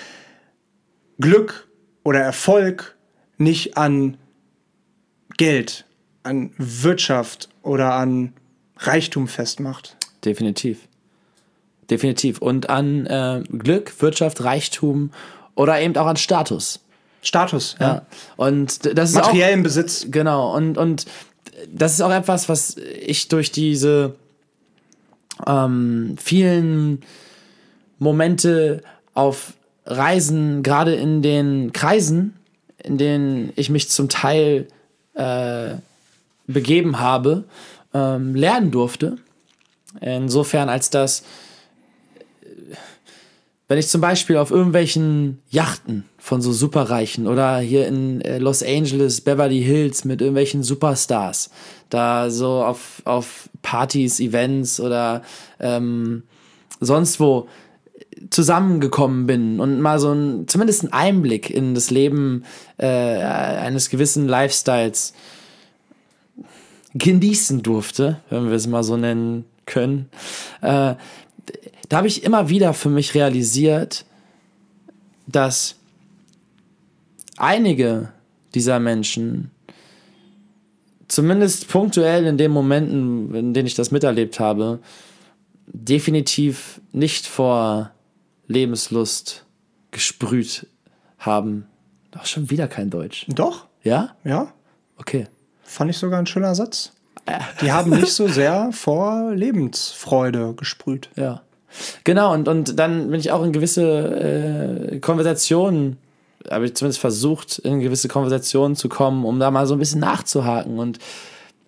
Glück 1.19 1.69
oder 2.03 2.19
Erfolg 2.19 2.97
nicht 3.37 3.77
an 3.77 4.17
Geld, 5.37 5.85
an 6.23 6.49
Wirtschaft 6.57 7.49
oder 7.61 7.93
an 7.93 8.33
Reichtum 8.77 9.27
festmacht. 9.27 9.97
Definitiv. 10.25 10.86
Definitiv. 11.89 12.39
Und 12.39 12.69
an 12.69 13.05
äh, 13.05 13.43
Glück, 13.49 14.01
Wirtschaft, 14.01 14.43
Reichtum 14.43 15.11
oder 15.55 15.79
eben 15.79 15.95
auch 15.97 16.05
an 16.07 16.17
Status. 16.17 16.79
Status, 17.21 17.75
ja. 17.79 17.87
ja. 17.87 18.01
Und 18.35 18.97
das 18.97 19.09
ist 19.09 19.15
Materiellen 19.15 19.61
auch, 19.61 19.63
Besitz. 19.63 20.07
Genau. 20.09 20.55
Und, 20.55 20.77
und 20.77 21.05
das 21.73 21.93
ist 21.93 22.01
auch 22.01 22.11
etwas, 22.11 22.49
was 22.49 22.77
ich 22.77 23.27
durch 23.27 23.51
diese 23.51 24.15
ähm, 25.45 26.15
vielen 26.19 27.01
Momente 27.99 28.83
auf 29.13 29.53
Reisen, 29.85 30.63
gerade 30.63 30.93
in 30.95 31.21
den 31.21 31.71
Kreisen, 31.73 32.35
in 32.83 32.97
denen 32.97 33.53
ich 33.55 33.69
mich 33.69 33.89
zum 33.89 34.09
Teil 34.09 34.67
äh, 35.15 35.75
begeben 36.45 36.99
habe, 36.99 37.45
ähm, 37.93 38.35
lernen 38.35 38.71
durfte. 38.71 39.17
Insofern, 39.99 40.69
als 40.69 40.89
dass 40.89 41.23
wenn 43.67 43.77
ich 43.77 43.87
zum 43.89 43.99
Beispiel 43.99 44.37
auf 44.37 44.51
irgendwelchen 44.51 45.39
Yachten 45.49 46.05
von 46.17 46.41
so 46.41 46.53
Superreichen 46.53 47.27
oder 47.27 47.57
hier 47.59 47.87
in 47.87 48.21
äh, 48.21 48.37
Los 48.37 48.63
Angeles, 48.63 49.21
Beverly 49.21 49.61
Hills 49.61 50.05
mit 50.05 50.21
irgendwelchen 50.21 50.63
Superstars, 50.63 51.49
da 51.89 52.29
so 52.29 52.63
auf, 52.63 53.01
auf 53.05 53.49
Partys, 53.61 54.19
Events 54.19 54.79
oder 54.79 55.21
ähm, 55.59 56.23
sonst 56.79 57.19
wo 57.19 57.47
zusammengekommen 58.29 59.27
bin 59.27 59.59
und 59.59 59.79
mal 59.81 59.99
so 59.99 60.11
ein, 60.11 60.47
zumindest 60.47 60.83
einen 60.83 60.93
Einblick 60.93 61.49
in 61.49 61.75
das 61.75 61.91
Leben 61.91 62.45
äh, 62.77 62.87
eines 62.87 63.89
gewissen 63.89 64.27
Lifestyles 64.27 65.13
genießen 66.93 67.61
durfte, 67.63 68.21
wenn 68.29 68.47
wir 68.47 68.55
es 68.55 68.65
mal 68.67 68.83
so 68.83 68.97
nennen 68.97 69.45
können, 69.65 70.09
äh, 70.61 70.95
da 71.89 71.97
habe 71.97 72.07
ich 72.07 72.23
immer 72.23 72.49
wieder 72.49 72.73
für 72.73 72.89
mich 72.89 73.13
realisiert, 73.15 74.05
dass 75.27 75.75
einige 77.37 78.11
dieser 78.53 78.79
Menschen, 78.79 79.51
zumindest 81.07 81.67
punktuell 81.67 82.25
in 82.25 82.37
den 82.37 82.51
Momenten, 82.51 83.33
in 83.35 83.53
denen 83.53 83.67
ich 83.67 83.75
das 83.75 83.91
miterlebt 83.91 84.39
habe, 84.39 84.79
definitiv 85.67 86.81
nicht 86.91 87.27
vor 87.27 87.91
Lebenslust 88.47 89.45
gesprüht 89.91 90.67
haben. 91.19 91.67
Doch 92.11 92.25
schon 92.25 92.49
wieder 92.49 92.67
kein 92.67 92.89
Deutsch. 92.89 93.25
Doch, 93.29 93.65
Ja? 93.83 94.15
ja. 94.23 94.53
Okay. 94.97 95.27
Fand 95.63 95.91
ich 95.91 95.97
sogar 95.97 96.19
ein 96.19 96.25
schöner 96.25 96.55
Satz. 96.55 96.93
Die 97.61 97.71
haben 97.71 97.91
nicht 97.91 98.13
so 98.13 98.27
sehr 98.27 98.71
vor 98.71 99.31
Lebensfreude 99.33 100.53
gesprüht. 100.53 101.09
Ja. 101.15 101.41
Genau, 102.03 102.33
und, 102.33 102.47
und 102.47 102.79
dann 102.79 103.09
bin 103.09 103.19
ich 103.19 103.31
auch 103.31 103.43
in 103.43 103.51
gewisse 103.51 104.91
äh, 104.93 104.99
Konversationen, 104.99 105.97
habe 106.49 106.65
ich 106.65 106.75
zumindest 106.75 106.99
versucht, 106.99 107.59
in 107.59 107.79
gewisse 107.79 108.07
Konversationen 108.07 108.75
zu 108.75 108.89
kommen, 108.89 109.25
um 109.25 109.39
da 109.39 109.51
mal 109.51 109.67
so 109.67 109.75
ein 109.75 109.79
bisschen 109.79 110.01
nachzuhaken. 110.01 110.79
Und 110.79 110.99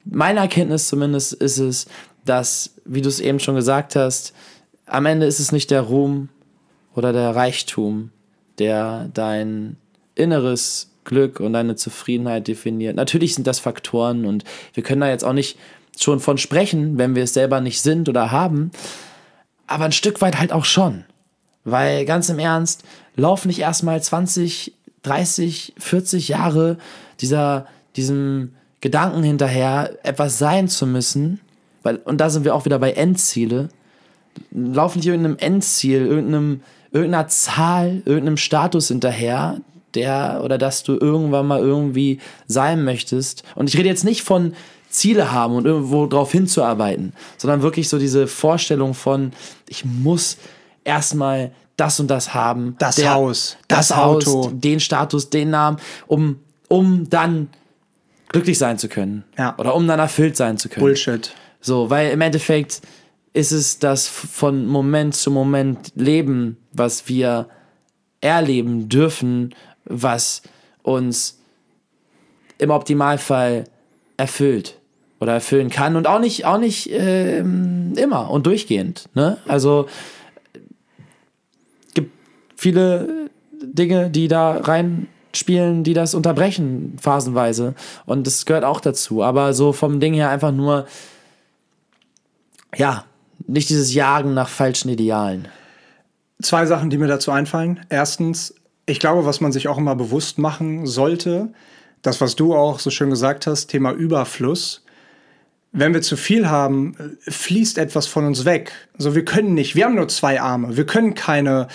meine 0.05 0.39
Erkenntnis 0.39 0.87
zumindest 0.87 1.33
ist 1.33 1.57
es, 1.57 1.87
dass, 2.25 2.75
wie 2.85 3.01
du 3.01 3.09
es 3.09 3.19
eben 3.19 3.39
schon 3.39 3.55
gesagt 3.55 3.95
hast, 3.95 4.33
am 4.85 5.05
Ende 5.05 5.25
ist 5.25 5.39
es 5.39 5.51
nicht 5.51 5.71
der 5.71 5.81
Ruhm 5.81 6.29
oder 6.95 7.13
der 7.13 7.35
Reichtum, 7.35 8.11
der 8.57 9.09
dein 9.13 9.77
inneres 10.15 10.91
Glück 11.05 11.39
und 11.39 11.53
deine 11.53 11.75
Zufriedenheit 11.75 12.47
definiert. 12.47 12.95
Natürlich 12.95 13.35
sind 13.35 13.47
das 13.47 13.59
Faktoren 13.59 14.25
und 14.25 14.43
wir 14.73 14.83
können 14.83 15.01
da 15.01 15.09
jetzt 15.09 15.23
auch 15.23 15.33
nicht 15.33 15.57
schon 15.97 16.19
von 16.19 16.37
sprechen, 16.37 16.97
wenn 16.97 17.15
wir 17.15 17.23
es 17.23 17.33
selber 17.33 17.61
nicht 17.61 17.81
sind 17.81 18.09
oder 18.09 18.31
haben, 18.31 18.71
aber 19.69 19.85
ein 19.85 19.91
Stück 19.91 20.21
weit 20.21 20.39
halt 20.39 20.51
auch 20.51 20.65
schon. 20.65 21.05
Weil 21.63 22.05
ganz 22.05 22.29
im 22.29 22.39
Ernst, 22.39 22.83
lauf 23.15 23.45
nicht 23.45 23.59
erstmal 23.59 24.01
20, 24.01 24.73
30, 25.03 25.73
40 25.77 26.27
Jahre 26.29 26.77
dieser, 27.21 27.67
diesem 27.95 28.53
Gedanken 28.81 29.23
hinterher, 29.23 29.97
etwas 30.03 30.37
sein 30.37 30.67
zu 30.67 30.87
müssen. 30.87 31.39
Weil, 31.83 31.97
und 31.97 32.19
da 32.19 32.29
sind 32.29 32.45
wir 32.45 32.55
auch 32.55 32.65
wieder 32.65 32.79
bei 32.79 32.91
Endziele. 32.91 33.69
Lauf 34.51 34.95
nicht 34.95 35.05
irgendeinem 35.05 35.37
Endziel, 35.37 36.05
irgendeinem, 36.05 36.61
irgendeiner 36.91 37.27
Zahl, 37.27 38.01
irgendeinem 38.05 38.37
Status 38.37 38.87
hinterher, 38.87 39.59
der 39.95 40.41
oder 40.43 40.57
dass 40.57 40.83
du 40.83 40.93
irgendwann 40.93 41.47
mal 41.47 41.59
irgendwie 41.59 42.19
sein 42.47 42.83
möchtest. 42.83 43.43
Und 43.55 43.69
ich 43.69 43.77
rede 43.77 43.89
jetzt 43.89 44.05
nicht 44.05 44.23
von 44.23 44.53
Ziele 44.89 45.31
haben 45.31 45.55
und 45.55 45.65
irgendwo 45.65 46.07
drauf 46.07 46.31
hinzuarbeiten, 46.31 47.13
sondern 47.37 47.61
wirklich 47.61 47.89
so 47.89 47.99
diese 47.99 48.27
Vorstellung 48.27 48.93
von, 48.93 49.31
ich 49.67 49.85
muss 49.85 50.37
erstmal 50.83 51.51
das 51.77 51.99
und 51.99 52.07
das 52.07 52.33
haben. 52.33 52.75
Das 52.79 52.95
der, 52.95 53.13
Haus, 53.13 53.57
das, 53.67 53.89
das 53.89 53.97
Haus, 53.97 54.27
Auto. 54.27 54.51
den 54.51 54.79
Status, 54.79 55.29
den 55.29 55.51
Namen, 55.51 55.77
um, 56.07 56.39
um 56.67 57.09
dann 57.09 57.49
glücklich 58.29 58.57
sein 58.57 58.77
zu 58.77 58.89
können. 58.89 59.23
Ja. 59.37 59.57
Oder 59.57 59.75
um 59.75 59.87
dann 59.87 59.99
erfüllt 59.99 60.35
sein 60.35 60.57
zu 60.57 60.69
können. 60.69 60.85
Bullshit. 60.85 61.33
So, 61.61 61.89
weil 61.89 62.11
im 62.11 62.21
Endeffekt 62.21 62.81
ist 63.33 63.51
es 63.51 63.79
das 63.79 64.07
von 64.07 64.65
Moment 64.65 65.15
zu 65.15 65.29
Moment 65.29 65.91
Leben, 65.95 66.57
was 66.73 67.07
wir 67.07 67.47
erleben 68.21 68.89
dürfen, 68.89 69.53
was 69.85 70.41
uns 70.81 71.39
im 72.57 72.71
Optimalfall 72.71 73.65
erfüllt 74.17 74.78
oder 75.19 75.33
erfüllen 75.33 75.69
kann 75.69 75.95
und 75.95 76.07
auch 76.07 76.19
nicht, 76.19 76.45
auch 76.45 76.57
nicht 76.57 76.89
ähm, 76.91 77.93
immer 77.97 78.29
und 78.29 78.45
durchgehend. 78.45 79.09
Ne? 79.13 79.37
Also 79.47 79.87
gibt 81.93 82.11
viele 82.55 83.29
Dinge, 83.61 84.09
die 84.09 84.27
da 84.27 84.57
reinspielen, 84.57 85.83
die 85.83 85.93
das 85.93 86.13
unterbrechen 86.13 86.97
phasenweise 87.01 87.75
und 88.05 88.27
das 88.27 88.45
gehört 88.45 88.63
auch 88.63 88.79
dazu. 88.79 89.23
Aber 89.23 89.53
so 89.53 89.73
vom 89.73 89.99
Ding 89.99 90.13
her 90.13 90.29
einfach 90.29 90.51
nur 90.51 90.85
ja, 92.75 93.05
nicht 93.47 93.69
dieses 93.69 93.93
Jagen 93.93 94.33
nach 94.33 94.49
falschen 94.49 94.89
Idealen. 94.89 95.47
Zwei 96.41 96.65
Sachen, 96.65 96.89
die 96.89 96.97
mir 96.97 97.07
dazu 97.07 97.31
einfallen. 97.31 97.81
Erstens, 97.89 98.53
ich 98.85 98.99
glaube, 98.99 99.25
was 99.25 99.41
man 99.41 99.51
sich 99.51 99.67
auch 99.67 99.77
immer 99.77 99.95
bewusst 99.95 100.37
machen 100.37 100.85
sollte, 100.85 101.49
das, 102.01 102.21
was 102.21 102.35
du 102.35 102.55
auch 102.55 102.79
so 102.79 102.89
schön 102.89 103.09
gesagt 103.09 103.47
hast, 103.47 103.67
Thema 103.67 103.91
Überfluss. 103.91 104.83
Wenn 105.71 105.93
wir 105.93 106.01
zu 106.01 106.17
viel 106.17 106.49
haben, 106.49 107.17
fließt 107.27 107.77
etwas 107.77 108.07
von 108.07 108.25
uns 108.25 108.45
weg. 108.45 108.71
So, 108.97 109.13
wir 109.13 109.23
können 109.23 109.53
nicht, 109.53 109.75
wir 109.75 109.85
haben 109.85 109.95
nur 109.95 110.07
zwei 110.07 110.41
Arme, 110.41 110.75
wir 110.77 110.85
können 110.85 111.13
keine 111.13 111.67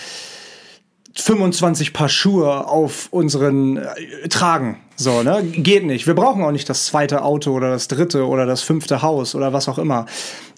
25 1.17 1.93
Paar 1.93 2.09
Schuhe 2.09 2.67
auf 2.67 3.09
unseren 3.13 3.77
äh, 3.77 4.29
tragen. 4.29 4.79
So, 4.97 5.23
ne? 5.23 5.43
Geht 5.45 5.85
nicht. 5.85 6.07
Wir 6.07 6.15
brauchen 6.15 6.43
auch 6.43 6.51
nicht 6.51 6.69
das 6.69 6.87
zweite 6.87 7.23
Auto 7.23 7.53
oder 7.53 7.71
das 7.71 7.89
dritte 7.89 8.27
oder 8.27 8.47
das 8.47 8.63
fünfte 8.63 9.03
Haus 9.03 9.35
oder 9.35 9.53
was 9.53 9.69
auch 9.69 9.79
immer. 9.79 10.07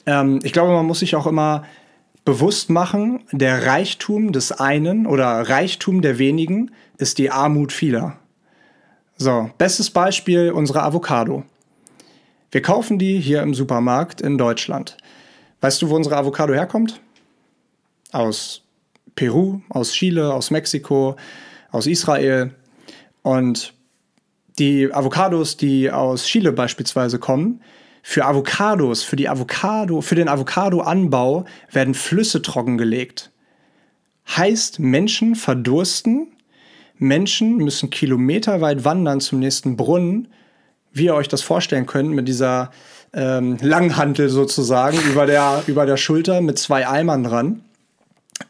Ähm, 0.07 0.41
ich 0.43 0.53
glaube, 0.53 0.73
man 0.73 0.87
muss 0.87 1.01
sich 1.01 1.15
auch 1.15 1.27
immer 1.27 1.65
bewusst 2.25 2.71
machen, 2.71 3.21
der 3.33 3.67
Reichtum 3.67 4.33
des 4.33 4.51
einen 4.51 5.07
oder 5.07 5.49
Reichtum 5.49 6.03
der 6.03 6.19
wenigen 6.19 6.73
ist 6.99 7.19
die 7.19 7.31
Armut 7.31 7.73
vieler. 7.73 8.19
So, 9.17 9.51
bestes 9.59 9.91
Beispiel 9.91 10.51
unsere 10.51 10.83
Avocado. 10.83 11.45
Wir 12.57 12.63
kaufen 12.63 12.99
die 12.99 13.21
hier 13.21 13.43
im 13.43 13.53
Supermarkt 13.53 14.23
in 14.23 14.39
Deutschland. 14.39 14.97
Weißt 15.61 15.83
du, 15.83 15.91
wo 15.91 15.95
unsere 15.95 16.17
Avocado 16.17 16.55
herkommt? 16.55 17.03
Aus 18.13 18.63
Peru, 19.15 19.61
aus 19.69 19.93
Chile, 19.93 20.33
aus 20.33 20.51
Mexiko, 20.51 21.17
aus 21.71 21.87
Israel. 21.87 22.55
Und 23.21 23.75
die 24.59 24.91
Avocados, 24.91 25.59
die 25.59 25.91
aus 25.91 26.25
Chile 26.25 26.51
beispielsweise 26.51 27.19
kommen, 27.19 27.61
für 28.03 28.25
Avocados, 28.25 29.03
für 29.03 29.17
die 29.17 29.29
Avocado, 29.29 30.01
für 30.01 30.15
den 30.15 30.29
Avocado-Anbau 30.29 31.45
werden 31.71 31.93
Flüsse 31.93 32.41
trockengelegt. 32.41 33.33
Heißt, 34.35 34.79
Menschen 34.79 35.35
verdursten, 35.35 36.29
Menschen 36.97 37.59
müssen 37.59 37.91
kilometerweit 37.91 38.83
wandern 38.87 39.21
zum 39.21 39.41
nächsten 39.41 39.77
Brunnen, 39.77 40.29
wie 40.97 41.07
ihr 41.07 41.15
euch 41.15 41.29
das 41.29 41.43
vorstellen 41.43 41.87
könnt, 41.87 42.11
mit 42.11 42.27
dieser 42.27 42.73
ähm, 43.13 43.59
Langhantel 43.61 44.31
sozusagen 44.31 44.99
über 45.11 45.27
der, 45.27 45.63
über 45.67 45.87
der 45.87 45.97
Schulter 45.97 46.41
mit 46.41 46.59
zwei 46.59 46.89
Eimern 46.89 47.23
dran, 47.25 47.63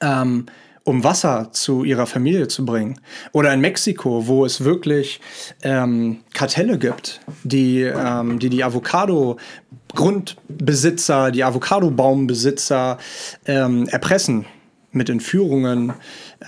ähm, 0.00 0.46
um 0.84 1.02
Wasser 1.02 1.48
zu 1.52 1.82
ihrer 1.82 2.06
Familie 2.06 2.46
zu 2.46 2.64
bringen. 2.64 3.00
Oder 3.32 3.52
in 3.52 3.60
Mexiko, 3.60 4.28
wo 4.28 4.44
es 4.44 4.62
wirklich 4.62 5.20
ähm, 5.62 6.20
Kartelle 6.34 6.78
gibt, 6.78 7.20
die 7.42 7.82
ähm, 7.82 8.38
die, 8.38 8.48
die 8.48 8.62
Avocado-Grundbesitzer, 8.62 11.32
die 11.32 11.42
Avocado-Baumbesitzer 11.42 12.98
ähm, 13.46 13.88
erpressen 13.88 14.46
mit 14.96 15.08
Entführungen, 15.08 15.92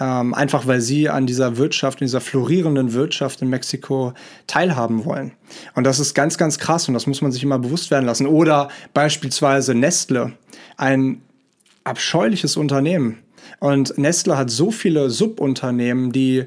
ähm, 0.00 0.34
einfach 0.34 0.66
weil 0.66 0.80
sie 0.80 1.08
an 1.08 1.26
dieser 1.26 1.56
Wirtschaft, 1.56 2.00
in 2.00 2.06
dieser 2.06 2.20
florierenden 2.20 2.92
Wirtschaft 2.92 3.42
in 3.42 3.48
Mexiko 3.48 4.14
teilhaben 4.46 5.04
wollen. 5.04 5.32
Und 5.74 5.84
das 5.84 6.00
ist 6.00 6.14
ganz, 6.14 6.38
ganz 6.38 6.58
krass 6.58 6.88
und 6.88 6.94
das 6.94 7.06
muss 7.06 7.22
man 7.22 7.30
sich 7.30 7.42
immer 7.42 7.58
bewusst 7.58 7.90
werden 7.90 8.06
lassen. 8.06 8.26
Oder 8.26 8.68
beispielsweise 8.94 9.74
Nestle, 9.74 10.32
ein 10.76 11.22
abscheuliches 11.84 12.56
Unternehmen. 12.56 13.18
Und 13.60 13.96
Nestle 13.98 14.36
hat 14.36 14.50
so 14.50 14.70
viele 14.70 15.10
Subunternehmen, 15.10 16.12
die 16.12 16.46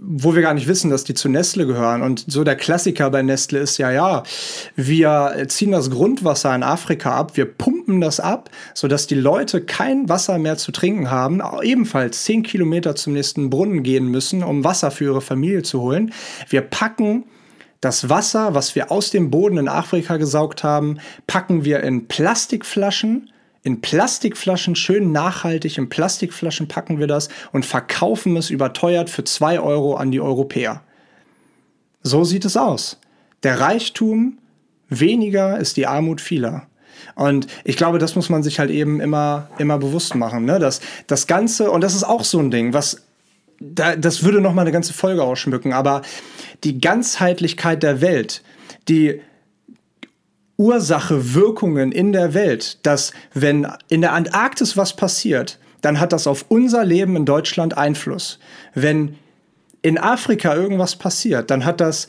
wo 0.00 0.34
wir 0.34 0.42
gar 0.42 0.54
nicht 0.54 0.68
wissen, 0.68 0.90
dass 0.90 1.02
die 1.02 1.14
zu 1.14 1.28
Nestle 1.28 1.66
gehören. 1.66 2.02
Und 2.02 2.24
so 2.28 2.44
der 2.44 2.54
Klassiker 2.54 3.10
bei 3.10 3.22
Nestle 3.22 3.58
ist 3.58 3.78
ja, 3.78 3.90
ja, 3.90 4.22
wir 4.76 5.44
ziehen 5.48 5.72
das 5.72 5.90
Grundwasser 5.90 6.54
in 6.54 6.62
Afrika 6.62 7.16
ab, 7.16 7.36
wir 7.36 7.46
pumpen 7.46 8.00
das 8.00 8.20
ab, 8.20 8.50
sodass 8.74 9.06
die 9.06 9.16
Leute 9.16 9.60
kein 9.60 10.08
Wasser 10.08 10.38
mehr 10.38 10.56
zu 10.56 10.70
trinken 10.70 11.10
haben, 11.10 11.42
ebenfalls 11.62 12.24
zehn 12.24 12.44
Kilometer 12.44 12.94
zum 12.94 13.14
nächsten 13.14 13.50
Brunnen 13.50 13.82
gehen 13.82 14.06
müssen, 14.06 14.44
um 14.44 14.62
Wasser 14.62 14.90
für 14.90 15.04
ihre 15.04 15.20
Familie 15.20 15.62
zu 15.62 15.80
holen. 15.80 16.12
Wir 16.48 16.60
packen 16.60 17.24
das 17.80 18.08
Wasser, 18.08 18.54
was 18.54 18.74
wir 18.74 18.90
aus 18.90 19.10
dem 19.10 19.30
Boden 19.30 19.58
in 19.58 19.68
Afrika 19.68 20.16
gesaugt 20.16 20.64
haben, 20.64 20.98
packen 21.26 21.64
wir 21.64 21.82
in 21.82 22.08
Plastikflaschen, 22.08 23.30
in 23.66 23.80
Plastikflaschen, 23.80 24.76
schön 24.76 25.10
nachhaltig, 25.10 25.76
in 25.76 25.88
Plastikflaschen 25.88 26.68
packen 26.68 27.00
wir 27.00 27.08
das 27.08 27.28
und 27.50 27.66
verkaufen 27.66 28.36
es 28.36 28.48
überteuert 28.48 29.10
für 29.10 29.24
zwei 29.24 29.58
Euro 29.58 29.96
an 29.96 30.12
die 30.12 30.20
Europäer. 30.20 30.82
So 32.00 32.22
sieht 32.22 32.44
es 32.44 32.56
aus. 32.56 33.00
Der 33.42 33.58
Reichtum 33.58 34.38
weniger 34.88 35.58
ist 35.58 35.76
die 35.76 35.88
Armut 35.88 36.20
vieler. 36.20 36.68
Und 37.16 37.48
ich 37.64 37.76
glaube, 37.76 37.98
das 37.98 38.14
muss 38.14 38.28
man 38.28 38.44
sich 38.44 38.60
halt 38.60 38.70
eben 38.70 39.00
immer, 39.00 39.48
immer 39.58 39.78
bewusst 39.78 40.14
machen. 40.14 40.44
Ne? 40.44 40.60
Das, 40.60 40.80
das 41.08 41.26
Ganze, 41.26 41.72
und 41.72 41.80
das 41.80 41.96
ist 41.96 42.04
auch 42.04 42.22
so 42.22 42.38
ein 42.38 42.52
Ding, 42.52 42.72
was 42.72 43.02
da, 43.58 43.96
das 43.96 44.22
würde 44.22 44.40
noch 44.40 44.54
mal 44.54 44.62
eine 44.62 44.70
ganze 44.70 44.92
Folge 44.92 45.24
ausschmücken, 45.24 45.72
aber 45.72 46.02
die 46.62 46.80
Ganzheitlichkeit 46.80 47.82
der 47.82 48.00
Welt, 48.00 48.44
die 48.86 49.22
Ursache, 50.56 51.34
Wirkungen 51.34 51.92
in 51.92 52.12
der 52.12 52.34
Welt, 52.34 52.78
dass 52.86 53.12
wenn 53.34 53.66
in 53.88 54.00
der 54.00 54.12
Antarktis 54.12 54.76
was 54.76 54.96
passiert, 54.96 55.58
dann 55.82 56.00
hat 56.00 56.12
das 56.12 56.26
auf 56.26 56.46
unser 56.48 56.84
Leben 56.84 57.16
in 57.16 57.26
Deutschland 57.26 57.76
Einfluss. 57.76 58.38
Wenn 58.74 59.16
in 59.82 59.98
Afrika 59.98 60.54
irgendwas 60.54 60.96
passiert, 60.96 61.50
dann 61.50 61.64
hat 61.64 61.80
das 61.80 62.06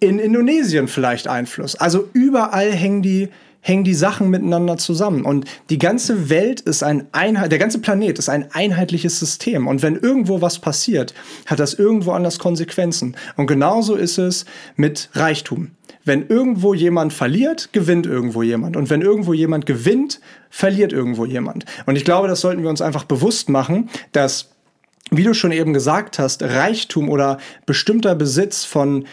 in 0.00 0.18
Indonesien 0.18 0.88
vielleicht 0.88 1.28
Einfluss. 1.28 1.76
Also 1.76 2.08
überall 2.14 2.72
hängen 2.72 3.02
die, 3.02 3.28
hängen 3.60 3.84
die 3.84 3.94
Sachen 3.94 4.30
miteinander 4.30 4.78
zusammen. 4.78 5.24
Und 5.24 5.44
die 5.68 5.78
ganze 5.78 6.30
Welt 6.30 6.60
ist 6.62 6.82
ein 6.82 7.06
Einheit, 7.12 7.52
der 7.52 7.58
ganze 7.58 7.80
Planet 7.80 8.18
ist 8.18 8.30
ein 8.30 8.50
einheitliches 8.52 9.20
System. 9.20 9.68
Und 9.68 9.82
wenn 9.82 9.96
irgendwo 9.96 10.40
was 10.40 10.58
passiert, 10.58 11.14
hat 11.46 11.60
das 11.60 11.74
irgendwo 11.74 12.12
anders 12.12 12.38
Konsequenzen. 12.38 13.14
Und 13.36 13.46
genauso 13.46 13.94
ist 13.94 14.18
es 14.18 14.46
mit 14.76 15.10
Reichtum. 15.12 15.72
Wenn 16.02 16.26
irgendwo 16.28 16.72
jemand 16.72 17.12
verliert, 17.12 17.74
gewinnt 17.74 18.06
irgendwo 18.06 18.42
jemand. 18.42 18.76
Und 18.76 18.88
wenn 18.88 19.02
irgendwo 19.02 19.34
jemand 19.34 19.66
gewinnt, 19.66 20.20
verliert 20.48 20.94
irgendwo 20.94 21.26
jemand. 21.26 21.66
Und 21.84 21.96
ich 21.96 22.06
glaube, 22.06 22.26
das 22.26 22.40
sollten 22.40 22.62
wir 22.62 22.70
uns 22.70 22.80
einfach 22.80 23.04
bewusst 23.04 23.50
machen, 23.50 23.90
dass, 24.12 24.48
wie 25.10 25.24
du 25.24 25.34
schon 25.34 25.52
eben 25.52 25.74
gesagt 25.74 26.18
hast, 26.18 26.42
Reichtum 26.42 27.10
oder 27.10 27.36
bestimmter 27.66 28.14
Besitz 28.14 28.64
von 28.64 29.04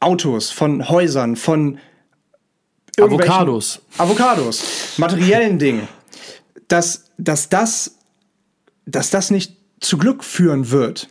Autos, 0.00 0.50
von 0.50 0.88
Häusern, 0.88 1.36
von 1.36 1.78
Avocados. 2.98 3.82
Avocados, 3.98 4.96
materiellen 4.96 5.58
Dingen, 5.60 5.88
dass, 6.68 7.10
dass, 7.18 7.48
das, 7.48 7.96
dass 8.86 9.10
das 9.10 9.30
nicht 9.30 9.56
zu 9.80 9.98
Glück 9.98 10.24
führen 10.24 10.70
wird. 10.70 11.08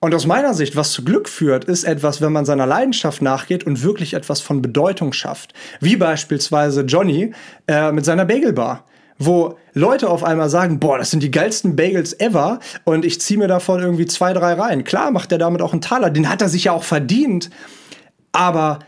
Und 0.00 0.14
aus 0.14 0.26
meiner 0.26 0.54
Sicht, 0.54 0.76
was 0.76 0.92
zu 0.92 1.04
Glück 1.04 1.28
führt, 1.28 1.64
ist 1.64 1.84
etwas, 1.84 2.20
wenn 2.20 2.32
man 2.32 2.44
seiner 2.44 2.66
Leidenschaft 2.66 3.22
nachgeht 3.22 3.64
und 3.64 3.82
wirklich 3.82 4.14
etwas 4.14 4.40
von 4.40 4.62
Bedeutung 4.62 5.12
schafft. 5.12 5.52
Wie 5.80 5.96
beispielsweise 5.96 6.82
Johnny 6.82 7.32
äh, 7.66 7.92
mit 7.92 8.04
seiner 8.04 8.24
Bagelbar 8.24 8.84
wo 9.18 9.58
Leute 9.72 10.08
auf 10.08 10.24
einmal 10.24 10.50
sagen, 10.50 10.78
boah, 10.78 10.98
das 10.98 11.10
sind 11.10 11.22
die 11.22 11.30
geilsten 11.30 11.76
Bagels 11.76 12.18
ever 12.20 12.60
und 12.84 13.04
ich 13.04 13.20
ziehe 13.20 13.38
mir 13.38 13.48
davon 13.48 13.80
irgendwie 13.80 14.06
zwei, 14.06 14.32
drei 14.32 14.54
rein. 14.54 14.84
Klar 14.84 15.10
macht 15.10 15.32
er 15.32 15.38
damit 15.38 15.62
auch 15.62 15.72
einen 15.72 15.80
Taler, 15.80 16.10
den 16.10 16.28
hat 16.28 16.42
er 16.42 16.48
sich 16.48 16.64
ja 16.64 16.72
auch 16.72 16.84
verdient, 16.84 17.50
aber 18.36 18.80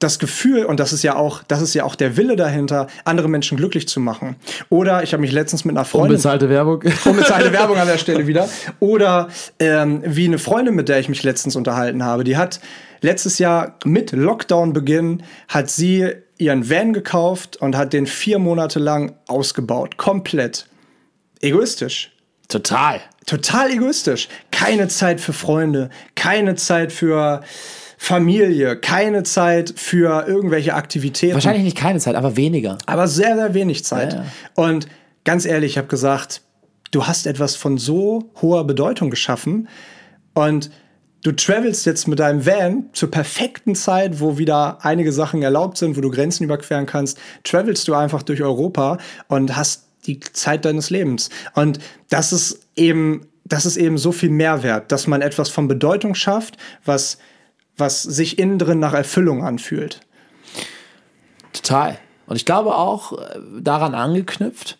das 0.00 0.18
Gefühl, 0.18 0.64
und 0.64 0.80
das 0.80 0.94
ist 0.94 1.02
ja 1.02 1.14
auch, 1.14 1.42
das 1.46 1.60
ist 1.60 1.74
ja 1.74 1.84
auch 1.84 1.94
der 1.94 2.16
Wille 2.16 2.34
dahinter, 2.34 2.86
andere 3.04 3.28
Menschen 3.28 3.58
glücklich 3.58 3.86
zu 3.86 4.00
machen. 4.00 4.36
Oder 4.70 5.02
ich 5.02 5.12
habe 5.12 5.20
mich 5.20 5.30
letztens 5.30 5.66
mit 5.66 5.76
einer 5.76 5.84
Freundin. 5.84 6.12
Unbezahlte 6.12 6.48
Werbung. 6.48 6.82
Unbezahlte 7.04 7.52
Werbung 7.52 7.76
an 7.76 7.86
der 7.86 7.98
Stelle 7.98 8.26
wieder. 8.26 8.48
Oder 8.80 9.28
ähm, 9.58 10.02
wie 10.06 10.24
eine 10.24 10.38
Freundin, 10.38 10.74
mit 10.74 10.88
der 10.88 10.98
ich 11.00 11.10
mich 11.10 11.22
letztens 11.22 11.54
unterhalten 11.54 12.02
habe, 12.02 12.24
die 12.24 12.38
hat 12.38 12.60
letztes 13.02 13.38
Jahr 13.38 13.76
mit 13.84 14.12
Lockdown-Beginn 14.12 15.22
hat 15.48 15.70
sie 15.70 16.08
ihren 16.38 16.70
Van 16.70 16.94
gekauft 16.94 17.58
und 17.58 17.76
hat 17.76 17.92
den 17.92 18.06
vier 18.06 18.38
Monate 18.38 18.78
lang 18.78 19.14
ausgebaut. 19.28 19.98
Komplett. 19.98 20.66
Egoistisch. 21.40 22.10
Total. 22.48 23.00
Total 23.26 23.70
egoistisch. 23.70 24.28
Keine 24.50 24.88
Zeit 24.88 25.20
für 25.20 25.34
Freunde, 25.34 25.90
keine 26.14 26.54
Zeit 26.54 26.90
für 26.90 27.42
Familie, 28.02 28.76
keine 28.76 29.24
Zeit 29.24 29.74
für 29.76 30.26
irgendwelche 30.26 30.72
Aktivitäten. 30.72 31.34
Wahrscheinlich 31.34 31.64
nicht 31.64 31.76
keine 31.76 31.98
Zeit, 31.98 32.14
aber 32.14 32.34
weniger. 32.34 32.78
Aber 32.86 33.06
sehr, 33.06 33.36
sehr 33.36 33.52
wenig 33.52 33.84
Zeit. 33.84 34.14
Ja, 34.14 34.20
ja. 34.20 34.26
Und 34.54 34.88
ganz 35.24 35.44
ehrlich, 35.44 35.72
ich 35.72 35.78
habe 35.78 35.86
gesagt, 35.86 36.40
du 36.92 37.06
hast 37.06 37.26
etwas 37.26 37.56
von 37.56 37.76
so 37.76 38.30
hoher 38.40 38.66
Bedeutung 38.66 39.10
geschaffen 39.10 39.68
und 40.32 40.70
du 41.24 41.32
travelst 41.32 41.84
jetzt 41.84 42.08
mit 42.08 42.20
deinem 42.20 42.46
Van 42.46 42.86
zur 42.94 43.10
perfekten 43.10 43.74
Zeit, 43.74 44.18
wo 44.18 44.38
wieder 44.38 44.78
einige 44.80 45.12
Sachen 45.12 45.42
erlaubt 45.42 45.76
sind, 45.76 45.94
wo 45.94 46.00
du 46.00 46.10
Grenzen 46.10 46.44
überqueren 46.44 46.86
kannst, 46.86 47.18
travelst 47.44 47.86
du 47.86 47.92
einfach 47.92 48.22
durch 48.22 48.42
Europa 48.42 48.96
und 49.28 49.58
hast 49.58 49.84
die 50.06 50.20
Zeit 50.20 50.64
deines 50.64 50.88
Lebens. 50.88 51.28
Und 51.54 51.78
das 52.08 52.32
ist 52.32 52.60
eben, 52.76 53.26
das 53.44 53.66
ist 53.66 53.76
eben 53.76 53.98
so 53.98 54.10
viel 54.10 54.30
Mehrwert, 54.30 54.90
dass 54.90 55.06
man 55.06 55.20
etwas 55.20 55.50
von 55.50 55.68
Bedeutung 55.68 56.14
schafft, 56.14 56.56
was 56.86 57.18
was 57.80 58.02
sich 58.02 58.38
innen 58.38 58.58
drin 58.58 58.78
nach 58.78 58.94
Erfüllung 58.94 59.44
anfühlt. 59.44 60.00
Total. 61.52 61.98
Und 62.26 62.36
ich 62.36 62.44
glaube 62.44 62.76
auch 62.76 63.18
äh, 63.18 63.40
daran 63.60 63.94
angeknüpft, 63.94 64.78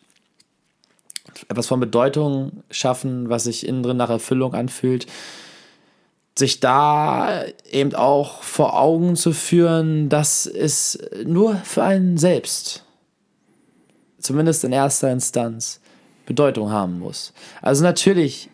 etwas 1.49 1.67
von 1.67 1.81
Bedeutung 1.81 2.63
schaffen, 2.71 3.29
was 3.29 3.45
sich 3.45 3.67
innen 3.67 3.83
drin 3.83 3.97
nach 3.97 4.11
Erfüllung 4.11 4.55
anfühlt, 4.55 5.07
sich 6.39 6.61
da 6.61 7.45
eben 7.71 7.95
auch 7.95 8.43
vor 8.43 8.79
Augen 8.79 9.17
zu 9.17 9.33
führen, 9.33 10.09
dass 10.09 10.47
es 10.47 10.99
nur 11.25 11.57
für 11.57 11.83
einen 11.83 12.19
selbst, 12.19 12.85
zumindest 14.19 14.65
in 14.65 14.73
erster 14.73 15.11
Instanz, 15.11 15.81
Bedeutung 16.27 16.71
haben 16.71 17.01
muss. 17.01 17.33
Also 17.61 17.83
natürlich 17.83 18.49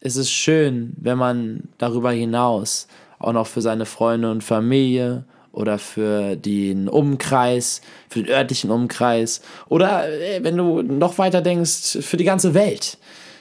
ist 0.00 0.14
es 0.14 0.30
schön, 0.30 0.94
wenn 1.00 1.18
man 1.18 1.64
darüber 1.78 2.12
hinaus 2.12 2.86
auch 3.18 3.32
noch 3.32 3.46
für 3.46 3.60
seine 3.60 3.86
Freunde 3.86 4.30
und 4.30 4.44
Familie 4.44 5.24
oder 5.52 5.78
für 5.78 6.36
den 6.36 6.88
Umkreis, 6.88 7.80
für 8.08 8.22
den 8.22 8.32
örtlichen 8.32 8.70
Umkreis 8.70 9.40
oder 9.68 10.08
äh, 10.08 10.42
wenn 10.42 10.56
du 10.56 10.82
noch 10.82 11.18
weiter 11.18 11.40
denkst, 11.40 11.98
für 12.00 12.16
die 12.16 12.24
ganze 12.24 12.54
Welt 12.54 12.98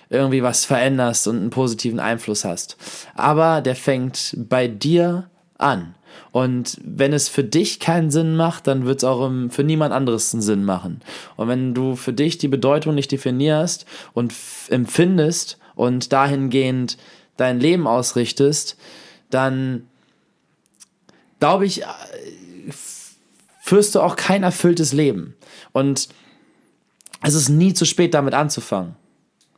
irgendwie 0.09 0.43
was 0.43 0.65
veränderst 0.65 1.27
und 1.27 1.37
einen 1.37 1.49
positiven 1.49 1.99
Einfluss 1.99 2.45
hast. 2.45 2.77
Aber 3.15 3.61
der 3.61 3.75
fängt 3.75 4.35
bei 4.37 4.67
dir 4.67 5.29
an. 5.57 5.95
Und 6.31 6.77
wenn 6.83 7.13
es 7.13 7.29
für 7.29 7.43
dich 7.43 7.79
keinen 7.79 8.11
Sinn 8.11 8.35
macht, 8.35 8.67
dann 8.67 8.85
wird 8.85 8.99
es 8.99 9.03
auch 9.03 9.29
für 9.49 9.63
niemand 9.63 9.93
anderes 9.93 10.33
einen 10.33 10.41
Sinn 10.41 10.63
machen. 10.63 11.01
Und 11.35 11.47
wenn 11.47 11.73
du 11.73 11.95
für 11.95 12.13
dich 12.13 12.37
die 12.37 12.47
Bedeutung 12.47 12.95
nicht 12.95 13.11
definierst 13.11 13.85
und 14.13 14.33
empfindest 14.69 15.57
und 15.75 16.13
dahingehend 16.13 16.97
dein 17.37 17.59
Leben 17.59 17.87
ausrichtest, 17.87 18.77
dann 19.29 19.87
glaube 21.39 21.65
ich, 21.65 21.83
äh, 21.83 21.85
führst 23.61 23.95
du 23.95 24.01
auch 24.01 24.15
kein 24.15 24.43
erfülltes 24.43 24.93
Leben. 24.93 25.35
Und 25.73 26.09
es 27.21 27.33
ist 27.33 27.49
nie 27.49 27.73
zu 27.73 27.85
spät, 27.85 28.13
damit 28.13 28.33
anzufangen. 28.33 28.95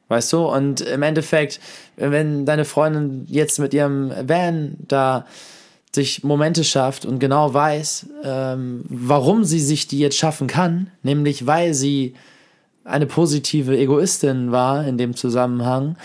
Weißt 0.08 0.32
du? 0.32 0.48
Und 0.48 0.82
im 0.82 1.02
Endeffekt, 1.02 1.60
wenn 1.98 2.46
deine 2.46 2.64
Freundin 2.66 3.26
jetzt 3.28 3.60
mit 3.60 3.74
ihrem 3.74 4.12
Van 4.28 4.78
da 4.88 5.26
sich 5.94 6.24
Momente 6.24 6.64
schafft 6.64 7.06
und 7.06 7.20
genau 7.20 7.54
weiß, 7.54 8.08
ähm, 8.24 8.84
warum 8.88 9.44
sie 9.44 9.60
sich 9.60 9.88
die 9.88 10.00
jetzt 10.00 10.18
schaffen 10.18 10.48
kann, 10.48 10.92
nämlich 11.04 11.46
weil 11.46 11.74
sie 11.74 12.14
eine 12.84 13.06
positive 13.06 13.78
Egoistin 13.78 14.52
war 14.52 14.86
in 14.86 14.98
dem 14.98 15.16
Zusammenhang, 15.16 15.98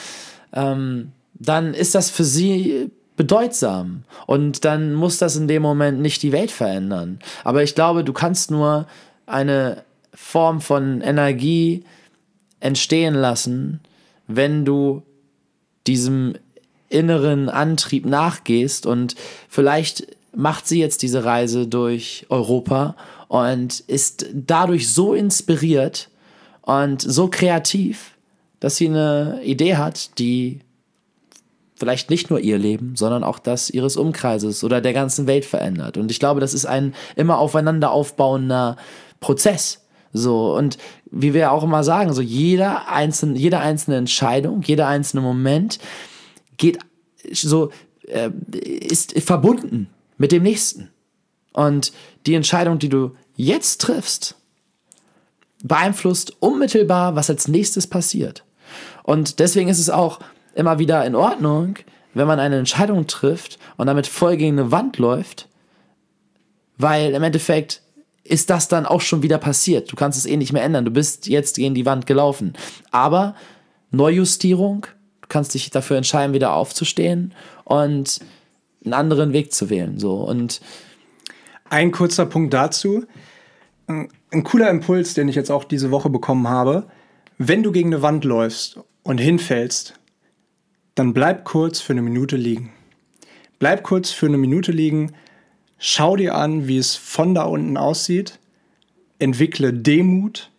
ähm, 0.52 1.12
dann 1.34 1.74
ist 1.74 1.94
das 1.94 2.10
für 2.10 2.24
sie 2.24 2.90
bedeutsam. 3.16 4.04
Und 4.26 4.64
dann 4.64 4.94
muss 4.94 5.18
das 5.18 5.36
in 5.36 5.48
dem 5.48 5.62
Moment 5.62 6.00
nicht 6.00 6.22
die 6.22 6.32
Welt 6.32 6.50
verändern. 6.50 7.18
Aber 7.44 7.62
ich 7.62 7.74
glaube, 7.74 8.04
du 8.04 8.12
kannst 8.12 8.50
nur 8.50 8.86
eine 9.26 9.84
Form 10.14 10.60
von 10.60 11.00
Energie 11.00 11.84
entstehen 12.60 13.14
lassen, 13.14 13.80
wenn 14.26 14.64
du 14.64 15.02
diesem 15.86 16.34
inneren 16.88 17.48
Antrieb 17.48 18.06
nachgehst 18.06 18.86
und 18.86 19.14
vielleicht 19.48 20.06
macht 20.34 20.66
sie 20.66 20.78
jetzt 20.78 21.02
diese 21.02 21.24
Reise 21.24 21.66
durch 21.66 22.26
Europa 22.28 22.96
und 23.28 23.80
ist 23.80 24.26
dadurch 24.32 24.92
so 24.92 25.14
inspiriert 25.14 26.08
und 26.62 27.02
so 27.02 27.28
kreativ, 27.28 28.12
dass 28.60 28.76
sie 28.76 28.88
eine 28.88 29.40
Idee 29.42 29.76
hat, 29.76 30.18
die 30.18 30.60
vielleicht 31.82 32.10
nicht 32.10 32.30
nur 32.30 32.38
ihr 32.38 32.58
Leben, 32.58 32.94
sondern 32.94 33.24
auch 33.24 33.40
das 33.40 33.68
ihres 33.68 33.96
Umkreises 33.96 34.62
oder 34.62 34.80
der 34.80 34.92
ganzen 34.92 35.26
Welt 35.26 35.44
verändert. 35.44 35.96
Und 35.96 36.12
ich 36.12 36.20
glaube, 36.20 36.38
das 36.40 36.54
ist 36.54 36.64
ein 36.64 36.94
immer 37.16 37.38
aufeinander 37.38 37.90
aufbauender 37.90 38.76
Prozess. 39.18 39.84
So, 40.12 40.54
und 40.54 40.78
wie 41.10 41.34
wir 41.34 41.50
auch 41.50 41.64
immer 41.64 41.82
sagen, 41.82 42.12
so 42.12 42.22
jeder 42.22 42.88
einzelne, 42.88 43.36
jede 43.36 43.58
einzelne 43.58 43.96
Entscheidung, 43.96 44.62
jeder 44.62 44.86
einzelne 44.86 45.22
Moment 45.22 45.80
geht 46.56 46.78
so, 47.32 47.72
äh, 48.06 48.30
ist 48.52 49.18
verbunden 49.18 49.88
mit 50.18 50.30
dem 50.30 50.44
nächsten. 50.44 50.88
Und 51.52 51.92
die 52.26 52.36
Entscheidung, 52.36 52.78
die 52.78 52.90
du 52.90 53.16
jetzt 53.34 53.80
triffst, 53.80 54.36
beeinflusst 55.64 56.36
unmittelbar, 56.38 57.16
was 57.16 57.28
als 57.28 57.48
nächstes 57.48 57.88
passiert. 57.88 58.44
Und 59.02 59.40
deswegen 59.40 59.68
ist 59.68 59.80
es 59.80 59.90
auch 59.90 60.20
immer 60.54 60.78
wieder 60.78 61.04
in 61.04 61.14
Ordnung, 61.14 61.76
wenn 62.14 62.26
man 62.26 62.40
eine 62.40 62.58
Entscheidung 62.58 63.06
trifft 63.06 63.58
und 63.76 63.86
damit 63.86 64.06
voll 64.06 64.36
gegen 64.36 64.58
eine 64.58 64.70
Wand 64.70 64.98
läuft, 64.98 65.48
weil 66.76 67.14
im 67.14 67.22
Endeffekt 67.22 67.82
ist 68.24 68.50
das 68.50 68.68
dann 68.68 68.86
auch 68.86 69.00
schon 69.00 69.22
wieder 69.22 69.38
passiert. 69.38 69.90
Du 69.90 69.96
kannst 69.96 70.18
es 70.18 70.26
eh 70.26 70.36
nicht 70.36 70.52
mehr 70.52 70.62
ändern. 70.62 70.84
Du 70.84 70.90
bist 70.90 71.26
jetzt 71.26 71.56
gegen 71.56 71.74
die 71.74 71.86
Wand 71.86 72.06
gelaufen. 72.06 72.52
Aber 72.90 73.34
Neujustierung, 73.90 74.86
du 75.22 75.28
kannst 75.28 75.54
dich 75.54 75.70
dafür 75.70 75.96
entscheiden, 75.96 76.34
wieder 76.34 76.52
aufzustehen 76.52 77.34
und 77.64 78.20
einen 78.84 78.94
anderen 78.94 79.32
Weg 79.32 79.52
zu 79.52 79.70
wählen. 79.70 79.98
So. 79.98 80.14
Und 80.16 80.60
ein 81.68 81.90
kurzer 81.90 82.26
Punkt 82.26 82.54
dazu. 82.54 83.04
Ein 83.86 84.44
cooler 84.44 84.70
Impuls, 84.70 85.14
den 85.14 85.28
ich 85.28 85.34
jetzt 85.34 85.50
auch 85.50 85.64
diese 85.64 85.90
Woche 85.90 86.10
bekommen 86.10 86.48
habe 86.48 86.86
wenn 87.38 87.62
du 87.62 87.72
gegen 87.72 87.92
eine 87.92 88.02
Wand 88.02 88.24
läufst 88.24 88.78
und 89.02 89.18
hinfällst, 89.18 89.94
dann 90.94 91.14
bleib 91.14 91.44
kurz 91.44 91.80
für 91.80 91.92
eine 91.92 92.02
Minute 92.02 92.36
liegen. 92.36 92.72
Bleib 93.58 93.82
kurz 93.82 94.10
für 94.10 94.26
eine 94.26 94.38
Minute 94.38 94.72
liegen, 94.72 95.12
schau 95.78 96.16
dir 96.16 96.34
an, 96.34 96.68
wie 96.68 96.78
es 96.78 96.96
von 96.96 97.34
da 97.34 97.44
unten 97.44 97.76
aussieht, 97.76 98.38
entwickle 99.18 99.72
Demut. 99.72 100.50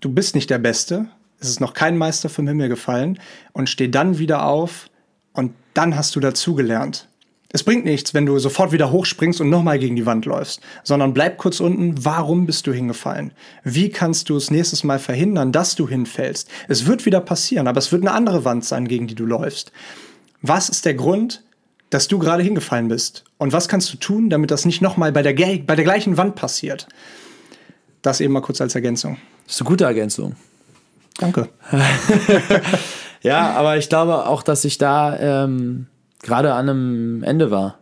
Du 0.00 0.12
bist 0.12 0.34
nicht 0.34 0.50
der 0.50 0.58
Beste, 0.58 1.08
es 1.38 1.48
ist 1.48 1.60
noch 1.60 1.74
kein 1.74 1.96
Meister 1.96 2.28
vom 2.28 2.48
Himmel 2.48 2.68
gefallen 2.68 3.18
und 3.52 3.68
steh 3.68 3.88
dann 3.88 4.18
wieder 4.18 4.46
auf 4.46 4.90
und 5.32 5.54
dann 5.74 5.96
hast 5.96 6.16
du 6.16 6.20
dazugelernt. 6.20 7.08
Es 7.54 7.62
bringt 7.62 7.84
nichts, 7.84 8.14
wenn 8.14 8.26
du 8.26 8.36
sofort 8.40 8.72
wieder 8.72 8.90
hochspringst 8.90 9.40
und 9.40 9.48
nochmal 9.48 9.78
gegen 9.78 9.94
die 9.94 10.06
Wand 10.06 10.26
läufst, 10.26 10.60
sondern 10.82 11.14
bleib 11.14 11.38
kurz 11.38 11.60
unten. 11.60 12.04
Warum 12.04 12.46
bist 12.46 12.66
du 12.66 12.72
hingefallen? 12.72 13.30
Wie 13.62 13.90
kannst 13.90 14.28
du 14.28 14.36
es 14.36 14.50
nächstes 14.50 14.82
Mal 14.82 14.98
verhindern, 14.98 15.52
dass 15.52 15.76
du 15.76 15.88
hinfällst? 15.88 16.50
Es 16.66 16.86
wird 16.86 17.06
wieder 17.06 17.20
passieren, 17.20 17.68
aber 17.68 17.78
es 17.78 17.92
wird 17.92 18.02
eine 18.02 18.10
andere 18.10 18.44
Wand 18.44 18.64
sein, 18.64 18.88
gegen 18.88 19.06
die 19.06 19.14
du 19.14 19.24
läufst. 19.24 19.70
Was 20.42 20.68
ist 20.68 20.84
der 20.84 20.94
Grund, 20.94 21.44
dass 21.90 22.08
du 22.08 22.18
gerade 22.18 22.42
hingefallen 22.42 22.88
bist? 22.88 23.22
Und 23.38 23.52
was 23.52 23.68
kannst 23.68 23.92
du 23.92 23.98
tun, 23.98 24.30
damit 24.30 24.50
das 24.50 24.64
nicht 24.64 24.82
nochmal 24.82 25.12
bei 25.12 25.22
der, 25.22 25.32
bei 25.32 25.76
der 25.76 25.84
gleichen 25.84 26.16
Wand 26.16 26.34
passiert? 26.34 26.88
Das 28.02 28.20
eben 28.20 28.32
mal 28.32 28.40
kurz 28.40 28.60
als 28.60 28.74
Ergänzung. 28.74 29.16
Das 29.46 29.54
ist 29.54 29.60
eine 29.60 29.68
gute 29.68 29.84
Ergänzung. 29.84 30.34
Danke. 31.18 31.50
ja, 33.22 33.52
aber 33.52 33.76
ich 33.76 33.88
glaube 33.88 34.26
auch, 34.26 34.42
dass 34.42 34.64
ich 34.64 34.76
da 34.76 35.44
ähm, 35.44 35.86
gerade 36.24 36.54
an 36.54 36.68
einem 36.68 37.22
Ende 37.22 37.50
war. 37.52 37.78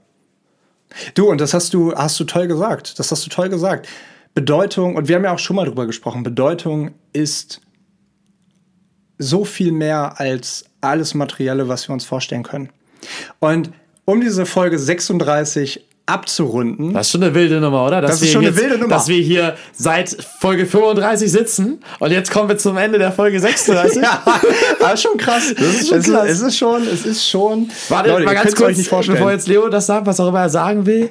Du, 1.14 1.30
und 1.30 1.40
das 1.40 1.54
hast 1.54 1.72
du, 1.72 1.94
hast 1.94 2.20
du 2.20 2.24
toll 2.24 2.48
gesagt. 2.48 2.98
Das 2.98 3.10
hast 3.10 3.24
du 3.24 3.30
toll 3.30 3.48
gesagt. 3.48 3.88
Bedeutung, 4.34 4.96
und 4.96 5.08
wir 5.08 5.16
haben 5.16 5.24
ja 5.24 5.32
auch 5.32 5.38
schon 5.38 5.56
mal 5.56 5.64
drüber 5.64 5.86
gesprochen, 5.86 6.22
Bedeutung 6.22 6.90
ist 7.12 7.60
so 9.18 9.44
viel 9.44 9.72
mehr 9.72 10.20
als 10.20 10.64
alles 10.80 11.14
Materielle, 11.14 11.68
was 11.68 11.88
wir 11.88 11.92
uns 11.92 12.04
vorstellen 12.04 12.42
können. 12.42 12.70
Und 13.38 13.72
um 14.04 14.20
diese 14.20 14.46
Folge 14.46 14.78
36 14.78 15.86
abzurunden. 16.06 16.92
Das 16.92 17.06
ist 17.06 17.12
schon 17.12 17.22
eine 17.22 17.34
wilde 17.34 17.60
Nummer, 17.60 17.86
oder? 17.86 18.00
Dass 18.00 18.12
das 18.12 18.22
ist 18.22 18.32
schon 18.32 18.44
eine 18.44 18.56
wilde 18.56 18.76
Nummer. 18.76 18.94
Dass 18.94 19.08
wir 19.08 19.20
hier 19.20 19.56
seit 19.72 20.16
Folge 20.40 20.66
35 20.66 21.30
sitzen 21.30 21.80
und 22.00 22.10
jetzt 22.10 22.30
kommen 22.30 22.48
wir 22.48 22.58
zum 22.58 22.76
Ende 22.76 22.98
der 22.98 23.12
Folge 23.12 23.38
36. 23.40 24.02
ja, 24.02 24.22
das 24.80 24.94
ist 24.94 25.02
schon 25.02 25.16
krass. 25.16 25.54
Das 25.56 25.66
ist 25.66 25.88
schon 25.88 25.98
es, 25.98 26.10
krass. 26.10 26.28
Ist, 26.28 26.40
es 26.40 26.42
ist 26.42 26.58
schon, 26.58 26.86
es 26.86 27.06
ist 27.06 27.28
schon. 27.28 27.70
Warte, 27.88 28.10
Leute, 28.10 28.24
mal 28.24 28.34
ganz 28.34 28.54
kurz, 28.54 28.76
bevor 29.06 29.30
jetzt 29.30 29.46
Leo 29.48 29.68
das 29.68 29.86
sagt, 29.86 30.06
was 30.06 30.18
auch 30.18 30.28
immer 30.28 30.40
er 30.40 30.50
sagen 30.50 30.86
will. 30.86 31.10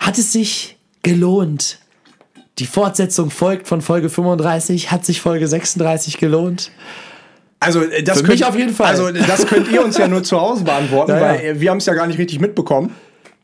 Hat 0.00 0.18
es 0.18 0.32
sich 0.32 0.76
gelohnt? 1.02 1.78
Die 2.58 2.66
Fortsetzung 2.66 3.30
folgt 3.30 3.68
von 3.68 3.80
Folge 3.80 4.10
35. 4.10 4.90
Hat 4.90 5.06
sich 5.06 5.20
Folge 5.20 5.46
36 5.46 6.18
gelohnt? 6.18 6.70
Also 7.60 7.82
äh, 7.82 8.02
das 8.02 8.18
Für 8.18 8.24
könnt, 8.24 8.40
mich 8.40 8.44
auf 8.44 8.58
jeden 8.58 8.74
Fall. 8.74 8.88
Also 8.88 9.10
das 9.10 9.46
könnt 9.46 9.70
ihr 9.70 9.84
uns 9.84 9.96
ja 9.96 10.08
nur 10.08 10.22
zu 10.22 10.40
Hause 10.40 10.64
beantworten, 10.64 11.12
ja, 11.12 11.20
weil 11.20 11.60
wir 11.60 11.70
haben 11.70 11.78
es 11.78 11.86
ja 11.86 11.94
gar 11.94 12.06
nicht 12.06 12.18
richtig 12.18 12.40
mitbekommen. 12.40 12.94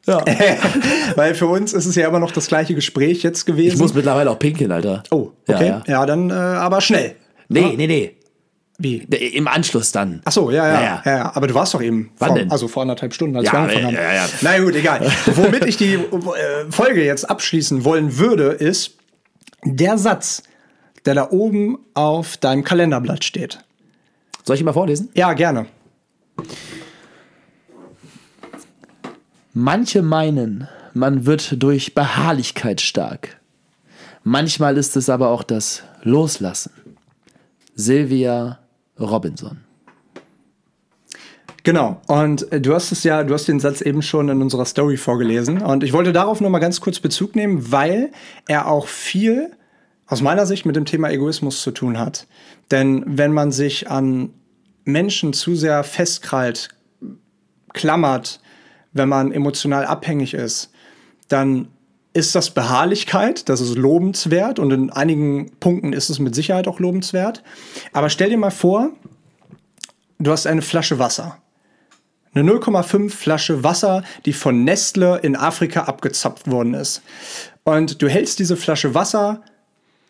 Ja. 0.09 0.24
Weil 1.16 1.34
für 1.34 1.46
uns 1.46 1.72
ist 1.72 1.86
es 1.86 1.94
ja 1.94 2.09
immer 2.09 2.18
noch 2.18 2.32
das 2.32 2.48
gleiche 2.48 2.74
Gespräch 2.74 3.22
jetzt 3.22 3.44
gewesen. 3.44 3.74
Ich 3.74 3.80
muss 3.80 3.94
mittlerweile 3.94 4.30
auch 4.30 4.38
pinkeln, 4.38 4.72
Alter. 4.72 5.02
Oh, 5.11 5.30
okay. 5.46 5.66
Ja, 5.66 5.66
ja. 5.66 5.82
ja 5.86 6.06
dann 6.06 6.30
äh, 6.30 6.32
aber 6.32 6.80
schnell. 6.80 7.14
Nee, 7.48 7.61
ja? 7.61 7.68
nee, 7.76 7.86
nee. 7.86 8.14
Wie? 8.80 8.98
Im 8.98 9.48
Anschluss 9.48 9.90
dann. 9.90 10.22
Ach 10.24 10.30
so, 10.30 10.52
ja, 10.52 10.66
ja, 10.68 11.02
ja, 11.04 11.16
ja. 11.16 11.32
Aber 11.34 11.48
du 11.48 11.54
warst 11.54 11.74
doch 11.74 11.82
eben. 11.82 12.11
Wann 12.18 12.28
vor, 12.28 12.38
denn? 12.38 12.50
Also 12.50 12.68
vor 12.68 12.82
anderthalb 12.82 13.12
Stunden, 13.12 13.36
als 13.36 13.46
ja, 13.46 13.52
wir 13.52 13.59
angefangen 13.59 13.86
haben. 13.86 13.94
Ja, 13.94 14.14
ja. 14.14 14.28
Na 14.40 14.59
gut, 14.59 14.76
egal. 14.76 15.00
Womit 15.26 15.66
ich 15.66 15.76
die 15.76 15.94
äh, 15.94 15.98
Folge 16.70 17.04
jetzt 17.04 17.28
abschließen 17.28 17.84
wollen 17.84 18.18
würde, 18.18 18.44
ist 18.44 18.94
der 19.64 19.98
Satz, 19.98 20.44
der 21.06 21.14
da 21.14 21.28
oben 21.30 21.78
auf 21.94 22.36
deinem 22.36 22.62
Kalenderblatt 22.62 23.24
steht. 23.24 23.59
Soll 24.44 24.54
ich 24.54 24.62
ihn 24.62 24.66
mal 24.66 24.72
vorlesen? 24.72 25.11
Ja, 25.14 25.32
gerne. 25.32 25.66
Manche 29.61 30.02
meinen, 30.02 30.68
man 30.94 31.26
wird 31.26 31.61
durch 31.61 31.92
Beharrlichkeit 31.92 32.80
stark. 32.80 33.40
Manchmal 34.22 34.76
ist 34.76 34.96
es 34.96 35.11
aber 35.11 35.30
auch 35.30 35.42
das 35.42 35.82
Loslassen. 36.04 36.70
Sylvia 37.74 38.61
Robinson. 39.00 39.64
Genau. 41.64 42.00
Und 42.06 42.52
äh, 42.52 42.61
du 42.61 42.72
hast 42.72 42.92
es 42.92 43.02
ja, 43.02 43.24
du 43.24 43.34
hast 43.34 43.48
den 43.48 43.59
Satz 43.59 43.80
eben 43.80 44.00
schon 44.00 44.28
in 44.28 44.42
unserer 44.42 44.64
Story 44.64 44.96
vorgelesen. 44.96 45.61
Und 45.61 45.82
ich 45.82 45.92
wollte 45.92 46.12
darauf 46.12 46.40
nur 46.40 46.50
mal 46.50 46.61
ganz 46.61 46.80
kurz 46.80 47.00
Bezug 47.00 47.34
nehmen, 47.34 47.72
weil 47.72 48.12
er 48.46 48.68
auch 48.68 48.86
viel 48.86 49.50
aus 50.06 50.22
meiner 50.22 50.46
Sicht 50.46 50.66
mit 50.66 50.76
dem 50.76 50.84
Thema 50.84 51.11
Egoismus 51.11 51.62
zu 51.62 51.72
tun 51.72 51.98
hat. 51.98 52.28
Denn 52.70 53.02
wenn 53.09 53.32
man 53.32 53.50
sich 53.50 53.90
an 53.90 54.30
Menschen 54.84 55.32
zu 55.32 55.56
sehr 55.56 55.82
festkrallt, 55.82 56.68
klammert, 57.72 58.38
wenn 58.99 59.09
man 59.09 59.32
emotional 59.32 59.86
abhängig 59.86 60.34
ist, 60.34 60.70
dann 61.28 61.68
ist 62.12 62.34
das 62.34 62.51
Beharrlichkeit, 62.51 63.49
das 63.49 63.61
ist 63.61 63.76
lobenswert 63.76 64.59
und 64.59 64.72
in 64.72 64.90
einigen 64.90 65.53
Punkten 65.61 65.92
ist 65.92 66.11
es 66.11 66.18
mit 66.18 66.34
Sicherheit 66.34 66.68
auch 66.68 66.80
lobenswert. 66.80 67.42
Aber 67.92 68.11
stell 68.11 68.30
dir 68.30 68.38
mal 68.38 68.51
vor, 68.51 68.90
du 70.18 70.30
hast 70.30 70.46
eine 70.46 70.62
Flasche 70.62 70.99
Wasser. 70.99 71.38
Eine 72.34 72.51
0,5 72.51 73.11
Flasche 73.11 73.64
Wasser, 73.64 74.03
die 74.26 74.32
von 74.32 74.64
Nestle 74.64 75.18
in 75.18 75.36
Afrika 75.36 75.84
abgezapft 75.84 76.51
worden 76.51 76.74
ist. 76.74 77.03
Und 77.64 78.03
du 78.03 78.09
hältst 78.09 78.38
diese 78.38 78.57
Flasche 78.57 78.94
Wasser 78.94 79.42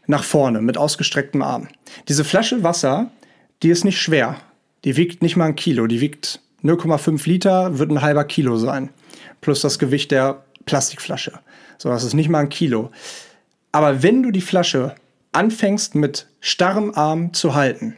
nach 0.07 0.25
vorne 0.25 0.61
mit 0.61 0.77
ausgestrecktem 0.79 1.43
Arm. 1.43 1.69
Diese 2.09 2.25
Flasche 2.25 2.63
Wasser, 2.63 3.11
die 3.63 3.71
ist 3.71 3.85
nicht 3.85 4.01
schwer. 4.01 4.37
Die 4.85 4.97
wiegt 4.97 5.23
nicht 5.23 5.37
mal 5.37 5.47
ein 5.47 5.57
Kilo. 5.57 5.87
Die 5.87 6.01
wiegt 6.01 6.41
0,5 6.63 7.29
Liter 7.29 7.79
wird 7.79 7.91
ein 7.91 8.03
halber 8.03 8.25
Kilo 8.25 8.57
sein. 8.57 8.91
Plus 9.41 9.61
das 9.61 9.79
Gewicht 9.79 10.11
der 10.11 10.45
Plastikflasche. 10.67 11.39
So, 11.79 11.89
das 11.89 12.05
ist 12.05 12.15
nicht 12.15 12.29
mal 12.29 12.41
ein 12.41 12.49
Kilo. 12.49 12.91
Aber 13.73 14.03
wenn 14.03 14.23
du 14.23 14.31
die 14.31 14.41
Flasche 14.41 14.95
anfängst 15.33 15.95
mit 15.95 16.27
starrem 16.41 16.95
Arm 16.95 17.33
zu 17.33 17.55
halten, 17.55 17.97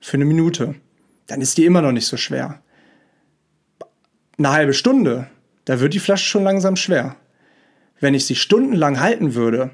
für 0.00 0.16
eine 0.16 0.24
Minute, 0.24 0.74
dann 1.26 1.40
ist 1.40 1.58
die 1.58 1.64
immer 1.64 1.82
noch 1.82 1.92
nicht 1.92 2.06
so 2.06 2.16
schwer. 2.16 2.60
Eine 4.38 4.50
halbe 4.50 4.74
Stunde, 4.74 5.26
da 5.64 5.80
wird 5.80 5.94
die 5.94 5.98
Flasche 5.98 6.24
schon 6.24 6.44
langsam 6.44 6.76
schwer. 6.76 7.16
Wenn 8.00 8.14
ich 8.14 8.26
sie 8.26 8.36
stundenlang 8.36 9.00
halten 9.00 9.34
würde, 9.34 9.70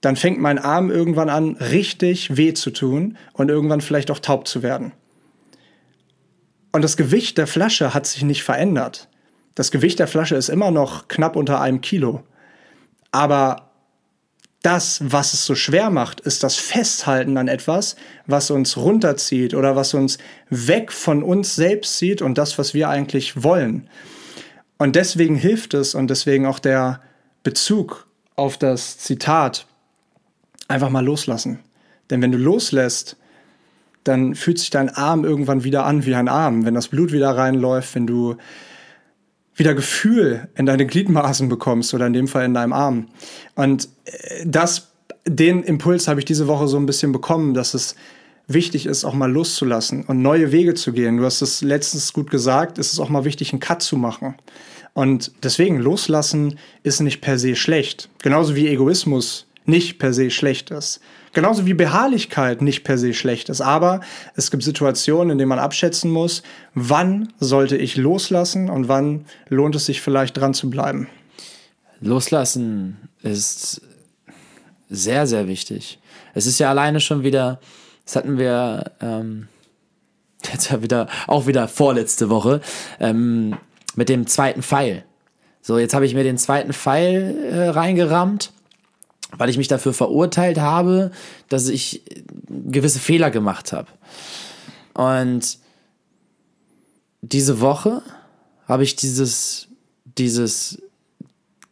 dann 0.00 0.16
fängt 0.16 0.40
mein 0.40 0.58
Arm 0.58 0.90
irgendwann 0.90 1.30
an, 1.30 1.56
richtig 1.56 2.36
weh 2.36 2.52
zu 2.54 2.70
tun 2.70 3.16
und 3.32 3.48
irgendwann 3.48 3.80
vielleicht 3.80 4.10
auch 4.10 4.18
taub 4.18 4.46
zu 4.46 4.62
werden. 4.62 4.92
Und 6.76 6.82
das 6.82 6.98
Gewicht 6.98 7.38
der 7.38 7.46
Flasche 7.46 7.94
hat 7.94 8.06
sich 8.06 8.22
nicht 8.22 8.42
verändert. 8.42 9.08
Das 9.54 9.70
Gewicht 9.70 9.98
der 9.98 10.08
Flasche 10.08 10.36
ist 10.36 10.50
immer 10.50 10.70
noch 10.70 11.08
knapp 11.08 11.34
unter 11.34 11.58
einem 11.58 11.80
Kilo. 11.80 12.22
Aber 13.12 13.70
das, 14.60 15.00
was 15.02 15.32
es 15.32 15.46
so 15.46 15.54
schwer 15.54 15.88
macht, 15.88 16.20
ist 16.20 16.42
das 16.42 16.56
Festhalten 16.56 17.38
an 17.38 17.48
etwas, 17.48 17.96
was 18.26 18.50
uns 18.50 18.76
runterzieht 18.76 19.54
oder 19.54 19.74
was 19.74 19.94
uns 19.94 20.18
weg 20.50 20.92
von 20.92 21.22
uns 21.22 21.56
selbst 21.56 21.96
zieht 21.96 22.20
und 22.20 22.36
das, 22.36 22.58
was 22.58 22.74
wir 22.74 22.90
eigentlich 22.90 23.42
wollen. 23.42 23.88
Und 24.76 24.96
deswegen 24.96 25.36
hilft 25.36 25.72
es 25.72 25.94
und 25.94 26.10
deswegen 26.10 26.44
auch 26.44 26.58
der 26.58 27.00
Bezug 27.42 28.06
auf 28.34 28.58
das 28.58 28.98
Zitat, 28.98 29.66
einfach 30.68 30.90
mal 30.90 31.02
loslassen. 31.02 31.60
Denn 32.10 32.20
wenn 32.20 32.32
du 32.32 32.38
loslässt, 32.38 33.16
dann 34.08 34.34
fühlt 34.34 34.58
sich 34.58 34.70
dein 34.70 34.88
Arm 34.88 35.24
irgendwann 35.24 35.64
wieder 35.64 35.84
an 35.84 36.04
wie 36.04 36.14
ein 36.14 36.28
Arm. 36.28 36.64
Wenn 36.64 36.74
das 36.74 36.88
Blut 36.88 37.12
wieder 37.12 37.30
reinläuft, 37.30 37.94
wenn 37.94 38.06
du 38.06 38.36
wieder 39.54 39.74
Gefühl 39.74 40.48
in 40.54 40.66
deine 40.66 40.86
Gliedmaßen 40.86 41.48
bekommst 41.48 41.94
oder 41.94 42.06
in 42.06 42.12
dem 42.12 42.28
Fall 42.28 42.44
in 42.44 42.54
deinem 42.54 42.72
Arm. 42.72 43.08
Und 43.54 43.88
äh, 44.04 44.44
das, 44.44 44.92
den 45.26 45.62
Impuls 45.62 46.08
habe 46.08 46.20
ich 46.20 46.26
diese 46.26 46.46
Woche 46.46 46.68
so 46.68 46.76
ein 46.76 46.86
bisschen 46.86 47.12
bekommen, 47.12 47.54
dass 47.54 47.74
es 47.74 47.96
wichtig 48.48 48.86
ist, 48.86 49.04
auch 49.04 49.14
mal 49.14 49.30
loszulassen 49.30 50.04
und 50.04 50.22
neue 50.22 50.52
Wege 50.52 50.74
zu 50.74 50.92
gehen. 50.92 51.16
Du 51.16 51.24
hast 51.24 51.42
es 51.42 51.62
letztens 51.62 52.12
gut 52.12 52.30
gesagt, 52.30 52.78
es 52.78 52.92
ist 52.92 53.00
auch 53.00 53.08
mal 53.08 53.24
wichtig, 53.24 53.52
einen 53.52 53.60
Cut 53.60 53.82
zu 53.82 53.96
machen. 53.96 54.36
Und 54.94 55.32
deswegen 55.42 55.78
loslassen 55.78 56.58
ist 56.82 57.00
nicht 57.00 57.20
per 57.20 57.38
se 57.38 57.56
schlecht. 57.56 58.08
Genauso 58.22 58.54
wie 58.54 58.68
Egoismus 58.68 59.46
nicht 59.64 59.98
per 59.98 60.12
se 60.14 60.30
schlecht 60.30 60.70
ist. 60.70 61.00
Genauso 61.36 61.66
wie 61.66 61.74
Beharrlichkeit 61.74 62.62
nicht 62.62 62.82
per 62.82 62.96
se 62.96 63.12
schlecht 63.12 63.50
ist. 63.50 63.60
Aber 63.60 64.00
es 64.36 64.50
gibt 64.50 64.62
Situationen, 64.62 65.32
in 65.32 65.36
denen 65.36 65.50
man 65.50 65.58
abschätzen 65.58 66.10
muss, 66.10 66.42
wann 66.72 67.30
sollte 67.38 67.76
ich 67.76 67.98
loslassen 67.98 68.70
und 68.70 68.88
wann 68.88 69.26
lohnt 69.50 69.76
es 69.76 69.84
sich 69.84 70.00
vielleicht 70.00 70.38
dran 70.38 70.54
zu 70.54 70.70
bleiben. 70.70 71.08
Loslassen 72.00 72.96
ist 73.22 73.82
sehr, 74.88 75.26
sehr 75.26 75.46
wichtig. 75.46 75.98
Es 76.32 76.46
ist 76.46 76.58
ja 76.58 76.70
alleine 76.70 77.00
schon 77.00 77.22
wieder, 77.22 77.60
das 78.06 78.16
hatten 78.16 78.38
wir 78.38 78.92
ähm, 79.02 79.48
jetzt 80.50 80.70
ja 80.70 80.82
wieder, 80.82 81.06
auch 81.26 81.46
wieder 81.46 81.68
vorletzte 81.68 82.30
Woche, 82.30 82.62
ähm, 82.98 83.58
mit 83.94 84.08
dem 84.08 84.26
zweiten 84.26 84.62
Pfeil. 84.62 85.04
So, 85.60 85.76
jetzt 85.78 85.92
habe 85.92 86.06
ich 86.06 86.14
mir 86.14 86.24
den 86.24 86.38
zweiten 86.38 86.72
Pfeil 86.72 87.36
äh, 87.52 87.68
reingerammt 87.68 88.52
weil 89.36 89.48
ich 89.48 89.58
mich 89.58 89.68
dafür 89.68 89.92
verurteilt 89.92 90.58
habe, 90.58 91.10
dass 91.48 91.68
ich 91.68 92.02
gewisse 92.48 93.00
Fehler 93.00 93.30
gemacht 93.30 93.72
habe. 93.72 93.88
Und 94.94 95.58
diese 97.22 97.60
Woche 97.60 98.02
habe 98.66 98.82
ich 98.82 98.96
dieses, 98.96 99.68
dieses, 100.04 100.80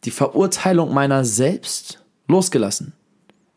die 0.03 0.11
Verurteilung 0.11 0.93
meiner 0.93 1.25
selbst 1.25 1.99
losgelassen. 2.27 2.93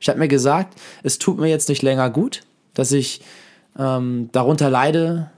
Ich 0.00 0.08
habe 0.08 0.18
mir 0.18 0.28
gesagt, 0.28 0.78
es 1.02 1.18
tut 1.18 1.38
mir 1.38 1.48
jetzt 1.48 1.68
nicht 1.68 1.82
länger 1.82 2.10
gut, 2.10 2.42
dass 2.74 2.92
ich 2.92 3.20
ähm, 3.76 4.28
darunter 4.32 4.70
leide, 4.70 5.30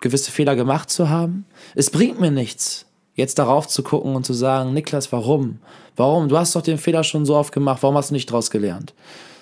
gewisse 0.00 0.30
Fehler 0.30 0.56
gemacht 0.56 0.90
zu 0.90 1.08
haben. 1.08 1.46
Es 1.74 1.90
bringt 1.90 2.20
mir 2.20 2.30
nichts, 2.30 2.86
jetzt 3.14 3.38
darauf 3.38 3.68
zu 3.68 3.82
gucken 3.82 4.16
und 4.16 4.24
zu 4.24 4.32
sagen, 4.32 4.72
Niklas, 4.72 5.12
warum? 5.12 5.58
Warum? 5.96 6.28
Du 6.28 6.38
hast 6.38 6.56
doch 6.56 6.62
den 6.62 6.78
Fehler 6.78 7.04
schon 7.04 7.26
so 7.26 7.36
oft 7.36 7.52
gemacht, 7.52 7.82
warum 7.82 7.96
hast 7.96 8.10
du 8.10 8.14
nicht 8.14 8.30
daraus 8.30 8.50
gelernt? 8.50 8.94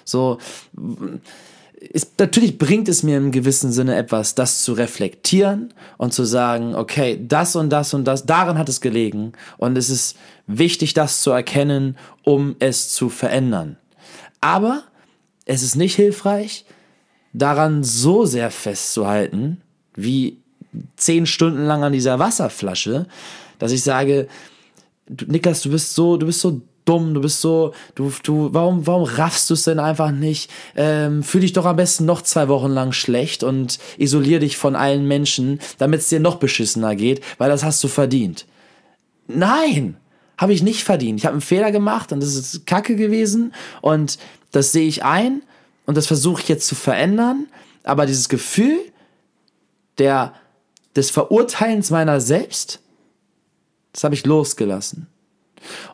So, 0.05 0.39
ist, 1.81 2.19
natürlich 2.19 2.59
bringt 2.59 2.89
es 2.89 3.03
mir 3.03 3.17
im 3.17 3.31
gewissen 3.31 3.73
Sinne 3.73 3.97
etwas, 3.97 4.35
das 4.35 4.63
zu 4.63 4.75
reflektieren 4.75 5.73
und 5.97 6.13
zu 6.13 6.25
sagen, 6.25 6.75
okay, 6.75 7.19
das 7.27 7.57
und 7.57 7.71
das 7.71 7.95
und 7.95 8.05
das, 8.05 8.27
daran 8.27 8.59
hat 8.59 8.69
es 8.69 8.81
gelegen. 8.81 9.33
Und 9.57 9.79
es 9.79 9.89
ist 9.89 10.17
wichtig, 10.47 10.93
das 10.93 11.23
zu 11.23 11.31
erkennen, 11.31 11.97
um 12.23 12.57
es 12.59 12.93
zu 12.93 13.09
verändern. 13.09 13.77
Aber 14.41 14.83
es 15.47 15.63
ist 15.63 15.75
nicht 15.75 15.97
hilfreich, 15.97 16.65
daran 17.33 17.83
so 17.83 18.27
sehr 18.27 18.51
festzuhalten, 18.51 19.63
wie 19.95 20.39
zehn 20.97 21.27
Stunden 21.27 21.65
lang 21.65 21.83
an 21.83 21.93
dieser 21.93 22.19
Wasserflasche, 22.19 23.07
dass 23.61 23.71
ich 23.71 23.85
sage, 23.85 24.27
Niklas, 25.27 25.63
du 25.63 25.71
bist 25.71 25.95
so, 25.95 26.17
du 26.17 26.27
bist 26.27 26.41
so 26.41 26.61
dumm, 26.85 27.15
du 27.15 27.21
bist 27.21 27.41
so, 27.41 27.73
du, 27.95 28.13
du, 28.23 28.53
warum, 28.53 28.87
warum 28.87 29.05
raffst 29.05 29.49
du 29.51 29.55
es 29.55 29.65
denn 29.65 29.79
einfach 29.79 30.11
nicht? 30.11 30.51
Ähm, 30.75 31.23
fühl 31.23 31.43
dich 31.43 31.53
doch 31.53 31.67
am 31.67 31.77
besten 31.77 32.05
noch 32.05 32.23
zwei 32.23 32.49
Wochen 32.49 32.71
lang 32.71 32.93
schlecht 32.93 33.45
und 33.45 33.79
isolier 33.97 34.41
dich 34.41 34.57
von 34.57 34.75
allen 34.75 35.07
Menschen, 35.07 35.61
damit 35.79 36.01
es 36.01 36.09
dir 36.09 36.21
noch 36.21 36.37
beschissener 36.37 36.97
geht, 36.97 37.23
weil 37.39 37.49
das 37.49 37.63
hast 37.63 37.83
du 37.85 37.89
verdient. 37.89 38.47
Nein, 39.29 39.97
habe 40.37 40.53
ich 40.53 40.63
nicht 40.63 40.83
verdient. 40.83 41.21
Ich 41.21 41.27
habe 41.27 41.35
einen 41.35 41.43
Fehler 41.43 41.71
gemacht 41.71 42.13
und 42.13 42.21
das 42.21 42.35
ist 42.35 42.67
Kacke 42.67 42.97
gewesen 42.97 43.53
und 43.83 44.19
das 44.51 44.73
sehe 44.73 44.89
ich 44.89 45.05
ein 45.05 45.43
und 45.87 45.97
das 45.97 46.07
versuche 46.07 46.43
ich 46.43 46.49
jetzt 46.49 46.67
zu 46.67 46.75
verändern, 46.75 47.47
aber 47.85 48.07
dieses 48.07 48.29
Gefühl 48.29 48.79
der, 49.99 50.35
des 50.97 51.11
Verurteilens 51.11 51.91
meiner 51.91 52.21
selbst, 52.21 52.81
das 53.93 54.05
habe 54.05 54.15
ich 54.15 54.27
losgelassen. 54.27 55.07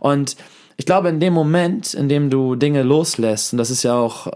Und 0.00 0.36
ich 0.76 0.86
glaube, 0.86 1.08
in 1.08 1.20
dem 1.20 1.32
Moment, 1.32 1.94
in 1.94 2.08
dem 2.08 2.30
du 2.30 2.54
Dinge 2.54 2.82
loslässt, 2.82 3.52
und 3.52 3.58
das 3.58 3.70
ist 3.70 3.82
ja 3.82 3.94
auch 3.94 4.28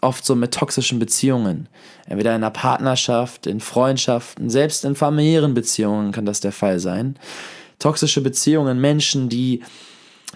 oft 0.00 0.24
so 0.24 0.34
mit 0.34 0.52
toxischen 0.52 0.98
Beziehungen, 0.98 1.68
entweder 2.06 2.30
in 2.30 2.36
einer 2.36 2.50
Partnerschaft, 2.50 3.46
in 3.46 3.60
Freundschaften, 3.60 4.50
selbst 4.50 4.84
in 4.84 4.94
familiären 4.94 5.54
Beziehungen 5.54 6.12
kann 6.12 6.26
das 6.26 6.40
der 6.40 6.52
Fall 6.52 6.80
sein. 6.80 7.18
Toxische 7.78 8.20
Beziehungen, 8.20 8.80
Menschen, 8.80 9.28
die 9.28 9.62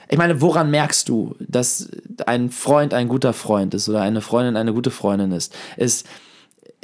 ich 0.08 0.18
meine, 0.18 0.40
woran 0.40 0.70
merkst 0.70 1.08
du, 1.08 1.36
dass 1.38 1.88
ein 2.26 2.50
Freund 2.50 2.94
ein 2.94 3.06
guter 3.06 3.32
Freund 3.32 3.74
ist 3.74 3.88
oder 3.88 4.00
eine 4.00 4.20
Freundin 4.20 4.56
eine 4.56 4.72
gute 4.72 4.90
Freundin 4.90 5.30
ist? 5.30 5.54
Ist 5.76 6.06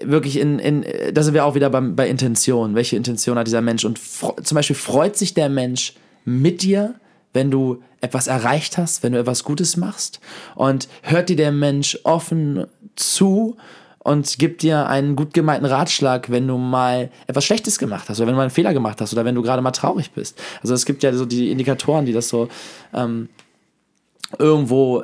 wirklich 0.02 0.38
in, 0.38 0.58
in 0.58 0.84
da 1.12 1.22
sind 1.22 1.34
wir 1.34 1.44
auch 1.44 1.54
wieder 1.54 1.70
beim, 1.70 1.96
bei 1.96 2.08
Intention. 2.08 2.74
Welche 2.74 2.96
Intention 2.96 3.38
hat 3.38 3.46
dieser 3.46 3.62
Mensch? 3.62 3.84
Und 3.84 3.98
zum 3.98 4.54
Beispiel 4.54 4.76
freut 4.76 5.16
sich 5.16 5.34
der 5.34 5.48
Mensch 5.48 5.94
mit 6.24 6.62
dir, 6.62 6.94
wenn 7.32 7.50
du 7.50 7.82
etwas 8.00 8.26
erreicht 8.26 8.78
hast, 8.78 9.02
wenn 9.02 9.12
du 9.12 9.18
etwas 9.18 9.44
Gutes 9.44 9.76
machst? 9.76 10.20
Und 10.54 10.88
hört 11.02 11.28
dir 11.28 11.36
der 11.36 11.52
Mensch 11.52 11.98
offen 12.04 12.66
zu 12.94 13.56
und 13.98 14.38
gibt 14.38 14.62
dir 14.62 14.86
einen 14.86 15.16
gut 15.16 15.34
gemeinten 15.34 15.66
Ratschlag, 15.66 16.30
wenn 16.30 16.46
du 16.46 16.58
mal 16.58 17.10
etwas 17.26 17.44
Schlechtes 17.44 17.78
gemacht 17.78 18.08
hast 18.08 18.20
oder 18.20 18.28
wenn 18.28 18.34
du 18.34 18.36
mal 18.36 18.42
einen 18.42 18.50
Fehler 18.50 18.72
gemacht 18.72 19.00
hast 19.00 19.12
oder 19.12 19.24
wenn 19.24 19.34
du 19.34 19.42
gerade 19.42 19.62
mal 19.62 19.72
traurig 19.72 20.12
bist. 20.12 20.40
Also 20.62 20.74
es 20.74 20.86
gibt 20.86 21.02
ja 21.02 21.12
so 21.12 21.26
die 21.26 21.50
Indikatoren, 21.50 22.06
die 22.06 22.12
das 22.12 22.28
so 22.28 22.48
ähm, 22.94 23.28
irgendwo 24.38 25.02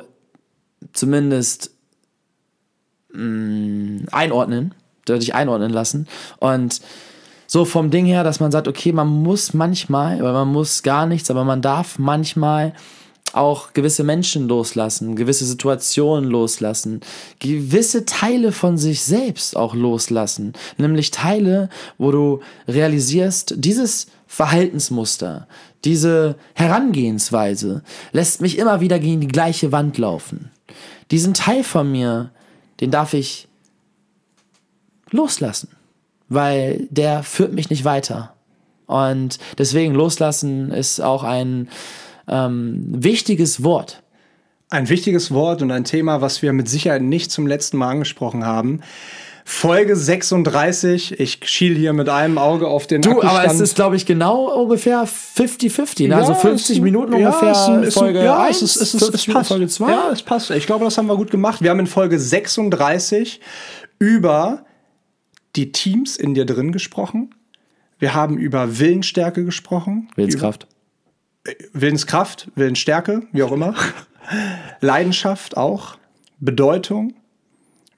zumindest 0.93 1.71
mh, 3.11 3.23
mm, 3.23 4.05
einordnen, 4.11 4.73
dich 5.05 5.35
einordnen 5.35 5.71
lassen. 5.71 6.07
Und 6.39 6.81
so 7.47 7.65
vom 7.65 7.91
Ding 7.91 8.05
her, 8.05 8.23
dass 8.23 8.39
man 8.39 8.51
sagt, 8.51 8.67
okay, 8.67 8.91
man 8.91 9.07
muss 9.07 9.53
manchmal, 9.53 10.21
oder 10.21 10.33
man 10.33 10.47
muss 10.47 10.81
gar 10.83 11.05
nichts, 11.05 11.29
aber 11.29 11.43
man 11.43 11.61
darf 11.61 11.99
manchmal 11.99 12.73
auch 13.33 13.73
gewisse 13.73 14.03
Menschen 14.03 14.47
loslassen, 14.47 15.15
gewisse 15.15 15.45
Situationen 15.45 16.29
loslassen, 16.29 17.01
gewisse 17.39 18.05
Teile 18.05 18.51
von 18.51 18.77
sich 18.77 19.01
selbst 19.01 19.57
auch 19.57 19.73
loslassen. 19.75 20.53
Nämlich 20.77 21.11
Teile, 21.11 21.69
wo 21.97 22.11
du 22.11 22.41
realisierst, 22.67 23.55
dieses 23.57 24.07
Verhaltensmuster, 24.27 25.47
diese 25.83 26.37
Herangehensweise 26.53 27.83
lässt 28.11 28.41
mich 28.41 28.57
immer 28.57 28.81
wieder 28.81 28.99
gegen 28.99 29.21
die 29.21 29.27
gleiche 29.27 29.71
Wand 29.71 29.97
laufen. 29.97 30.51
Diesen 31.11 31.33
Teil 31.33 31.63
von 31.63 31.91
mir, 31.91 32.31
den 32.81 32.89
darf 32.89 33.13
ich 33.13 33.47
loslassen 35.13 35.69
weil 36.33 36.87
der 36.89 37.23
führt 37.23 37.53
mich 37.53 37.69
nicht 37.69 37.85
weiter. 37.85 38.33
Und 38.85 39.39
deswegen 39.57 39.93
loslassen 39.93 40.71
ist 40.71 40.99
auch 40.99 41.23
ein 41.23 41.69
ähm, 42.27 42.83
wichtiges 42.87 43.63
Wort. 43.63 44.01
Ein 44.69 44.89
wichtiges 44.89 45.31
Wort 45.31 45.61
und 45.61 45.71
ein 45.71 45.83
Thema, 45.83 46.21
was 46.21 46.41
wir 46.41 46.51
mit 46.53 46.67
Sicherheit 46.67 47.01
nicht 47.01 47.31
zum 47.31 47.47
letzten 47.47 47.77
Mal 47.77 47.89
angesprochen 47.89 48.45
haben. 48.45 48.81
Folge 49.45 49.95
36. 49.95 51.19
Ich 51.19 51.39
schiel 51.43 51.75
hier 51.75 51.91
mit 51.91 52.07
einem 52.07 52.37
Auge 52.37 52.67
auf 52.67 52.87
den 52.87 53.01
Du, 53.01 53.11
Akkustand. 53.11 53.39
aber 53.39 53.45
es 53.45 53.59
ist, 53.59 53.75
glaube 53.75 53.97
ich, 53.97 54.05
genau 54.05 54.45
ungefähr 54.45 55.05
50-50. 55.05 56.03
Ne? 56.03 56.09
Ja, 56.09 56.17
also 56.17 56.33
50 56.33 56.77
ein, 56.77 56.83
Minuten 56.83 57.11
ja, 57.17 57.27
ungefähr 57.27 57.51
ist 57.51 57.67
ein, 57.67 57.83
ist 57.83 57.93
Folge 57.93 58.19
ein, 58.19 58.25
ja, 58.25 58.41
1, 58.41 58.61
es, 58.61 58.77
ist, 58.77 58.93
es, 58.95 59.01
ist, 59.01 59.13
es 59.13 59.25
passt. 59.25 59.49
Folge 59.49 59.67
2. 59.67 59.91
Ja, 59.91 60.09
es 60.11 60.23
passt. 60.23 60.49
Ich 60.51 60.65
glaube, 60.65 60.85
das 60.85 60.97
haben 60.97 61.07
wir 61.07 61.17
gut 61.17 61.29
gemacht. 61.29 61.61
Wir 61.61 61.71
haben 61.71 61.79
in 61.81 61.87
Folge 61.87 62.17
36 62.17 63.41
über 63.99 64.65
die 65.55 65.71
Teams 65.71 66.17
in 66.17 66.33
dir 66.33 66.45
drin 66.45 66.71
gesprochen. 66.71 67.33
Wir 67.99 68.13
haben 68.13 68.37
über 68.37 68.79
Willensstärke 68.79 69.45
gesprochen. 69.45 70.09
Willenskraft. 70.15 70.67
Über, 71.43 71.51
äh, 71.51 71.63
Willenskraft, 71.73 72.51
Willensstärke, 72.55 73.23
wie 73.31 73.43
auch 73.43 73.51
immer. 73.51 73.75
Leidenschaft 74.81 75.57
auch. 75.57 75.97
Bedeutung. 76.39 77.13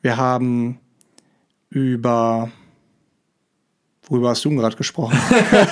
Wir 0.02 0.18
haben 0.18 0.80
über 1.70 2.52
Worüber 4.08 4.30
hast 4.30 4.46
du 4.46 4.56
gerade 4.56 4.76
gesprochen? 4.76 5.18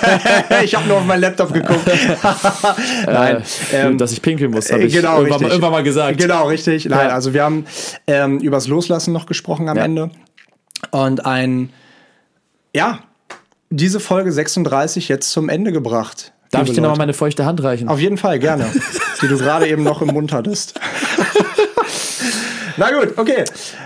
ich 0.64 0.74
habe 0.74 0.88
nur 0.88 0.96
auf 0.96 1.04
meinen 1.04 1.20
Laptop 1.20 1.52
geguckt. 1.52 1.86
Nein, 3.06 3.44
äh, 3.72 3.86
ähm, 3.86 3.96
dass 3.96 4.10
ich 4.10 4.20
pinkeln 4.20 4.50
muss, 4.50 4.72
habe 4.72 4.82
ich 4.82 4.92
genau, 4.92 5.18
irgendwann, 5.18 5.42
mal, 5.42 5.50
irgendwann, 5.50 5.70
mal, 5.70 5.82
gesagt. 5.84 6.18
Genau, 6.18 6.48
richtig. 6.48 6.86
Nein, 6.86 7.08
ja. 7.08 7.14
also 7.14 7.32
wir 7.32 7.44
haben 7.44 7.64
ähm, 8.08 8.40
übers 8.40 8.66
Loslassen 8.66 9.12
noch 9.12 9.26
gesprochen 9.26 9.68
am 9.68 9.76
ja. 9.76 9.84
Ende. 9.84 10.10
Und 10.94 11.26
ein, 11.26 11.70
ja, 12.72 13.00
diese 13.68 13.98
Folge 13.98 14.30
36 14.30 15.08
jetzt 15.08 15.32
zum 15.32 15.48
Ende 15.48 15.72
gebracht. 15.72 16.32
Darf 16.52 16.68
ich 16.68 16.74
dir 16.74 16.82
nochmal 16.82 16.98
meine 16.98 17.14
feuchte 17.14 17.44
Hand 17.44 17.64
reichen? 17.64 17.88
Auf 17.88 17.98
jeden 17.98 18.16
Fall, 18.16 18.38
gerne. 18.38 18.72
die 19.20 19.26
du 19.26 19.36
gerade 19.36 19.66
eben 19.66 19.82
noch 19.82 20.02
im 20.02 20.08
Mund 20.08 20.32
hattest. 20.32 20.78
Na 22.76 22.92
gut, 22.92 23.18
okay. 23.18 23.42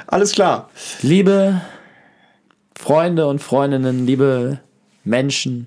Alles 0.06 0.32
klar. 0.32 0.68
Liebe 1.00 1.62
Freunde 2.78 3.26
und 3.26 3.38
Freundinnen, 3.38 4.04
liebe 4.06 4.58
Menschen, 5.02 5.66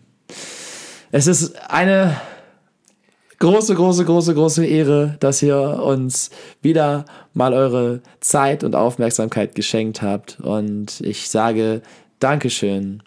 es 1.12 1.26
ist 1.26 1.60
eine 1.72 2.22
große, 3.42 3.74
große, 3.76 4.06
große, 4.06 4.34
große 4.36 4.66
Ehre, 4.66 5.18
dass 5.20 5.42
ihr 5.42 5.58
uns 5.58 6.30
wieder 6.62 7.06
mal 7.34 7.54
eure 7.54 8.02
Zeit 8.20 8.64
und 8.64 8.76
Aufmerksamkeit 8.76 9.56
geschenkt 9.56 10.02
habt. 10.02 10.40
Und 10.40 11.02
ich 11.02 11.30
sage 11.30 11.82
Dankeschön. 12.20 13.02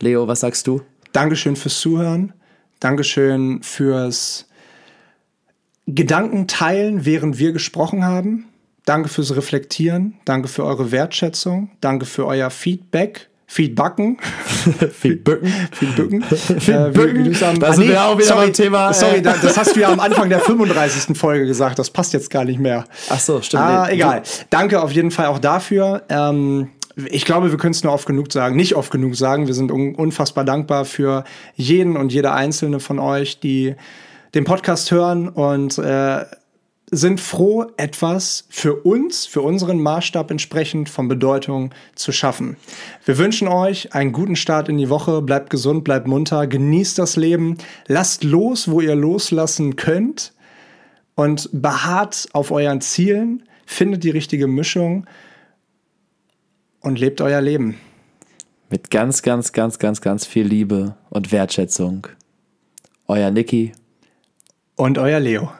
Leo, 0.00 0.28
was 0.28 0.40
sagst 0.40 0.66
du? 0.66 0.80
Dankeschön 1.12 1.56
fürs 1.56 1.80
Zuhören. 1.80 2.32
Dankeschön 2.78 3.62
fürs 3.62 4.46
Gedankenteilen, 5.86 7.04
während 7.04 7.38
wir 7.38 7.52
gesprochen 7.52 8.04
haben. 8.04 8.46
Danke 8.84 9.08
fürs 9.08 9.34
Reflektieren. 9.34 10.14
Danke 10.24 10.46
für 10.48 10.64
eure 10.64 10.92
Wertschätzung. 10.92 11.70
Danke 11.80 12.06
für 12.06 12.26
euer 12.26 12.50
Feedback. 12.50 13.28
Feedbacken. 13.54 14.18
Feedbücken. 14.92 15.46
Feedbücken. 15.70 16.24
Feedbücken. 16.24 17.26
Äh, 17.32 17.58
da 17.60 17.72
sind 17.72 17.84
nee, 17.84 17.92
wir 17.92 18.02
auch 18.02 18.18
wieder 18.18 18.26
sorry, 18.26 18.46
beim 18.46 18.52
Thema. 18.52 18.92
Sorry, 18.92 19.22
das 19.22 19.56
hast 19.56 19.76
du 19.76 19.80
ja 19.80 19.92
am 19.92 20.00
Anfang 20.00 20.28
der 20.28 20.40
35. 20.40 21.16
Folge 21.16 21.46
gesagt. 21.46 21.78
Das 21.78 21.90
passt 21.90 22.12
jetzt 22.14 22.30
gar 22.30 22.44
nicht 22.44 22.58
mehr. 22.58 22.84
Ach 23.10 23.20
so, 23.20 23.40
stimmt. 23.42 23.62
Ah, 23.62 23.88
egal. 23.88 24.24
Danke 24.50 24.82
auf 24.82 24.90
jeden 24.90 25.12
Fall 25.12 25.26
auch 25.26 25.38
dafür. 25.38 26.02
Ähm, 26.08 26.70
ich 26.96 27.24
glaube, 27.24 27.52
wir 27.52 27.56
können 27.56 27.74
es 27.74 27.84
nur 27.84 27.92
oft 27.92 28.06
genug 28.06 28.32
sagen, 28.32 28.56
nicht 28.56 28.74
oft 28.74 28.90
genug 28.90 29.14
sagen. 29.14 29.46
Wir 29.46 29.54
sind 29.54 29.70
un 29.70 29.94
unfassbar 29.94 30.44
dankbar 30.44 30.84
für 30.84 31.22
jeden 31.54 31.96
und 31.96 32.12
jede 32.12 32.32
einzelne 32.32 32.80
von 32.80 32.98
euch, 32.98 33.38
die 33.38 33.76
den 34.34 34.42
Podcast 34.42 34.90
hören 34.90 35.28
und 35.28 35.78
äh, 35.78 36.24
sind 36.90 37.20
froh, 37.20 37.66
etwas 37.76 38.46
für 38.50 38.74
uns, 38.74 39.26
für 39.26 39.42
unseren 39.42 39.80
Maßstab 39.80 40.30
entsprechend 40.30 40.88
von 40.88 41.08
Bedeutung 41.08 41.70
zu 41.94 42.12
schaffen. 42.12 42.56
Wir 43.04 43.18
wünschen 43.18 43.48
euch 43.48 43.94
einen 43.94 44.12
guten 44.12 44.36
Start 44.36 44.68
in 44.68 44.78
die 44.78 44.90
Woche. 44.90 45.22
Bleibt 45.22 45.50
gesund, 45.50 45.84
bleibt 45.84 46.06
munter, 46.06 46.46
genießt 46.46 46.98
das 46.98 47.16
Leben, 47.16 47.56
lasst 47.86 48.24
los, 48.24 48.70
wo 48.70 48.80
ihr 48.80 48.94
loslassen 48.94 49.76
könnt 49.76 50.32
und 51.14 51.48
beharrt 51.52 52.28
auf 52.32 52.50
euren 52.50 52.80
Zielen, 52.80 53.44
findet 53.66 54.04
die 54.04 54.10
richtige 54.10 54.46
Mischung 54.46 55.06
und 56.80 56.98
lebt 56.98 57.20
euer 57.20 57.40
Leben. 57.40 57.78
Mit 58.70 58.90
ganz, 58.90 59.22
ganz, 59.22 59.52
ganz, 59.52 59.78
ganz, 59.78 60.00
ganz 60.00 60.26
viel 60.26 60.46
Liebe 60.46 60.96
und 61.10 61.32
Wertschätzung. 61.32 62.08
Euer 63.06 63.30
Niki 63.30 63.72
und 64.76 64.98
euer 64.98 65.20
Leo. 65.20 65.50